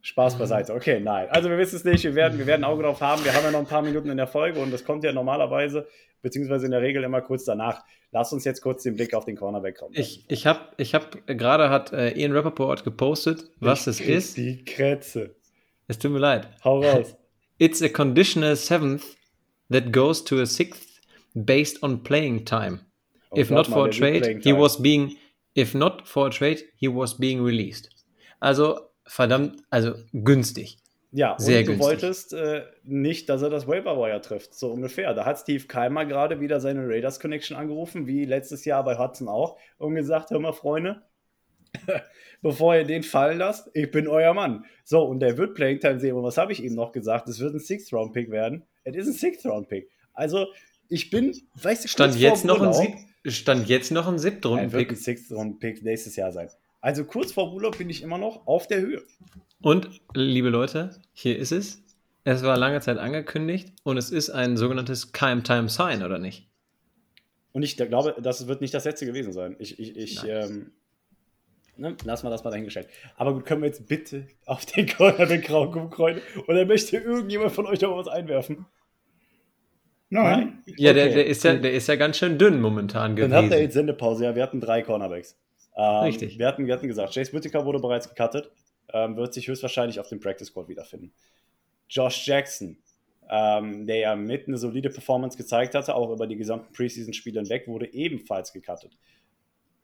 [0.00, 0.74] Spaß beiseite.
[0.74, 1.28] Okay, nein.
[1.30, 2.02] Also wir wissen es nicht.
[2.02, 3.24] Wir werden, wir werden ein Auge drauf haben.
[3.24, 5.86] Wir haben ja noch ein paar Minuten in der Folge und das kommt ja normalerweise,
[6.22, 7.84] beziehungsweise in der Regel immer kurz danach.
[8.10, 9.94] Lass uns jetzt kurz den Blick auf den Cornerback kommen.
[9.96, 14.36] Ich, ich habe ich hab, gerade hat äh, Ian Rappaport gepostet, was ich es ist.
[14.36, 15.36] Die Krätze.
[15.92, 16.48] Es tut mir leid.
[16.64, 17.14] Hau raus.
[17.58, 19.04] It's a conditional seventh
[19.70, 21.00] that goes to a sixth
[21.34, 22.80] based on playing time.
[23.30, 25.16] Oh, if not for a trade, he was being
[25.54, 27.90] if not for a trade, he was being released.
[28.40, 30.78] Also verdammt, also günstig.
[31.10, 31.86] Ja, Sehr und du günstig.
[31.86, 35.12] wolltest äh, nicht, dass er das Waiver Wire trifft, so ungefähr.
[35.12, 39.28] Da hat Steve Keimer gerade wieder seine Raiders Connection angerufen, wie letztes Jahr bei Hudson
[39.28, 41.02] auch, und gesagt: Hör mal, Freunde,
[42.42, 44.64] bevor ihr den fallen lasst, ich bin euer Mann.
[44.84, 46.16] So, und der wird Playing Time sehen.
[46.16, 47.28] Und was habe ich ihm noch gesagt?
[47.28, 48.64] Es wird ein Sixth-Round-Pick werden.
[48.84, 49.90] Es ist ein Sixth-Round-Pick.
[50.12, 50.46] Also,
[50.88, 52.94] ich bin, weißt du, stand jetzt noch ein Sieb
[53.24, 54.90] Stand jetzt noch ein Siebtrunden-Pick.
[54.90, 56.48] Ein Sixth-Round-Pick nächstes Jahr sein.
[56.80, 59.02] Also kurz vor Urlaub bin ich immer noch auf der Höhe.
[59.60, 61.80] Und, liebe Leute, hier ist es.
[62.24, 66.48] Es war lange Zeit angekündigt und es ist ein sogenanntes Time-Time-Sign, oder nicht?
[67.52, 69.54] Und ich glaube, das wird nicht das letzte gewesen sein.
[69.58, 70.72] Ich, ich, ich ähm,
[71.76, 71.96] Ne?
[72.04, 72.88] Lassen wir das mal dahingestellt.
[73.16, 76.22] Aber gut, können wir jetzt bitte auf den Cornerback kreuzen?
[76.46, 78.66] Oder möchte irgendjemand von euch noch was einwerfen?
[80.10, 80.62] Nein.
[80.66, 80.94] Ja, okay.
[80.94, 83.30] der, der, ist ja, der ist ja ganz schön dünn momentan gewesen.
[83.30, 84.24] Dann hat er jetzt Sendepause.
[84.24, 85.38] Ja, wir hatten drei Cornerbacks.
[85.74, 86.38] Ähm, Richtig.
[86.38, 88.50] Wir hatten, wir hatten gesagt, Chase Whittaker wurde bereits gecuttet,
[88.92, 91.12] ähm, wird sich höchstwahrscheinlich auf dem Practice Squad wiederfinden.
[91.88, 92.76] Josh Jackson,
[93.30, 97.66] ähm, der ja mit eine solide Performance gezeigt hatte, auch über die gesamten Preseason-Spiele hinweg,
[97.66, 98.98] wurde ebenfalls gecuttet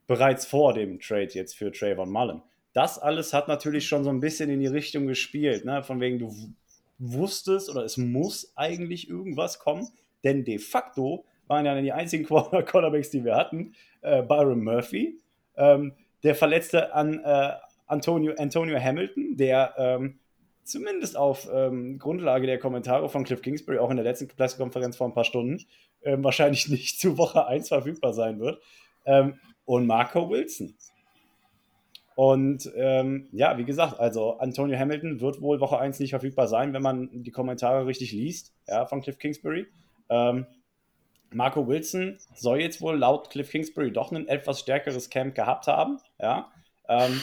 [0.08, 2.42] bereits vor dem Trade jetzt für Trayvon Mullen.
[2.72, 5.84] Das alles hat natürlich schon so ein bisschen in die Richtung gespielt, ne?
[5.84, 6.34] von wegen du
[6.98, 9.88] wusstest oder es muss eigentlich irgendwas kommen,
[10.24, 15.20] denn de facto waren ja die einzigen Quarterbacks, die wir hatten, äh, Byron Murphy,
[15.56, 15.92] ähm,
[16.24, 17.52] der Verletzte an äh,
[17.86, 20.18] Antonio, Antonio Hamilton, der ähm,
[20.64, 25.06] zumindest auf ähm, Grundlage der Kommentare von Cliff Kingsbury auch in der letzten Pressekonferenz vor
[25.06, 25.64] ein paar Stunden
[26.02, 28.60] ähm, wahrscheinlich nicht zu Woche 1 verfügbar sein wird.
[29.68, 30.74] Und Marco Wilson.
[32.14, 36.72] Und ähm, ja, wie gesagt, also Antonio Hamilton wird wohl Woche 1 nicht verfügbar sein,
[36.72, 39.66] wenn man die Kommentare richtig liest, ja, von Cliff Kingsbury.
[40.08, 40.46] Ähm,
[41.34, 45.98] Marco Wilson soll jetzt wohl laut Cliff Kingsbury doch ein etwas stärkeres Camp gehabt haben,
[46.18, 46.50] ja.
[46.88, 47.20] Ähm,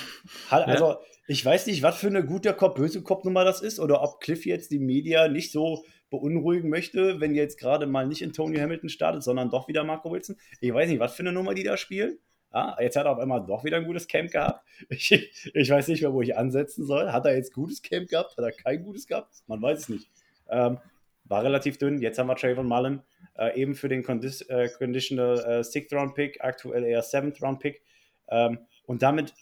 [0.52, 1.00] hat, also, ja.
[1.28, 4.46] ich weiß nicht, was für eine gute Kopf, böse Kopfnummer das ist oder ob Cliff
[4.46, 9.24] jetzt die Media nicht so beunruhigen möchte, wenn jetzt gerade mal nicht Antonio Hamilton startet,
[9.24, 10.38] sondern doch wieder Marco Wilson.
[10.62, 12.20] Ich weiß nicht, was für eine Nummer die da spielen.
[12.56, 14.66] Ah, jetzt hat er auf einmal doch wieder ein gutes Camp gehabt.
[14.90, 15.12] Ich,
[15.54, 17.12] ich, weiß nicht mehr, wo ich ansetzen soll.
[17.12, 18.38] Hat er jetzt gutes Camp gehabt?
[18.38, 19.44] Hat er kein gutes gehabt?
[19.48, 20.10] Man weiß es nicht.
[20.50, 20.78] Ähm,
[21.26, 22.00] war relativ dünn.
[22.00, 23.02] Jetzt haben wir Trayvon Mullen,
[23.38, 27.60] äh, eben für den Condi äh, Conditional äh, Sixth Round Pick, aktuell eher Seventh Round
[27.60, 27.82] Pick.
[28.30, 29.34] Ähm, und damit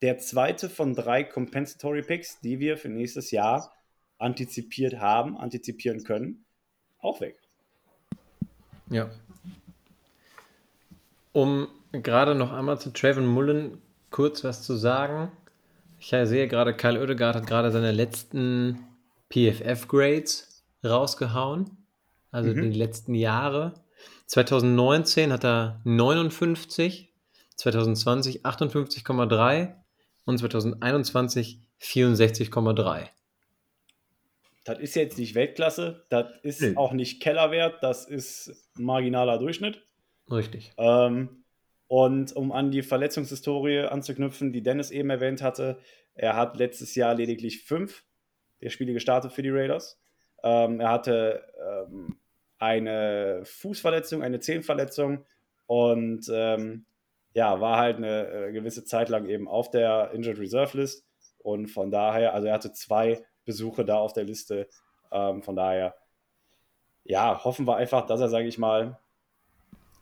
[0.00, 3.74] der zweite von drei Compensatory Picks, die wir für nächstes Jahr
[4.16, 6.46] antizipiert haben, antizipieren können,
[6.98, 7.36] auch weg.
[8.88, 9.10] Ja,
[11.34, 11.68] Um
[12.02, 13.80] gerade noch einmal zu Trayvon Mullen
[14.10, 15.30] kurz was zu sagen.
[15.98, 18.78] Ich sehe gerade, Kyle Oedegaard hat gerade seine letzten
[19.32, 21.70] PFF-Grades rausgehauen.
[22.30, 22.70] Also Mhm.
[22.72, 23.74] die letzten Jahre.
[24.26, 27.08] 2019 hat er 59,
[27.56, 29.74] 2020 58,3
[30.24, 33.08] und 2021 64,3.
[34.64, 36.72] Das ist jetzt nicht Weltklasse, das ist Nö.
[36.76, 39.82] auch nicht Kellerwert, das ist marginaler Durchschnitt.
[40.30, 40.72] Richtig.
[40.78, 41.43] Ähm,
[41.88, 45.78] und um an die Verletzungshistorie anzuknüpfen, die Dennis eben erwähnt hatte,
[46.14, 48.04] er hat letztes Jahr lediglich fünf
[48.60, 50.00] der Spiele gestartet für die Raiders.
[50.42, 52.18] Ähm, er hatte ähm,
[52.58, 55.24] eine Fußverletzung, eine Zehenverletzung
[55.66, 56.86] und ähm,
[57.32, 61.04] ja, war halt eine äh, gewisse Zeit lang eben auf der Injured Reserve List
[61.38, 64.68] und von daher, also er hatte zwei Besuche da auf der Liste.
[65.12, 65.94] Ähm, von daher,
[67.04, 68.98] ja, hoffen wir einfach, dass er, sage ich mal,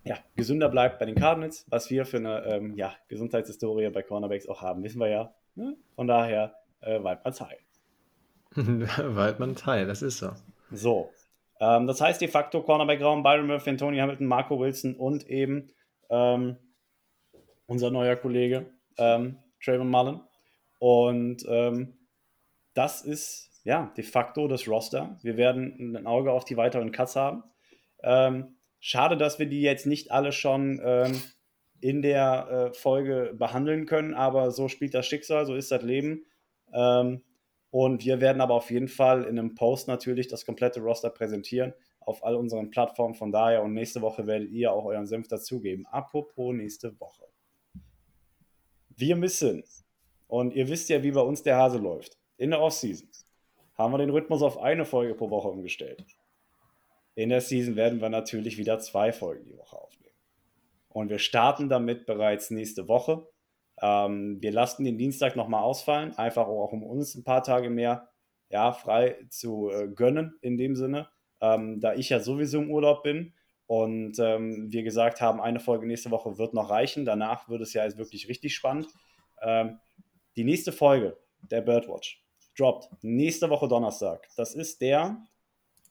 [0.04, 4.48] ja, gesünder bleibt bei den Cardinals, was wir für eine ähm, ja, Gesundheitshistorie bei Cornerbacks
[4.48, 5.34] auch haben, wissen wir ja.
[5.54, 5.76] Ne?
[5.94, 7.58] Von daher, äh, Waldmanns Heil.
[8.54, 10.32] Waldmann Teil, das ist so.
[10.70, 11.10] So,
[11.60, 15.70] ähm, das heißt de facto Cornerback-Raum, Byron Murphy, Anthony Hamilton, Marco Wilson und eben
[16.10, 16.56] ähm,
[17.66, 18.66] unser neuer Kollege
[18.98, 20.20] ähm, Trayvon Mullen.
[20.78, 21.94] Und ähm,
[22.74, 25.18] das ist ja de facto das Roster.
[25.22, 27.44] Wir werden ein Auge auf die weiteren Cuts haben.
[28.84, 31.22] Schade, dass wir die jetzt nicht alle schon ähm,
[31.80, 36.24] in der äh, Folge behandeln können, aber so spielt das Schicksal, so ist das Leben.
[36.74, 37.22] Ähm,
[37.70, 41.74] und wir werden aber auf jeden Fall in einem Post natürlich das komplette Roster präsentieren
[42.00, 43.14] auf all unseren Plattformen.
[43.14, 45.86] Von daher und nächste Woche werdet ihr auch euren Senf dazugeben.
[45.86, 47.22] Apropos nächste Woche.
[48.88, 49.62] Wir müssen,
[50.26, 53.08] und ihr wisst ja, wie bei uns der Hase läuft, in der Offseason
[53.74, 56.04] haben wir den Rhythmus auf eine Folge pro Woche umgestellt.
[57.14, 60.16] In der Season werden wir natürlich wieder zwei Folgen die Woche aufnehmen.
[60.88, 63.26] Und wir starten damit bereits nächste Woche.
[63.80, 68.08] Ähm, wir lassen den Dienstag nochmal ausfallen, einfach auch um uns ein paar Tage mehr
[68.50, 71.08] ja, frei zu äh, gönnen in dem Sinne,
[71.40, 73.32] ähm, da ich ja sowieso im Urlaub bin
[73.66, 77.06] und ähm, wir gesagt haben, eine Folge nächste Woche wird noch reichen.
[77.06, 78.88] Danach wird es ja jetzt wirklich richtig spannend.
[79.40, 79.80] Ähm,
[80.36, 82.22] die nächste Folge der Birdwatch
[82.58, 84.28] droppt nächste Woche Donnerstag.
[84.36, 85.26] Das ist der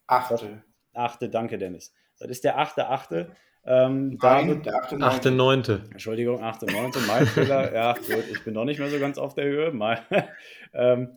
[0.05, 0.63] Achte.
[0.94, 1.94] Achte, danke Dennis.
[2.20, 3.32] Das ist der achte, achte.
[3.64, 5.76] Ähm, Nein, der achte, Achte, neunte.
[5.76, 5.92] neunte.
[5.92, 6.64] Entschuldigung, 8.
[6.64, 6.92] und 9.
[7.08, 7.72] Mein Fehler.
[7.74, 9.72] Ja, gut, ich bin noch nicht mehr so ganz auf der Höhe.
[9.72, 10.00] Mal,
[10.74, 11.10] ähm,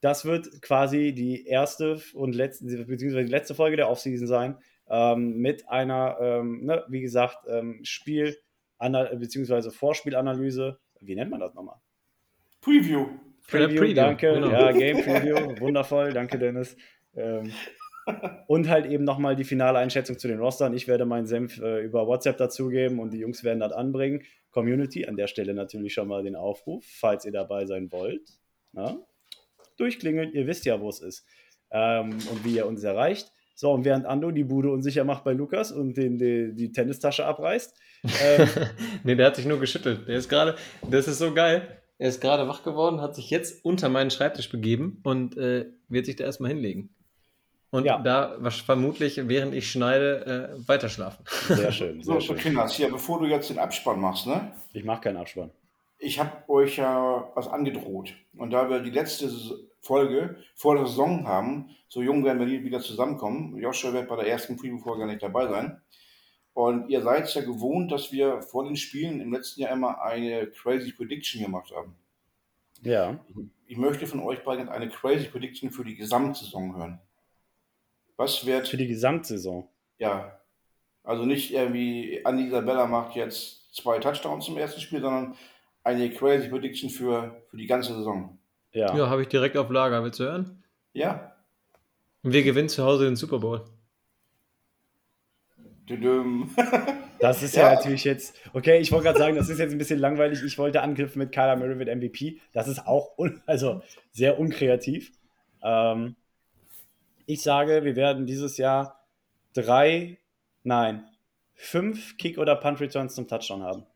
[0.00, 4.56] das wird quasi die erste und letzte, beziehungsweise die letzte Folge der Offseason sein,
[4.88, 8.36] ähm, mit einer, ähm, ne, wie gesagt, ähm, Spiel-
[8.78, 10.78] beziehungsweise Vorspielanalyse.
[11.00, 11.76] Wie nennt man das nochmal?
[12.62, 13.08] Preview.
[13.46, 14.32] Preview, Preview, danke.
[14.32, 14.50] genau.
[14.50, 16.76] Ja, Game Preview, wundervoll, danke Dennis.
[18.46, 20.74] Und halt eben nochmal die finale Einschätzung zu den Rostern.
[20.74, 24.22] Ich werde meinen Senf äh, über WhatsApp dazugeben und die Jungs werden das anbringen.
[24.50, 28.22] Community, an der Stelle natürlich schon mal den Aufruf, falls ihr dabei sein wollt.
[28.72, 28.98] Na?
[29.76, 31.24] Durchklingeln, ihr wisst ja, wo es ist
[31.70, 33.32] ähm, und wie ihr uns erreicht.
[33.54, 37.26] So, und während Ando die Bude unsicher macht bei Lukas und den, die, die Tennistasche
[37.26, 37.76] abreißt,
[38.22, 38.48] ähm,
[39.04, 40.08] nee, der hat sich nur geschüttelt.
[40.08, 40.56] Der ist gerade,
[40.90, 41.80] das ist so geil.
[41.98, 46.06] Er ist gerade wach geworden, hat sich jetzt unter meinen Schreibtisch begeben und äh, wird
[46.06, 46.94] sich da erstmal hinlegen.
[47.72, 47.98] Und Ja.
[47.98, 51.24] da vermutlich, während ich schneide, äh, weiterschlafen.
[51.48, 52.36] sehr schön, So, sehr so schön.
[52.38, 54.52] Kinders, hier, bevor du jetzt den Abspann machst, ne?
[54.72, 55.50] Ich mache keinen Abspann.
[55.98, 58.14] Ich habe euch ja was angedroht.
[58.36, 59.30] Und da wir die letzte
[59.82, 63.56] Folge vor der Saison haben, so jung werden wir nie wieder zusammenkommen.
[63.58, 65.80] Joshua wird bei der ersten Preview-Folge nicht dabei sein.
[66.54, 70.46] Und ihr seid ja gewohnt, dass wir vor den Spielen im letzten Jahr immer eine
[70.48, 71.94] Crazy Prediction gemacht haben.
[72.82, 73.20] Ja.
[73.66, 76.98] Ich möchte von euch beiden eine Crazy Prediction für die Gesamtsaison hören.
[78.20, 79.66] Was wird, Für die Gesamtsaison.
[79.96, 80.38] ja,
[81.04, 85.34] also nicht irgendwie Andi Isabella macht jetzt zwei Touchdowns im ersten Spiel, sondern
[85.84, 88.38] eine Crazy Prediction für, für die ganze Saison.
[88.72, 88.94] Ja.
[88.94, 90.04] Ja, habe ich direkt auf Lager.
[90.04, 90.62] Willst du hören?
[90.92, 91.34] Ja,
[92.22, 93.64] Und wir gewinnen zu Hause den Super Bowl.
[97.20, 97.74] Das ist ja, Ja.
[97.76, 100.42] natürlich jetzt, okay, ich wollte gerade sagen, das ist jetzt ein bisschen langweilig.
[100.42, 102.38] Ich wollte anknüpfen mit Kyler Murray mit MVP.
[102.52, 103.82] Das ist auch un, also
[104.12, 105.10] sehr unkreativ.
[105.62, 106.16] Ähm,
[107.32, 109.04] ich sage, wir werden dieses Jahr
[109.54, 110.18] drei,
[110.64, 111.04] nein,
[111.54, 113.86] fünf Kick- oder Punt-Returns zum Touchdown haben.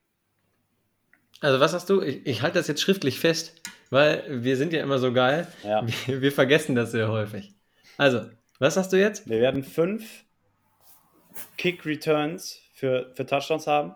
[1.40, 2.00] Also, was hast du?
[2.00, 5.48] Ich, ich halte das jetzt schriftlich fest, weil wir sind ja immer so geil.
[5.64, 5.84] Ja.
[6.06, 7.52] Wir, wir vergessen das sehr häufig.
[7.96, 8.26] Also,
[8.60, 9.28] was hast du jetzt?
[9.28, 10.24] Wir werden fünf
[11.56, 13.94] Kick-Returns für, für Touchdowns haben.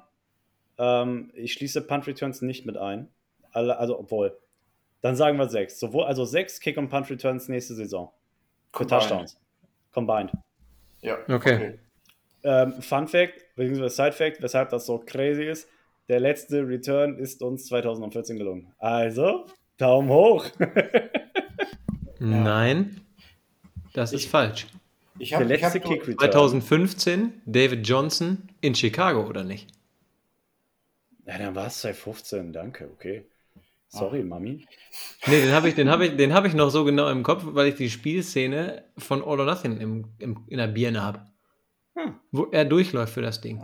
[0.79, 3.09] Ähm, ich schließe Punt-Returns nicht mit ein.
[3.53, 4.37] Also, obwohl.
[5.01, 5.79] Dann sagen wir sechs.
[5.79, 8.13] Sowohl, also sechs Kick- und Punt-Returns nächste Saison.
[8.73, 9.01] Für Combined.
[9.03, 9.39] Touchdowns.
[9.93, 10.33] Combined.
[11.01, 11.79] Ja, Okay.
[12.45, 15.69] Ähm, Fun Fact, beziehungsweise Side Fact, weshalb das so crazy ist.
[16.09, 18.73] Der letzte Return ist uns 2014 gelungen.
[18.79, 19.47] Also,
[19.77, 20.47] Daumen hoch.
[22.19, 23.01] Nein,
[23.93, 24.67] das ist falsch.
[25.19, 26.31] Ich Der habe ich hab letzte nur- Kick Return.
[26.33, 29.69] 2015 David Johnson in Chicago, oder nicht?
[31.27, 33.25] Ja, dann war es 2015, danke, okay.
[33.89, 34.67] Sorry, Mami.
[35.27, 37.43] Nee, den habe ich, den hab ich, den hab ich noch so genau im Kopf,
[37.47, 41.25] weil ich die Spielszene von All or Nothing im, im, in der Birne habe.
[41.95, 42.21] Hm.
[42.31, 43.63] Wo er durchläuft für das Ding.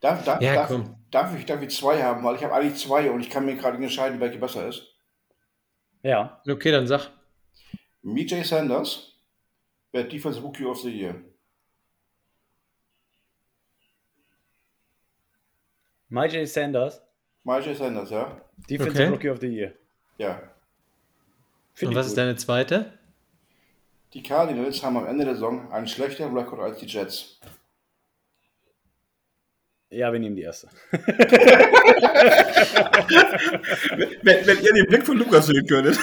[0.00, 2.24] Darf, darf, Ja, darf, darf, ich, darf ich zwei haben?
[2.24, 4.94] Weil ich habe eigentlich zwei und ich kann mir gerade nicht entscheiden, welche besser ist.
[6.02, 7.10] Ja, Okay, dann sag.
[8.02, 9.14] MJ Sanders
[9.92, 11.24] wird Defensive Rookie of the Year.
[16.10, 17.00] MJ Sanders,
[17.44, 18.40] MJ Sanders, ja?
[18.68, 19.08] Defensive Okay.
[19.12, 19.72] Rookie of the Year.
[20.18, 20.40] Ja.
[21.74, 22.18] Find Und was ist gut.
[22.18, 22.92] deine zweite?
[24.12, 27.40] Die Cardinals haben am Ende der Saison einen schlechteren Rekord als die Jets.
[29.90, 30.68] Ja, wir nehmen die erste.
[34.22, 35.98] Wenn, wenn ihr den Blick von Lukas sehen könntet.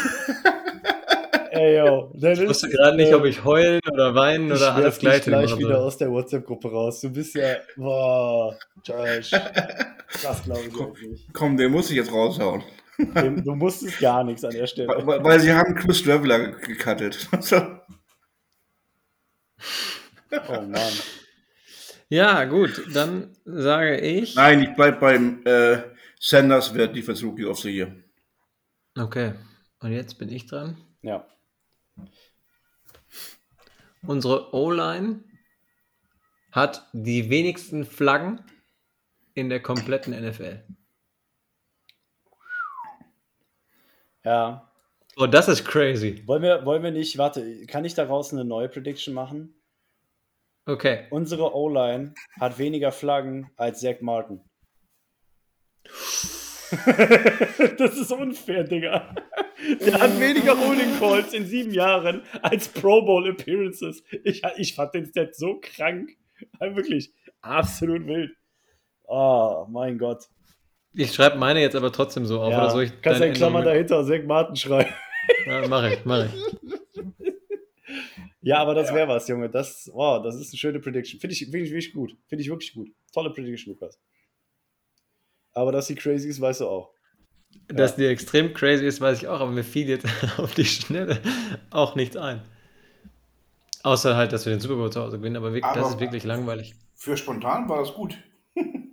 [1.62, 2.12] Ey, yo.
[2.16, 5.22] Ich wusste gerade nicht, ob ich heulen oder weinen ich oder alles werf dich gleich
[5.24, 7.02] gleich wieder aus der WhatsApp-Gruppe raus.
[7.02, 9.30] Du bist ja, boah, Josh.
[10.24, 11.34] Das glaube ich jetzt nicht.
[11.34, 12.64] Komm, den muss ich jetzt raushauen.
[12.98, 14.88] Dem- Du musstest gar nichts an der Stelle.
[15.06, 17.28] Weil, weil sie haben Chris Traveler gecuttet.
[20.32, 20.94] Oh Mann.
[22.10, 24.36] Ja, gut, dann sage ich.
[24.36, 25.78] Nein, ich bleib beim äh,
[26.20, 27.96] Sanders wird Defensive Rookie of the Year.
[28.98, 29.34] Okay,
[29.80, 30.78] und jetzt bin ich dran.
[31.02, 31.26] Ja.
[34.06, 35.24] Unsere O-Line
[36.52, 38.44] hat die wenigsten Flaggen
[39.34, 40.64] in der kompletten NFL.
[44.24, 44.72] Ja.
[45.18, 46.24] Oh, das ist crazy.
[46.26, 49.56] Wollen wir, wollen wir nicht, warte, kann ich daraus eine neue Prediction machen?
[50.66, 51.08] Okay.
[51.10, 54.42] Unsere O-Line hat weniger Flaggen als Zach Martin.
[57.78, 59.14] das ist unfair, Digga.
[59.86, 64.04] Der hat weniger Holding Calls in sieben Jahren als Pro Bowl Appearances.
[64.24, 66.12] Ich, ich fand den Stat so krank.
[66.60, 68.32] Wirklich absolut wild.
[69.04, 70.26] Oh, mein Gott.
[70.94, 72.52] Ich schreibe meine jetzt aber trotzdem so auf.
[72.52, 74.94] Ja, oder soll ich kannst Klammern Änderung dahinter Zach Martin schreiben.
[75.46, 76.32] Ja, mach ich, mach ich.
[78.44, 79.50] Ja, aber das wäre was, Junge.
[79.50, 81.20] Das, oh, das ist eine schöne Prediction.
[81.20, 82.16] Finde ich, find ich wirklich gut.
[82.26, 82.90] Finde ich wirklich gut.
[83.14, 84.00] Tolle Prediction, Lukas.
[85.54, 86.94] Aber dass sie crazy ist, weißt du auch.
[87.68, 90.06] Dass die extrem crazy ist, weiß ich auch, aber mir fiel jetzt
[90.38, 91.20] auf die Schnelle
[91.70, 92.42] auch nichts ein.
[93.84, 96.00] Außer halt, dass wir den Super Bowl zu Hause gewinnen, aber wirklich, das Aber- ist
[96.00, 96.76] wirklich langweilig.
[96.96, 98.16] Für spontan war das gut.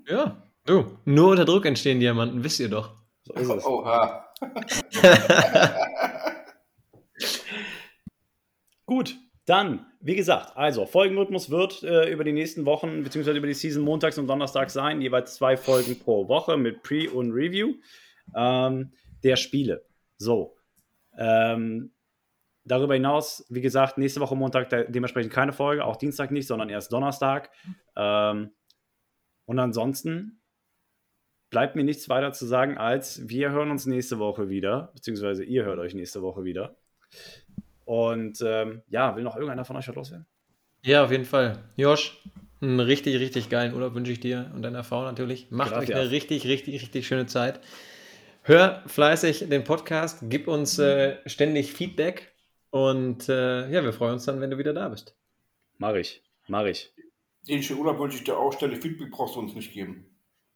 [0.08, 0.96] Ja, du.
[1.04, 2.94] Nur unter Druck entstehen Diamanten, wisst ihr doch.
[3.24, 3.64] So ist es.
[3.66, 4.24] Oha.
[8.86, 9.16] Gut,
[9.48, 13.82] dann, wie gesagt, also Folgenrhythmus wird äh, über die nächsten Wochen beziehungsweise über die Season
[13.82, 17.74] montags und donnerstags sein, jeweils zwei Folgen pro Woche mit Pre- und Review
[18.34, 18.92] ähm,
[19.24, 19.84] der Spiele.
[20.18, 20.56] So.
[21.16, 21.92] Ähm,
[22.64, 26.68] darüber hinaus, wie gesagt, nächste Woche Montag de dementsprechend keine Folge, auch Dienstag nicht, sondern
[26.68, 27.50] erst Donnerstag.
[27.96, 28.50] Ähm,
[29.46, 30.42] und ansonsten
[31.50, 35.64] bleibt mir nichts weiter zu sagen, als wir hören uns nächste Woche wieder, beziehungsweise ihr
[35.64, 36.76] hört euch nächste Woche wieder.
[37.88, 40.26] Und ähm, ja, will noch irgendeiner von euch was loswerden?
[40.84, 41.58] Ja, auf jeden Fall.
[41.74, 42.22] Josh,
[42.60, 45.50] einen richtig, richtig geilen Urlaub wünsche ich dir und deiner Frau natürlich.
[45.50, 45.88] Macht Gracias.
[45.88, 47.60] euch eine richtig, richtig, richtig schöne Zeit.
[48.42, 52.30] Hör fleißig den Podcast, gib uns äh, ständig Feedback
[52.68, 55.16] und äh, ja, wir freuen uns dann, wenn du wieder da bist.
[55.78, 56.92] Mach ich, mach ich.
[57.48, 58.52] Den schönen Urlaub wünsche ich dir auch.
[58.52, 60.04] Stelle Feedback brauchst du uns nicht geben.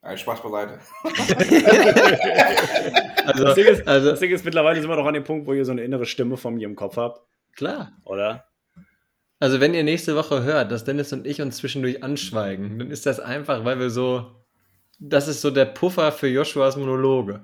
[0.02, 0.78] Nein, Spaß beiseite.
[3.24, 5.46] Also, Das Ding, ist, also das Ding ist, mittlerweile sind wir doch an dem Punkt,
[5.46, 7.20] wo ihr so eine innere Stimme von mir im Kopf habt,
[7.54, 7.92] klar.
[8.04, 8.44] oder?
[9.38, 13.06] Also wenn ihr nächste Woche hört, dass Dennis und ich uns zwischendurch anschweigen, dann ist
[13.06, 14.32] das einfach, weil wir so,
[14.98, 17.42] das ist so der Puffer für Joshuas Monologe.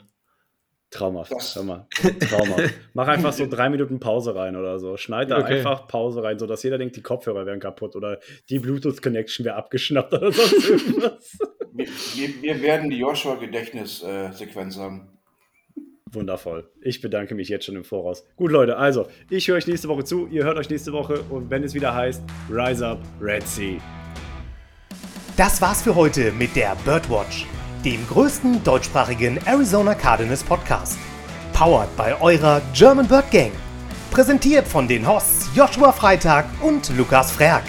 [0.90, 1.30] Traumhaft.
[1.32, 1.86] Das- Hör mal.
[2.28, 2.74] Traumhaft.
[2.94, 4.97] Mach einfach so drei Minuten Pause rein oder so.
[4.97, 5.59] Schneid da Okay.
[5.59, 8.18] einfach Pause rein, sodass jeder denkt, die Kopfhörer wären kaputt oder
[8.48, 11.39] die Bluetooth-Connection wäre abgeschnappt oder sonst irgendwas.
[11.78, 11.86] Wir,
[12.16, 15.09] wir, wir werden die Joshua-Gedächtnis-Sequenz haben.
[16.10, 16.68] Wundervoll.
[16.82, 18.26] Ich bedanke mich jetzt schon im Voraus.
[18.34, 21.50] Gut, Leute, also, ich höre euch nächste Woche zu, ihr hört euch nächste Woche und
[21.50, 23.78] wenn es wieder heißt, Rise Up, Red Sea.
[25.36, 27.46] Das war's für heute mit der Birdwatch,
[27.84, 30.98] dem größten deutschsprachigen Arizona Cardinals Podcast.
[31.52, 33.52] Powered bei eurer German Bird Gang.
[34.10, 37.64] Präsentiert von den Hosts Joshua Freitag und Lukas Frerk.